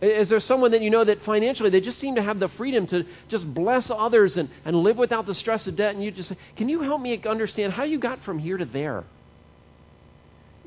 Is 0.00 0.28
there 0.28 0.40
someone 0.40 0.72
that 0.72 0.82
you 0.82 0.90
know 0.90 1.04
that 1.04 1.22
financially 1.22 1.70
they 1.70 1.80
just 1.80 2.00
seem 2.00 2.16
to 2.16 2.22
have 2.24 2.40
the 2.40 2.48
freedom 2.48 2.88
to 2.88 3.06
just 3.28 3.54
bless 3.54 3.88
others 3.88 4.36
and, 4.36 4.50
and 4.64 4.76
live 4.76 4.98
without 4.98 5.26
the 5.26 5.34
stress 5.34 5.64
of 5.68 5.76
debt? 5.76 5.94
And 5.94 6.02
you 6.02 6.10
just 6.10 6.30
say, 6.30 6.36
Can 6.56 6.68
you 6.68 6.80
help 6.80 7.00
me 7.00 7.22
understand 7.24 7.72
how 7.72 7.84
you 7.84 8.00
got 8.00 8.20
from 8.24 8.40
here 8.40 8.56
to 8.56 8.64
there? 8.64 9.04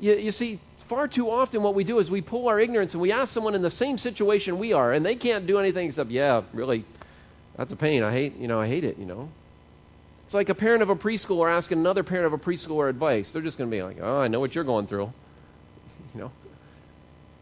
You, 0.00 0.14
you 0.14 0.32
see, 0.32 0.58
far 0.88 1.06
too 1.06 1.30
often 1.30 1.62
what 1.62 1.74
we 1.74 1.84
do 1.84 1.98
is 1.98 2.10
we 2.10 2.22
pull 2.22 2.48
our 2.48 2.58
ignorance 2.58 2.92
and 2.92 3.02
we 3.02 3.12
ask 3.12 3.34
someone 3.34 3.54
in 3.56 3.60
the 3.60 3.70
same 3.70 3.98
situation 3.98 4.58
we 4.58 4.72
are, 4.72 4.94
and 4.94 5.04
they 5.04 5.16
can't 5.16 5.46
do 5.46 5.58
anything 5.58 5.88
except, 5.88 6.10
Yeah, 6.10 6.44
really, 6.54 6.86
that's 7.58 7.74
a 7.74 7.76
pain. 7.76 8.02
I 8.02 8.10
hate, 8.10 8.36
you 8.36 8.48
know, 8.48 8.58
I 8.58 8.68
hate 8.68 8.84
it, 8.84 8.98
you 8.98 9.04
know. 9.04 9.28
It's 10.28 10.34
like 10.34 10.50
a 10.50 10.54
parent 10.54 10.82
of 10.82 10.90
a 10.90 10.94
preschooler 10.94 11.50
asking 11.50 11.78
another 11.78 12.02
parent 12.02 12.26
of 12.26 12.34
a 12.34 12.38
preschooler 12.38 12.90
advice. 12.90 13.30
They're 13.30 13.40
just 13.40 13.56
going 13.56 13.70
to 13.70 13.74
be 13.74 13.82
like, 13.82 13.96
oh, 13.98 14.18
I 14.18 14.28
know 14.28 14.40
what 14.40 14.54
you're 14.54 14.62
going 14.62 14.86
through. 14.86 15.10
You 16.14 16.20
know? 16.20 16.32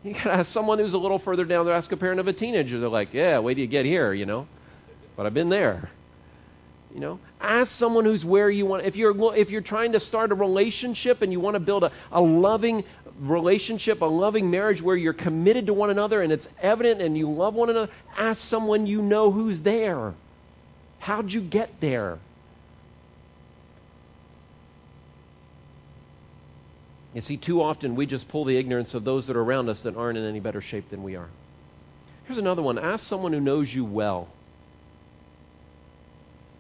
You 0.05 0.13
got 0.13 0.23
to 0.23 0.33
ask 0.35 0.53
someone 0.53 0.79
who's 0.79 0.93
a 0.93 0.99
little 0.99 1.19
further 1.19 1.45
down 1.45 1.67
there, 1.67 1.75
ask 1.75 1.91
a 1.91 1.97
parent 1.97 2.21
of 2.21 2.29
a 2.29 2.33
teenager. 2.33 2.79
They're 2.79 2.89
like, 2.89 3.13
yeah, 3.13 3.41
wait 3.41 3.55
till 3.55 3.63
you 3.63 3.67
get 3.67 3.87
here, 3.87 4.13
you 4.13 4.25
know? 4.25 4.47
But 5.17 5.27
I've 5.27 5.35
been 5.35 5.49
there. 5.49 5.91
You 6.95 7.01
know, 7.01 7.19
ask 7.41 7.73
someone 7.73 8.05
who's 8.05 8.25
where 8.25 8.49
you 8.49 8.67
want. 8.67 8.87
If 8.87 8.95
you're 8.95 9.35
if 9.35 9.51
you're 9.51 9.63
trying 9.63 9.93
to 9.93 10.01
start 10.01 10.31
a 10.31 10.37
relationship 10.37 11.23
and 11.23 11.33
you 11.33 11.41
want 11.41 11.55
to 11.55 11.61
build 11.61 11.83
a, 11.83 11.93
a 12.13 12.21
loving 12.21 12.85
relationship, 13.19 14.01
a 14.01 14.07
loving 14.07 14.49
marriage 14.49 14.81
where 14.81 14.97
you're 14.97 15.13
committed 15.13 15.67
to 15.67 15.75
one 15.75 15.91
another 15.91 16.23
and 16.23 16.33
it's 16.33 16.47
evident 16.63 17.03
and 17.03 17.19
you 17.19 17.31
love 17.31 17.55
one 17.55 17.69
another, 17.69 17.93
ask 18.17 18.41
someone 18.49 18.87
you 18.87 19.03
know 19.03 19.33
who's 19.33 19.61
there. 19.63 20.15
How'd 21.01 21.33
you 21.33 21.41
get 21.41 21.81
there? 21.81 22.21
You 27.17 27.23
see, 27.23 27.39
too 27.39 27.63
often 27.63 27.97
we 27.97 28.05
just 28.05 28.29
pull 28.29 28.45
the 28.45 28.59
ignorance 28.59 28.93
of 28.93 29.03
those 29.03 29.29
that 29.29 29.39
are 29.39 29.43
around 29.43 29.71
us 29.71 29.81
that 29.81 29.97
aren't 29.97 30.19
in 30.19 30.27
any 30.27 30.39
better 30.39 30.61
shape 30.61 30.91
than 30.91 31.03
we 31.03 31.17
are. 31.17 31.31
Here's 32.27 32.37
another 32.37 32.61
one 32.61 32.79
ask 32.79 33.07
someone 33.07 33.33
who 33.33 33.41
knows 33.41 33.73
you 33.73 33.87
well. 33.87 34.29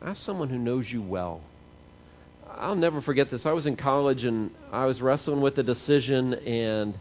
Ask 0.00 0.22
someone 0.22 0.48
who 0.48 0.56
knows 0.56 0.90
you 0.90 1.02
well. 1.02 1.42
I'll 2.50 2.74
never 2.74 3.02
forget 3.02 3.30
this. 3.30 3.44
I 3.44 3.52
was 3.52 3.66
in 3.66 3.76
college 3.76 4.24
and 4.24 4.50
I 4.72 4.86
was 4.86 5.02
wrestling 5.02 5.42
with 5.42 5.58
a 5.58 5.62
decision, 5.62 6.32
and 6.32 6.94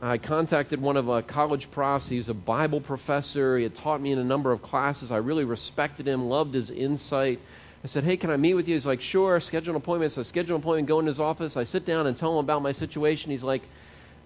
I 0.00 0.16
contacted 0.16 0.80
one 0.80 0.96
of 0.96 1.04
my 1.04 1.20
college 1.20 1.70
profs. 1.72 2.08
He's 2.08 2.30
a 2.30 2.34
Bible 2.34 2.80
professor. 2.80 3.58
He 3.58 3.64
had 3.64 3.74
taught 3.74 4.00
me 4.00 4.12
in 4.12 4.18
a 4.18 4.24
number 4.24 4.52
of 4.52 4.62
classes. 4.62 5.12
I 5.12 5.18
really 5.18 5.44
respected 5.44 6.08
him, 6.08 6.30
loved 6.30 6.54
his 6.54 6.70
insight. 6.70 7.40
I 7.84 7.88
said, 7.88 8.04
Hey, 8.04 8.16
can 8.16 8.30
I 8.30 8.36
meet 8.36 8.54
with 8.54 8.68
you? 8.68 8.74
He's 8.74 8.86
like, 8.86 9.00
Sure, 9.00 9.40
schedule 9.40 9.70
an 9.70 9.76
appointment. 9.76 10.12
So 10.12 10.20
I 10.20 10.24
schedule 10.24 10.56
an 10.56 10.62
appointment, 10.62 10.88
go 10.88 11.00
in 11.00 11.06
his 11.06 11.20
office. 11.20 11.56
I 11.56 11.64
sit 11.64 11.84
down 11.86 12.06
and 12.06 12.16
tell 12.16 12.32
him 12.32 12.44
about 12.44 12.62
my 12.62 12.72
situation. 12.72 13.30
He's 13.30 13.42
like, 13.42 13.62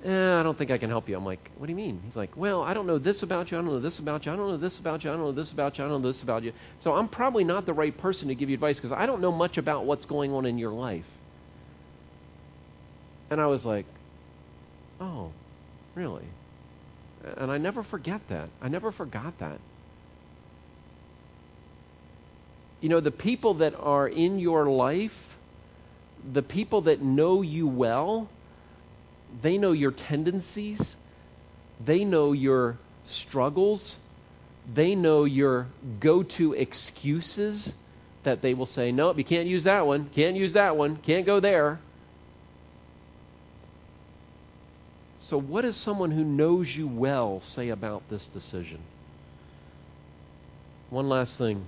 eh, 0.05 0.35
I 0.39 0.43
don't 0.43 0.57
think 0.57 0.71
I 0.71 0.79
can 0.79 0.89
help 0.89 1.09
you. 1.09 1.17
I'm 1.17 1.25
like, 1.25 1.51
What 1.57 1.67
do 1.67 1.73
you 1.73 1.77
mean? 1.77 2.01
He's 2.05 2.17
like, 2.17 2.37
Well, 2.37 2.63
I 2.63 2.75
don't 2.75 2.87
know 2.87 2.99
this 2.99 3.23
about 3.23 3.51
you. 3.51 3.59
I 3.59 3.61
don't 3.61 3.71
know 3.71 3.81
this 3.81 3.99
about 3.99 4.25
you. 4.25 4.33
I 4.33 4.37
don't 4.37 4.49
know 4.49 4.57
this 4.57 4.79
about 4.79 5.05
you. 5.05 5.11
I 5.11 5.15
don't 5.15 5.23
know 5.23 5.33
this 5.33 5.53
about 5.53 5.79
you. 5.79 5.85
I 5.85 5.89
don't 5.89 6.03
know 6.03 6.13
this 6.13 6.23
about 6.23 6.43
you. 6.43 6.53
So 6.79 6.95
I'm 6.95 7.09
probably 7.09 7.45
not 7.45 7.67
the 7.67 7.75
right 7.75 7.97
person 7.97 8.29
to 8.29 8.35
give 8.35 8.49
you 8.49 8.55
advice 8.55 8.77
because 8.77 8.93
I 8.93 9.07
don't 9.07 9.21
know 9.21 9.33
much 9.33 9.59
about 9.59 9.85
what's 9.85 10.07
going 10.07 10.33
on 10.33 10.47
in 10.47 10.59
your 10.59 10.73
life. 10.73 11.07
And 13.31 13.41
I 13.41 13.47
was 13.47 13.65
like, 13.65 13.87
Oh, 15.01 15.31
really? 15.95 16.27
And 17.37 17.51
I 17.51 17.59
never 17.59 17.83
forget 17.83 18.21
that. 18.29 18.49
I 18.63 18.69
never 18.69 18.93
forgot 18.93 19.39
that. 19.41 19.59
You 22.81 22.89
know, 22.89 23.01
the 23.01 23.11
people 23.11 23.55
that 23.55 23.75
are 23.75 24.09
in 24.09 24.39
your 24.39 24.67
life, 24.71 25.13
the 26.33 26.43
people 26.43 26.83
that 26.83 27.03
know 27.03 27.43
you 27.43 27.67
well, 27.67 28.29
they 29.43 29.59
know 29.59 29.73
your 29.73 29.93
tendencies, 29.93 30.81
they 31.85 32.05
know 32.05 32.33
your 32.33 32.79
struggles, 33.05 33.99
they 34.73 34.95
know 34.95 35.25
your 35.25 35.69
go 35.99 36.23
to 36.23 36.53
excuses 36.55 37.73
that 38.23 38.43
they 38.43 38.55
will 38.55 38.67
say, 38.67 38.93
Nope, 38.93 39.19
you 39.19 39.25
can't 39.25 39.47
use 39.47 39.65
that 39.65 39.87
one, 39.87 40.11
can't 40.15 40.37
use 40.37 40.55
that 40.55 40.77
one, 40.77 40.97
can't 40.97 41.27
go 41.27 41.41
there. 41.41 41.81
So, 45.21 45.39
what 45.39 45.63
does 45.63 45.77
someone 45.77 46.11
who 46.11 46.25
knows 46.25 46.75
you 46.75 46.89
well 46.89 47.41
say 47.41 47.69
about 47.69 48.03
this 48.11 48.27
decision? 48.27 48.81
One 50.89 51.09
last 51.09 51.39
thing. 51.39 51.67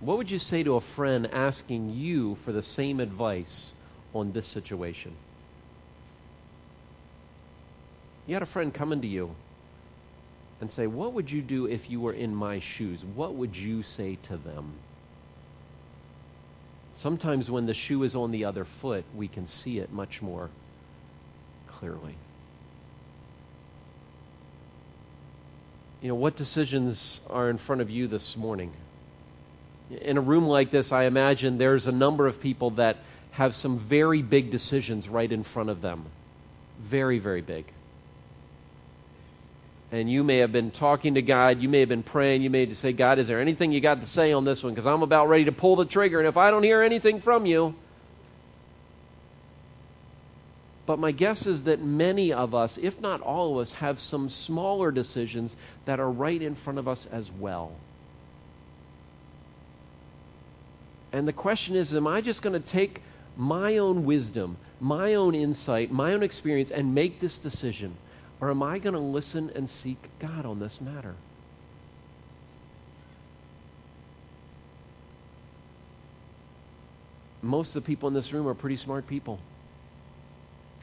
What 0.00 0.18
would 0.18 0.30
you 0.30 0.38
say 0.38 0.62
to 0.62 0.76
a 0.76 0.80
friend 0.80 1.26
asking 1.32 1.90
you 1.90 2.36
for 2.44 2.52
the 2.52 2.62
same 2.62 3.00
advice 3.00 3.72
on 4.16 4.32
this 4.32 4.48
situation. 4.48 5.14
You 8.26 8.34
had 8.34 8.42
a 8.42 8.46
friend 8.46 8.72
coming 8.72 9.02
to 9.02 9.06
you 9.06 9.36
and 10.60 10.72
say, 10.72 10.86
What 10.86 11.12
would 11.12 11.30
you 11.30 11.42
do 11.42 11.66
if 11.66 11.88
you 11.90 12.00
were 12.00 12.14
in 12.14 12.34
my 12.34 12.60
shoes? 12.60 13.04
What 13.14 13.34
would 13.34 13.54
you 13.54 13.82
say 13.82 14.16
to 14.24 14.36
them? 14.38 14.78
Sometimes 16.96 17.50
when 17.50 17.66
the 17.66 17.74
shoe 17.74 18.02
is 18.04 18.16
on 18.16 18.30
the 18.30 18.46
other 18.46 18.66
foot, 18.80 19.04
we 19.14 19.28
can 19.28 19.46
see 19.46 19.78
it 19.78 19.92
much 19.92 20.22
more 20.22 20.48
clearly. 21.68 22.16
You 26.00 26.08
know, 26.08 26.14
what 26.14 26.36
decisions 26.36 27.20
are 27.28 27.50
in 27.50 27.58
front 27.58 27.82
of 27.82 27.90
you 27.90 28.08
this 28.08 28.34
morning? 28.34 28.72
In 29.90 30.16
a 30.16 30.20
room 30.20 30.46
like 30.46 30.70
this, 30.70 30.90
I 30.90 31.04
imagine 31.04 31.58
there's 31.58 31.86
a 31.86 31.92
number 31.92 32.26
of 32.26 32.40
people 32.40 32.70
that 32.72 32.98
have 33.30 33.54
some 33.54 33.86
very 33.88 34.22
big 34.22 34.50
decisions 34.50 35.08
right 35.08 35.30
in 35.30 35.44
front 35.44 35.70
of 35.70 35.80
them. 35.80 36.06
Very, 36.80 37.18
very 37.18 37.42
big 37.42 37.72
and 39.92 40.10
you 40.10 40.24
may 40.24 40.38
have 40.38 40.52
been 40.52 40.70
talking 40.70 41.14
to 41.14 41.22
God, 41.22 41.60
you 41.62 41.68
may 41.68 41.80
have 41.80 41.88
been 41.88 42.02
praying, 42.02 42.42
you 42.42 42.50
may 42.50 42.72
say, 42.74 42.92
God, 42.92 43.18
is 43.18 43.28
there 43.28 43.40
anything 43.40 43.72
you 43.72 43.80
got 43.80 44.00
to 44.00 44.06
say 44.08 44.32
on 44.32 44.44
this 44.44 44.62
one? 44.62 44.74
Because 44.74 44.86
I'm 44.86 45.02
about 45.02 45.28
ready 45.28 45.44
to 45.44 45.52
pull 45.52 45.76
the 45.76 45.84
trigger, 45.84 46.18
and 46.18 46.28
if 46.28 46.36
I 46.36 46.50
don't 46.50 46.62
hear 46.62 46.82
anything 46.82 47.20
from 47.20 47.46
you. 47.46 47.74
But 50.86 50.98
my 50.98 51.12
guess 51.12 51.46
is 51.46 51.64
that 51.64 51.82
many 51.82 52.32
of 52.32 52.54
us, 52.54 52.78
if 52.80 53.00
not 53.00 53.20
all 53.20 53.54
of 53.54 53.62
us, 53.66 53.72
have 53.72 54.00
some 54.00 54.28
smaller 54.28 54.92
decisions 54.92 55.54
that 55.84 55.98
are 55.98 56.10
right 56.10 56.40
in 56.40 56.54
front 56.56 56.78
of 56.78 56.86
us 56.86 57.06
as 57.10 57.30
well. 57.38 57.72
And 61.12 61.26
the 61.26 61.32
question 61.32 61.76
is, 61.76 61.92
am 61.94 62.06
I 62.06 62.20
just 62.20 62.42
going 62.42 62.60
to 62.60 62.68
take 62.68 63.02
my 63.36 63.78
own 63.78 64.04
wisdom, 64.04 64.56
my 64.80 65.14
own 65.14 65.34
insight, 65.34 65.90
my 65.92 66.12
own 66.12 66.22
experience, 66.22 66.70
and 66.70 66.94
make 66.94 67.20
this 67.20 67.38
decision? 67.38 67.96
Or 68.40 68.50
am 68.50 68.62
I 68.62 68.78
going 68.78 68.94
to 68.94 69.00
listen 69.00 69.50
and 69.54 69.70
seek 69.70 70.10
God 70.18 70.44
on 70.44 70.58
this 70.58 70.80
matter? 70.80 71.14
Most 77.42 77.76
of 77.76 77.82
the 77.82 77.86
people 77.86 78.08
in 78.08 78.14
this 78.14 78.32
room 78.32 78.48
are 78.48 78.54
pretty 78.54 78.76
smart 78.76 79.06
people. 79.06 79.38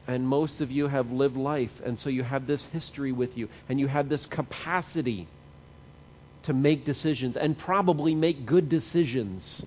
And 0.06 0.26
most 0.26 0.60
of 0.60 0.70
you 0.70 0.88
have 0.88 1.10
lived 1.10 1.36
life, 1.36 1.70
and 1.84 1.98
so 1.98 2.10
you 2.10 2.22
have 2.22 2.46
this 2.46 2.62
history 2.64 3.12
with 3.12 3.36
you, 3.36 3.48
and 3.68 3.80
you 3.80 3.88
have 3.88 4.08
this 4.08 4.26
capacity 4.26 5.28
to 6.42 6.52
make 6.52 6.84
decisions 6.84 7.36
and 7.36 7.58
probably 7.58 8.14
make 8.14 8.44
good 8.44 8.68
decisions. 8.68 9.64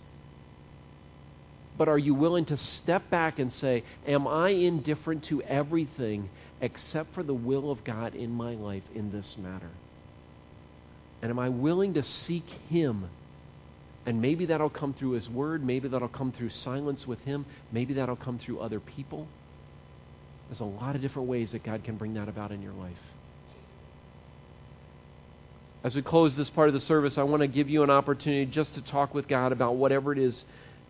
But 1.77 1.87
are 1.87 1.97
you 1.97 2.15
willing 2.15 2.45
to 2.45 2.57
step 2.57 3.09
back 3.09 3.39
and 3.39 3.53
say, 3.53 3.83
Am 4.07 4.27
I 4.27 4.49
indifferent 4.49 5.25
to 5.25 5.41
everything 5.43 6.29
except 6.59 7.13
for 7.13 7.23
the 7.23 7.33
will 7.33 7.69
of 7.69 7.83
God 7.83 8.15
in 8.15 8.31
my 8.31 8.55
life 8.55 8.83
in 8.95 9.11
this 9.11 9.37
matter? 9.37 9.69
And 11.21 11.29
am 11.29 11.39
I 11.39 11.49
willing 11.49 11.93
to 11.93 12.03
seek 12.03 12.47
Him? 12.69 13.09
And 14.05 14.21
maybe 14.21 14.45
that'll 14.45 14.69
come 14.69 14.93
through 14.93 15.11
His 15.11 15.29
Word. 15.29 15.63
Maybe 15.63 15.87
that'll 15.87 16.07
come 16.07 16.31
through 16.31 16.49
silence 16.49 17.05
with 17.05 17.19
Him. 17.21 17.45
Maybe 17.71 17.93
that'll 17.95 18.15
come 18.15 18.39
through 18.39 18.59
other 18.59 18.79
people. 18.79 19.27
There's 20.49 20.61
a 20.61 20.65
lot 20.65 20.95
of 20.95 21.01
different 21.01 21.27
ways 21.27 21.51
that 21.51 21.63
God 21.63 21.83
can 21.83 21.97
bring 21.97 22.13
that 22.13 22.29
about 22.29 22.51
in 22.51 22.61
your 22.61 22.73
life. 22.73 22.93
As 25.83 25.93
we 25.93 26.01
close 26.01 26.35
this 26.35 26.49
part 26.49 26.69
of 26.69 26.73
the 26.73 26.81
service, 26.81 27.17
I 27.17 27.23
want 27.23 27.41
to 27.41 27.47
give 27.47 27.69
you 27.69 27.83
an 27.83 27.89
opportunity 27.89 28.45
just 28.45 28.73
to 28.75 28.81
talk 28.81 29.13
with 29.13 29.27
God 29.27 29.51
about 29.51 29.75
whatever 29.75 30.11
it 30.11 30.17
is 30.17 30.43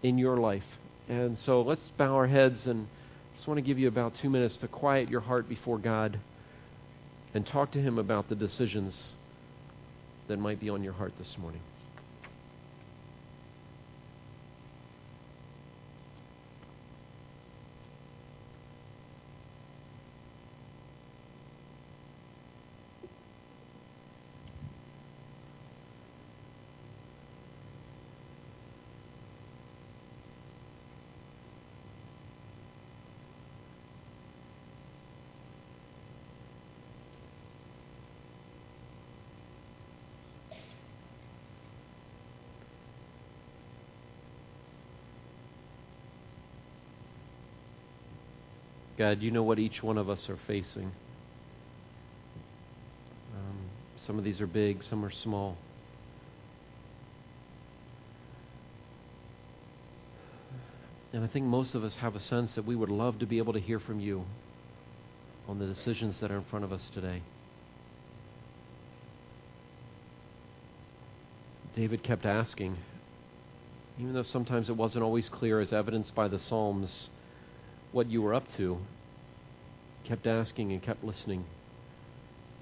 in 0.04 0.18
your 0.18 0.38
life. 0.38 0.64
And 1.10 1.38
so 1.38 1.62
let's 1.62 1.88
bow 1.98 2.16
our 2.16 2.28
heads 2.28 2.66
and 2.68 2.88
just 3.36 3.48
want 3.48 3.58
to 3.58 3.62
give 3.62 3.80
you 3.80 3.88
about 3.88 4.16
two 4.16 4.30
minutes 4.30 4.58
to 4.58 4.68
quiet 4.68 5.10
your 5.10 5.22
heart 5.22 5.48
before 5.48 5.78
God 5.78 6.20
and 7.34 7.46
talk 7.46 7.72
to 7.72 7.82
Him 7.82 7.98
about 7.98 8.30
the 8.30 8.36
decisions 8.36 9.14
that 10.28 10.38
might 10.38 10.60
be 10.60 10.70
on 10.70 10.84
your 10.84 10.94
heart 10.94 11.14
this 11.18 11.36
morning. 11.38 11.62
You 49.12 49.32
know 49.32 49.44
what 49.44 49.60
each 49.60 49.82
one 49.82 49.98
of 49.98 50.10
us 50.10 50.30
are 50.30 50.38
facing. 50.48 50.92
Um, 53.36 53.58
some 54.06 54.18
of 54.18 54.24
these 54.24 54.42
are 54.42 54.48
big, 54.48 54.84
some 54.84 55.06
are 55.06 55.12
small. 55.12 55.58
And 61.14 61.24
I 61.24 61.28
think 61.28 61.46
most 61.46 61.74
of 61.74 61.84
us 61.84 61.96
have 61.96 62.16
a 62.16 62.20
sense 62.20 62.56
that 62.56 62.66
we 62.66 62.76
would 62.76 62.90
love 62.90 63.20
to 63.20 63.26
be 63.26 63.38
able 63.38 63.54
to 63.54 63.60
hear 63.60 63.80
from 63.80 64.00
you 64.00 64.26
on 65.48 65.58
the 65.58 65.66
decisions 65.66 66.20
that 66.20 66.30
are 66.32 66.38
in 66.38 66.44
front 66.44 66.66
of 66.66 66.74
us 66.74 66.92
today. 66.94 67.22
David 71.76 72.04
kept 72.04 72.26
asking, 72.26 72.76
even 74.00 74.14
though 74.14 74.24
sometimes 74.24 74.68
it 74.70 74.76
wasn't 74.76 75.04
always 75.04 75.30
clear, 75.30 75.60
as 75.60 75.72
evidenced 75.72 76.14
by 76.14 76.28
the 76.28 76.40
Psalms 76.40 77.10
what 77.92 78.10
you 78.10 78.22
were 78.22 78.34
up 78.34 78.52
to, 78.58 78.80
kept 80.08 80.26
asking 80.26 80.72
and 80.72 80.82
kept 80.82 81.04
listening 81.04 81.46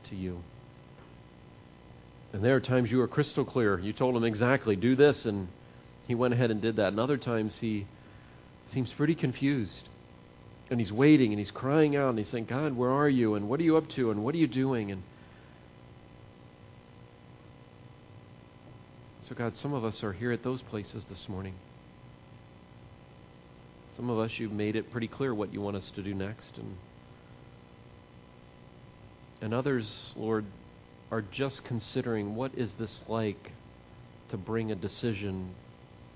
to 0.09 0.15
you. 0.15 0.39
And 2.33 2.43
there 2.43 2.55
are 2.55 2.59
times 2.59 2.91
you 2.91 2.97
were 2.97 3.07
crystal 3.07 3.45
clear. 3.45 3.79
You 3.79 3.93
told 3.93 4.15
him 4.15 4.23
exactly, 4.23 4.75
do 4.75 4.95
this, 4.95 5.25
and 5.25 5.47
he 6.07 6.15
went 6.15 6.33
ahead 6.33 6.51
and 6.51 6.61
did 6.61 6.77
that. 6.77 6.89
And 6.89 6.99
other 6.99 7.17
times 7.17 7.57
he 7.59 7.85
seems 8.73 8.91
pretty 8.93 9.15
confused. 9.15 9.89
And 10.69 10.79
he's 10.79 10.91
waiting 10.91 11.31
and 11.31 11.39
he's 11.39 11.51
crying 11.51 11.95
out 11.95 12.09
and 12.09 12.17
he's 12.17 12.29
saying, 12.29 12.45
God, 12.45 12.75
where 12.75 12.89
are 12.89 13.07
you? 13.07 13.35
And 13.35 13.47
what 13.47 13.59
are 13.59 13.63
you 13.63 13.77
up 13.77 13.87
to? 13.89 14.09
And 14.09 14.23
what 14.23 14.33
are 14.33 14.39
you 14.39 14.47
doing? 14.47 14.91
And 14.91 15.03
so, 19.21 19.35
God, 19.35 19.55
some 19.55 19.73
of 19.73 19.85
us 19.85 20.03
are 20.03 20.13
here 20.13 20.31
at 20.31 20.43
those 20.43 20.61
places 20.63 21.05
this 21.07 21.29
morning. 21.29 21.53
Some 23.95 24.09
of 24.09 24.17
us, 24.19 24.31
you've 24.37 24.51
made 24.51 24.75
it 24.75 24.91
pretty 24.91 25.07
clear 25.07 25.33
what 25.33 25.53
you 25.53 25.61
want 25.61 25.77
us 25.77 25.91
to 25.95 26.01
do 26.01 26.13
next. 26.13 26.57
And, 26.57 26.75
and 29.41 29.53
others, 29.53 30.13
Lord, 30.15 30.45
are 31.11 31.21
just 31.21 31.63
considering 31.63 32.35
what 32.35 32.55
is 32.55 32.73
this 32.73 33.03
like 33.07 33.51
to 34.29 34.37
bring 34.37 34.71
a 34.71 34.75
decision 34.75 35.53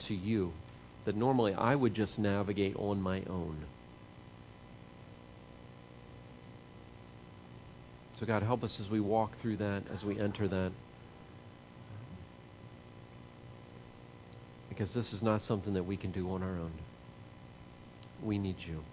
to 0.08 0.14
you 0.14 0.54
that 1.06 1.16
normally 1.16 1.54
I 1.54 1.76
would 1.76 1.94
just 1.94 2.20
navigate 2.20 2.76
on 2.76 3.02
my 3.02 3.24
own. 3.30 3.66
So, 8.20 8.26
God, 8.26 8.44
help 8.44 8.64
us 8.64 8.80
as 8.82 8.90
we 8.90 9.00
walk 9.00 9.40
through 9.42 9.58
that, 9.58 9.84
as 9.94 10.04
we 10.04 10.20
enter 10.20 10.48
that. 10.50 10.72
Because 14.68 14.92
this 14.92 15.14
is 15.14 15.22
not 15.22 15.42
something 15.42 15.74
that 15.74 15.84
we 15.84 15.96
can 15.96 16.12
do 16.12 16.30
on 16.32 16.44
our 16.44 16.50
own. 16.50 16.74
We 18.22 18.38
need 18.38 18.58
you. 18.60 18.84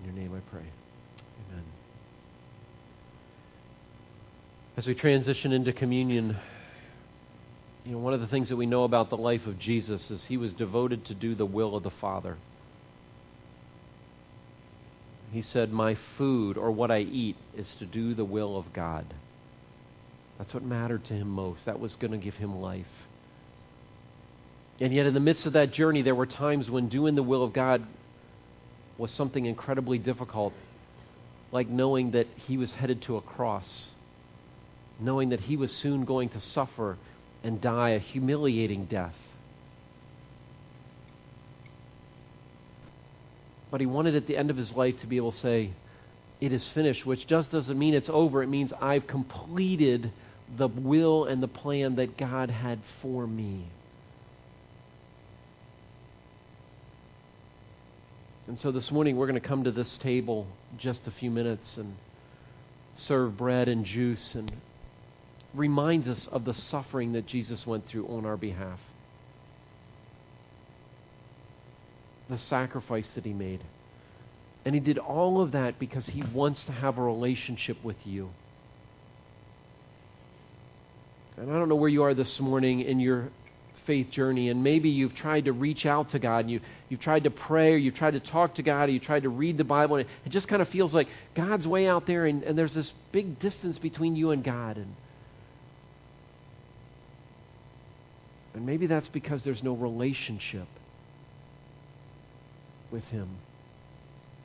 In 0.00 0.04
your 0.04 0.14
name 0.14 0.34
I 0.34 0.40
pray. 0.50 0.66
Amen. 1.50 1.64
As 4.76 4.88
we 4.88 4.94
transition 4.94 5.52
into 5.52 5.72
communion, 5.72 6.36
you 7.84 7.92
know, 7.92 7.98
one 7.98 8.12
of 8.12 8.20
the 8.20 8.26
things 8.26 8.48
that 8.48 8.56
we 8.56 8.66
know 8.66 8.82
about 8.82 9.08
the 9.08 9.16
life 9.16 9.46
of 9.46 9.58
Jesus 9.58 10.10
is 10.10 10.24
he 10.24 10.36
was 10.36 10.52
devoted 10.52 11.04
to 11.04 11.14
do 11.14 11.36
the 11.36 11.46
will 11.46 11.76
of 11.76 11.84
the 11.84 11.90
Father. 11.90 12.38
He 15.30 15.42
said, 15.42 15.72
My 15.72 15.96
food 16.16 16.56
or 16.56 16.72
what 16.72 16.90
I 16.90 17.00
eat 17.00 17.36
is 17.56 17.72
to 17.76 17.86
do 17.86 18.14
the 18.14 18.24
will 18.24 18.56
of 18.56 18.72
God. 18.72 19.14
That's 20.38 20.52
what 20.52 20.64
mattered 20.64 21.04
to 21.04 21.14
him 21.14 21.28
most. 21.28 21.66
That 21.66 21.78
was 21.78 21.94
going 21.94 22.10
to 22.10 22.18
give 22.18 22.34
him 22.34 22.60
life. 22.60 22.86
And 24.80 24.92
yet, 24.92 25.06
in 25.06 25.14
the 25.14 25.20
midst 25.20 25.46
of 25.46 25.52
that 25.52 25.72
journey, 25.72 26.02
there 26.02 26.16
were 26.16 26.26
times 26.26 26.68
when 26.68 26.88
doing 26.88 27.14
the 27.14 27.22
will 27.22 27.44
of 27.44 27.52
God 27.52 27.86
was 28.98 29.12
something 29.12 29.46
incredibly 29.46 29.98
difficult, 29.98 30.52
like 31.52 31.68
knowing 31.68 32.10
that 32.12 32.26
he 32.34 32.56
was 32.56 32.72
headed 32.72 33.02
to 33.02 33.16
a 33.16 33.20
cross, 33.20 33.86
knowing 35.00 35.30
that 35.30 35.40
he 35.40 35.56
was 35.56 35.72
soon 35.72 36.04
going 36.04 36.28
to 36.30 36.40
suffer 36.40 36.96
and 37.42 37.60
die 37.60 37.90
a 37.90 37.98
humiliating 37.98 38.86
death. 38.86 39.14
But 43.70 43.80
he 43.80 43.86
wanted 43.86 44.14
at 44.14 44.26
the 44.26 44.36
end 44.36 44.50
of 44.50 44.56
his 44.56 44.72
life 44.72 45.00
to 45.00 45.06
be 45.06 45.16
able 45.16 45.32
to 45.32 45.38
say, 45.38 45.72
It 46.40 46.52
is 46.52 46.66
finished, 46.68 47.04
which 47.04 47.26
just 47.26 47.50
doesn't 47.50 47.78
mean 47.78 47.94
it's 47.94 48.08
over. 48.08 48.42
It 48.42 48.48
means 48.48 48.72
I've 48.80 49.06
completed 49.06 50.12
the 50.56 50.68
will 50.68 51.24
and 51.24 51.42
the 51.42 51.48
plan 51.48 51.96
that 51.96 52.16
God 52.16 52.50
had 52.50 52.78
for 53.02 53.26
me. 53.26 53.66
And 58.46 58.58
so 58.60 58.70
this 58.70 58.90
morning 58.90 59.16
we're 59.16 59.26
going 59.26 59.40
to 59.40 59.46
come 59.46 59.64
to 59.64 59.72
this 59.72 59.96
table 59.98 60.46
just 60.76 61.06
a 61.06 61.10
few 61.10 61.30
minutes 61.30 61.76
and 61.78 61.96
serve 62.94 63.36
bread 63.36 63.68
and 63.68 63.84
juice 63.84 64.34
and 64.34 64.52
reminds 65.54 66.08
us 66.08 66.26
of 66.28 66.44
the 66.44 66.54
suffering 66.54 67.12
that 67.12 67.26
Jesus 67.26 67.66
went 67.66 67.86
through 67.88 68.06
on 68.08 68.26
our 68.26 68.36
behalf. 68.36 68.80
The 72.28 72.38
sacrifice 72.38 73.08
that 73.14 73.24
he 73.24 73.32
made. 73.32 73.62
And 74.64 74.74
he 74.74 74.80
did 74.80 74.98
all 74.98 75.40
of 75.40 75.52
that 75.52 75.78
because 75.78 76.06
he 76.06 76.22
wants 76.22 76.64
to 76.64 76.72
have 76.72 76.98
a 76.98 77.02
relationship 77.02 77.76
with 77.84 78.06
you. 78.06 78.30
And 81.36 81.50
I 81.50 81.58
don't 81.58 81.68
know 81.68 81.74
where 81.74 81.88
you 81.88 82.04
are 82.04 82.14
this 82.14 82.40
morning 82.40 82.80
in 82.80 83.00
your 83.00 83.28
faith 83.86 84.10
journey, 84.10 84.48
and 84.48 84.64
maybe 84.64 84.88
you've 84.88 85.14
tried 85.14 85.44
to 85.44 85.52
reach 85.52 85.84
out 85.84 86.10
to 86.10 86.18
God, 86.18 86.40
and 86.40 86.50
you, 86.50 86.60
you've 86.88 87.00
tried 87.00 87.24
to 87.24 87.30
pray, 87.30 87.74
or 87.74 87.76
you've 87.76 87.96
tried 87.96 88.12
to 88.12 88.20
talk 88.20 88.54
to 88.54 88.62
God, 88.62 88.88
or 88.88 88.92
you've 88.92 89.02
tried 89.02 89.24
to 89.24 89.28
read 89.28 89.58
the 89.58 89.64
Bible, 89.64 89.96
and 89.96 90.08
it 90.24 90.30
just 90.30 90.48
kind 90.48 90.62
of 90.62 90.68
feels 90.68 90.94
like 90.94 91.08
God's 91.34 91.66
way 91.66 91.86
out 91.86 92.06
there, 92.06 92.24
and, 92.24 92.42
and 92.44 92.56
there's 92.56 92.72
this 92.72 92.92
big 93.12 93.38
distance 93.40 93.78
between 93.78 94.16
you 94.16 94.30
and 94.30 94.42
God. 94.42 94.78
And, 94.78 94.94
and 98.54 98.64
maybe 98.64 98.86
that's 98.86 99.08
because 99.08 99.42
there's 99.42 99.62
no 99.62 99.74
relationship 99.74 100.68
with 102.90 103.04
Him. 103.06 103.28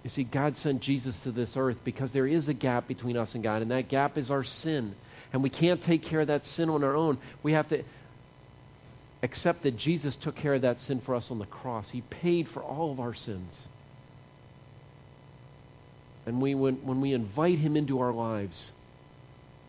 You 0.03 0.09
see, 0.09 0.23
God 0.23 0.57
sent 0.57 0.81
Jesus 0.81 1.17
to 1.21 1.31
this 1.31 1.55
earth 1.55 1.77
because 1.83 2.11
there 2.11 2.27
is 2.27 2.47
a 2.49 2.53
gap 2.53 2.87
between 2.87 3.17
us 3.17 3.35
and 3.35 3.43
God, 3.43 3.61
and 3.61 3.71
that 3.71 3.89
gap 3.89 4.17
is 4.17 4.31
our 4.31 4.43
sin. 4.43 4.95
And 5.31 5.43
we 5.43 5.49
can't 5.49 5.83
take 5.83 6.03
care 6.03 6.21
of 6.21 6.27
that 6.27 6.45
sin 6.47 6.69
on 6.69 6.83
our 6.83 6.95
own. 6.95 7.19
We 7.43 7.53
have 7.53 7.67
to 7.69 7.83
accept 9.21 9.63
that 9.63 9.77
Jesus 9.77 10.15
took 10.15 10.35
care 10.35 10.55
of 10.55 10.63
that 10.63 10.81
sin 10.81 11.01
for 11.01 11.13
us 11.13 11.29
on 11.29 11.37
the 11.37 11.45
cross. 11.45 11.91
He 11.91 12.01
paid 12.01 12.47
for 12.49 12.63
all 12.63 12.91
of 12.91 12.99
our 12.99 13.13
sins. 13.13 13.67
And 16.25 16.41
we, 16.41 16.55
when, 16.55 16.75
when 16.77 17.01
we 17.01 17.13
invite 17.13 17.59
Him 17.59 17.75
into 17.75 17.99
our 17.99 18.13
lives 18.13 18.71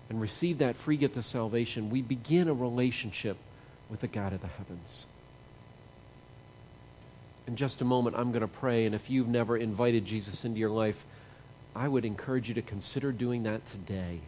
and 0.09 0.21
receive 0.21 0.59
that 0.59 0.77
free 0.85 0.97
gift 0.97 1.17
of 1.17 1.27
salvation, 1.27 1.91
we 1.91 2.01
begin 2.01 2.49
a 2.49 2.55
relationship 2.55 3.37
with 3.91 4.01
the 4.01 4.09
God 4.09 4.33
of 4.33 4.41
the 4.41 4.47
heavens. 4.47 5.07
In 7.47 7.57
just 7.57 7.81
a 7.81 7.85
moment, 7.85 8.17
I'm 8.17 8.31
going 8.31 8.43
to 8.43 8.49
pray, 8.49 8.87
and 8.87 8.95
if 8.95 9.11
you've 9.11 9.29
never 9.29 9.57
invited 9.57 10.07
Jesus 10.07 10.45
into 10.45 10.59
your 10.59 10.71
life, 10.71 10.97
I 11.75 11.89
would 11.89 12.05
encourage 12.05 12.49
you 12.49 12.55
to 12.55 12.63
consider 12.63 13.13
doing 13.13 13.43
that 13.45 13.69
today. 13.71 14.21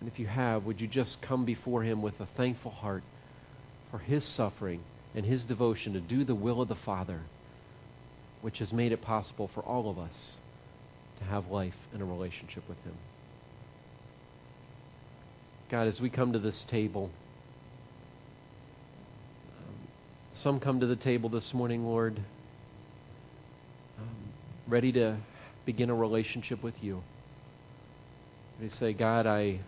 And 0.00 0.10
if 0.10 0.18
you 0.18 0.26
have, 0.26 0.64
would 0.64 0.80
you 0.80 0.88
just 0.88 1.22
come 1.22 1.44
before 1.44 1.82
Him 1.82 2.02
with 2.02 2.20
a 2.20 2.26
thankful 2.36 2.72
heart 2.72 3.04
for 3.90 3.98
His 3.98 4.24
suffering 4.24 4.82
and 5.14 5.24
His 5.24 5.44
devotion 5.44 5.92
to 5.92 6.00
do 6.00 6.24
the 6.24 6.34
will 6.34 6.60
of 6.60 6.68
the 6.68 6.74
Father, 6.74 7.20
which 8.40 8.58
has 8.58 8.72
made 8.72 8.92
it 8.92 9.00
possible 9.00 9.48
for 9.54 9.62
all 9.62 9.88
of 9.88 9.98
us 9.98 10.36
to 11.18 11.24
have 11.24 11.50
life 11.50 11.76
and 11.92 12.02
a 12.02 12.04
relationship 12.04 12.68
with 12.68 12.82
Him? 12.84 12.94
God, 15.70 15.86
as 15.86 16.00
we 16.00 16.10
come 16.10 16.34
to 16.34 16.38
this 16.38 16.64
table, 16.66 17.10
um, 19.58 19.88
some 20.42 20.58
come 20.58 20.80
to 20.80 20.86
the 20.86 20.96
table 20.96 21.28
this 21.28 21.54
morning, 21.54 21.84
Lord, 21.84 22.18
um, 23.96 24.32
ready 24.66 24.90
to 24.92 25.18
begin 25.64 25.88
a 25.88 25.94
relationship 25.94 26.64
with 26.64 26.74
you. 26.82 27.04
They 28.60 28.68
say, 28.68 28.92
God, 28.92 29.28
I 29.28 29.60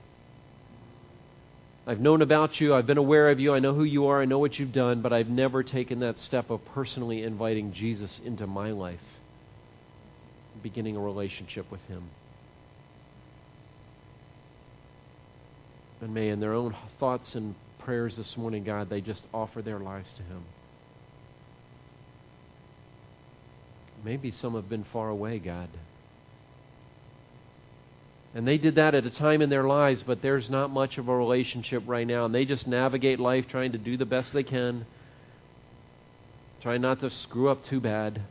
I've 1.87 2.01
known 2.01 2.22
about 2.22 2.61
you. 2.61 2.75
I've 2.75 2.89
been 2.89 2.99
aware 2.99 3.31
of 3.31 3.39
you. 3.39 3.55
I 3.55 3.61
know 3.61 3.72
who 3.72 3.85
you 3.85 4.07
are. 4.07 4.20
I 4.20 4.25
know 4.25 4.41
what 4.41 4.59
you've 4.59 4.72
done, 4.72 5.01
but 5.01 5.12
I've 5.12 5.29
never 5.29 5.62
taken 5.62 6.01
that 6.01 6.18
step 6.18 6.51
of 6.51 6.64
personally 6.64 7.22
inviting 7.22 7.72
Jesus 7.72 8.20
into 8.25 8.47
my 8.49 8.72
life, 8.72 9.20
beginning 10.61 10.97
a 10.97 11.01
relationship 11.01 11.70
with 11.70 11.83
him. 11.83 12.11
And 16.01 16.12
may, 16.12 16.31
in 16.31 16.41
their 16.41 16.55
own 16.55 16.75
thoughts 16.99 17.37
and 17.37 17.55
prayers 17.79 18.16
this 18.16 18.37
morning, 18.37 18.64
God, 18.64 18.91
they 18.91 19.01
just 19.01 19.25
offer 19.33 19.62
their 19.62 19.79
lives 19.79 20.12
to 20.14 20.22
him. 20.22 20.43
Maybe 24.05 24.30
some 24.30 24.55
have 24.55 24.68
been 24.68 24.84
far 24.84 25.09
away, 25.09 25.38
God. 25.38 25.68
And 28.34 28.46
they 28.46 28.59
did 28.59 28.74
that 28.74 28.94
at 28.94 29.07
a 29.07 29.11
time 29.11 29.40
in 29.40 29.48
their 29.48 29.64
lives, 29.64 30.02
but 30.05 30.20
there's 30.20 30.50
not 30.50 30.70
much 30.70 30.98
of 30.98 31.09
a 31.09 31.16
relationship 31.16 31.84
right 31.86 32.07
now. 32.07 32.26
And 32.26 32.34
they 32.34 32.44
just 32.44 32.66
navigate 32.66 33.20
life 33.20 33.46
trying 33.48 33.72
to 33.72 33.78
do 33.78 33.96
the 33.96 34.05
best 34.05 34.32
they 34.32 34.42
can, 34.42 34.86
trying 36.61 36.80
not 36.80 37.00
to 37.00 37.11
screw 37.11 37.48
up 37.48 37.62
too 37.62 37.80
bad. 37.80 38.22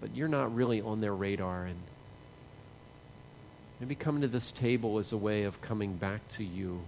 But 0.00 0.16
you're 0.16 0.26
not 0.26 0.54
really 0.54 0.80
on 0.80 1.00
their 1.00 1.14
radar. 1.14 1.66
And 1.66 1.78
maybe 3.78 3.94
coming 3.94 4.22
to 4.22 4.28
this 4.28 4.50
table 4.52 4.98
is 4.98 5.12
a 5.12 5.18
way 5.18 5.44
of 5.44 5.60
coming 5.60 5.96
back 5.96 6.22
to 6.38 6.44
you. 6.44 6.80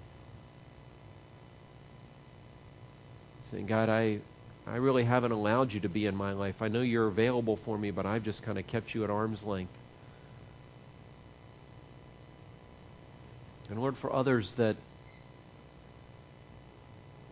Saying, 3.50 3.66
God, 3.66 3.90
I, 3.90 4.20
I 4.66 4.76
really 4.76 5.04
haven't 5.04 5.32
allowed 5.32 5.72
you 5.72 5.80
to 5.80 5.88
be 5.88 6.06
in 6.06 6.16
my 6.16 6.32
life. 6.32 6.56
I 6.60 6.68
know 6.68 6.80
you're 6.80 7.08
available 7.08 7.58
for 7.64 7.76
me, 7.76 7.90
but 7.90 8.06
I've 8.06 8.22
just 8.22 8.42
kind 8.42 8.58
of 8.58 8.66
kept 8.66 8.94
you 8.94 9.04
at 9.04 9.10
arm's 9.10 9.42
length. 9.42 9.72
And 13.68 13.78
Lord, 13.78 13.96
for 13.98 14.12
others 14.12 14.54
that 14.54 14.76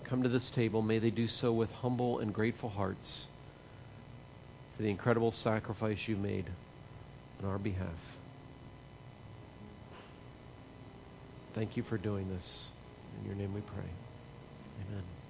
come 0.04 0.22
to 0.22 0.28
this 0.28 0.50
table, 0.50 0.82
may 0.82 0.98
they 0.98 1.10
do 1.10 1.26
so 1.26 1.52
with 1.52 1.70
humble 1.70 2.18
and 2.18 2.34
grateful 2.34 2.68
hearts 2.68 3.26
for 4.76 4.82
the 4.82 4.90
incredible 4.90 5.32
sacrifice 5.32 6.06
you 6.06 6.16
made 6.16 6.50
on 7.42 7.48
our 7.48 7.58
behalf. 7.58 7.88
Thank 11.54 11.76
you 11.76 11.82
for 11.82 11.98
doing 11.98 12.28
this. 12.28 12.66
In 13.20 13.26
your 13.26 13.34
name 13.34 13.52
we 13.54 13.60
pray. 13.60 13.90
Amen. 14.88 15.21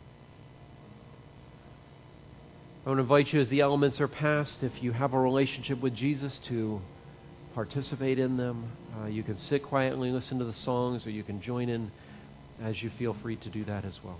I 2.85 2.89
want 2.89 2.99
to 2.99 3.03
invite 3.03 3.33
you 3.33 3.41
as 3.41 3.49
the 3.49 3.61
elements 3.61 4.01
are 4.01 4.09
passed, 4.09 4.65
if 4.65 4.83
you 4.83 4.91
have 4.91 5.15
a 5.15 5.21
relationship 5.21 5.81
with 5.81 5.95
Jesus, 5.95 6.41
to 6.49 6.81
participate 7.55 8.19
in 8.19 8.37
them. 8.37 8.73
Uh, 9.01 9.07
you 9.07 9.23
can 9.23 9.39
sit 9.39 9.63
quietly 9.63 10.09
and 10.09 10.17
listen 10.17 10.41
to 10.41 10.45
the 10.45 10.53
songs, 10.53 11.07
or 11.07 11.11
you 11.11 11.23
can 11.23 11.41
join 11.41 11.69
in 11.69 11.93
as 12.61 12.83
you 12.83 12.91
feel 12.91 13.15
free 13.15 13.37
to 13.37 13.49
do 13.51 13.65
that 13.67 13.85
as 13.85 14.03
well. 14.03 14.19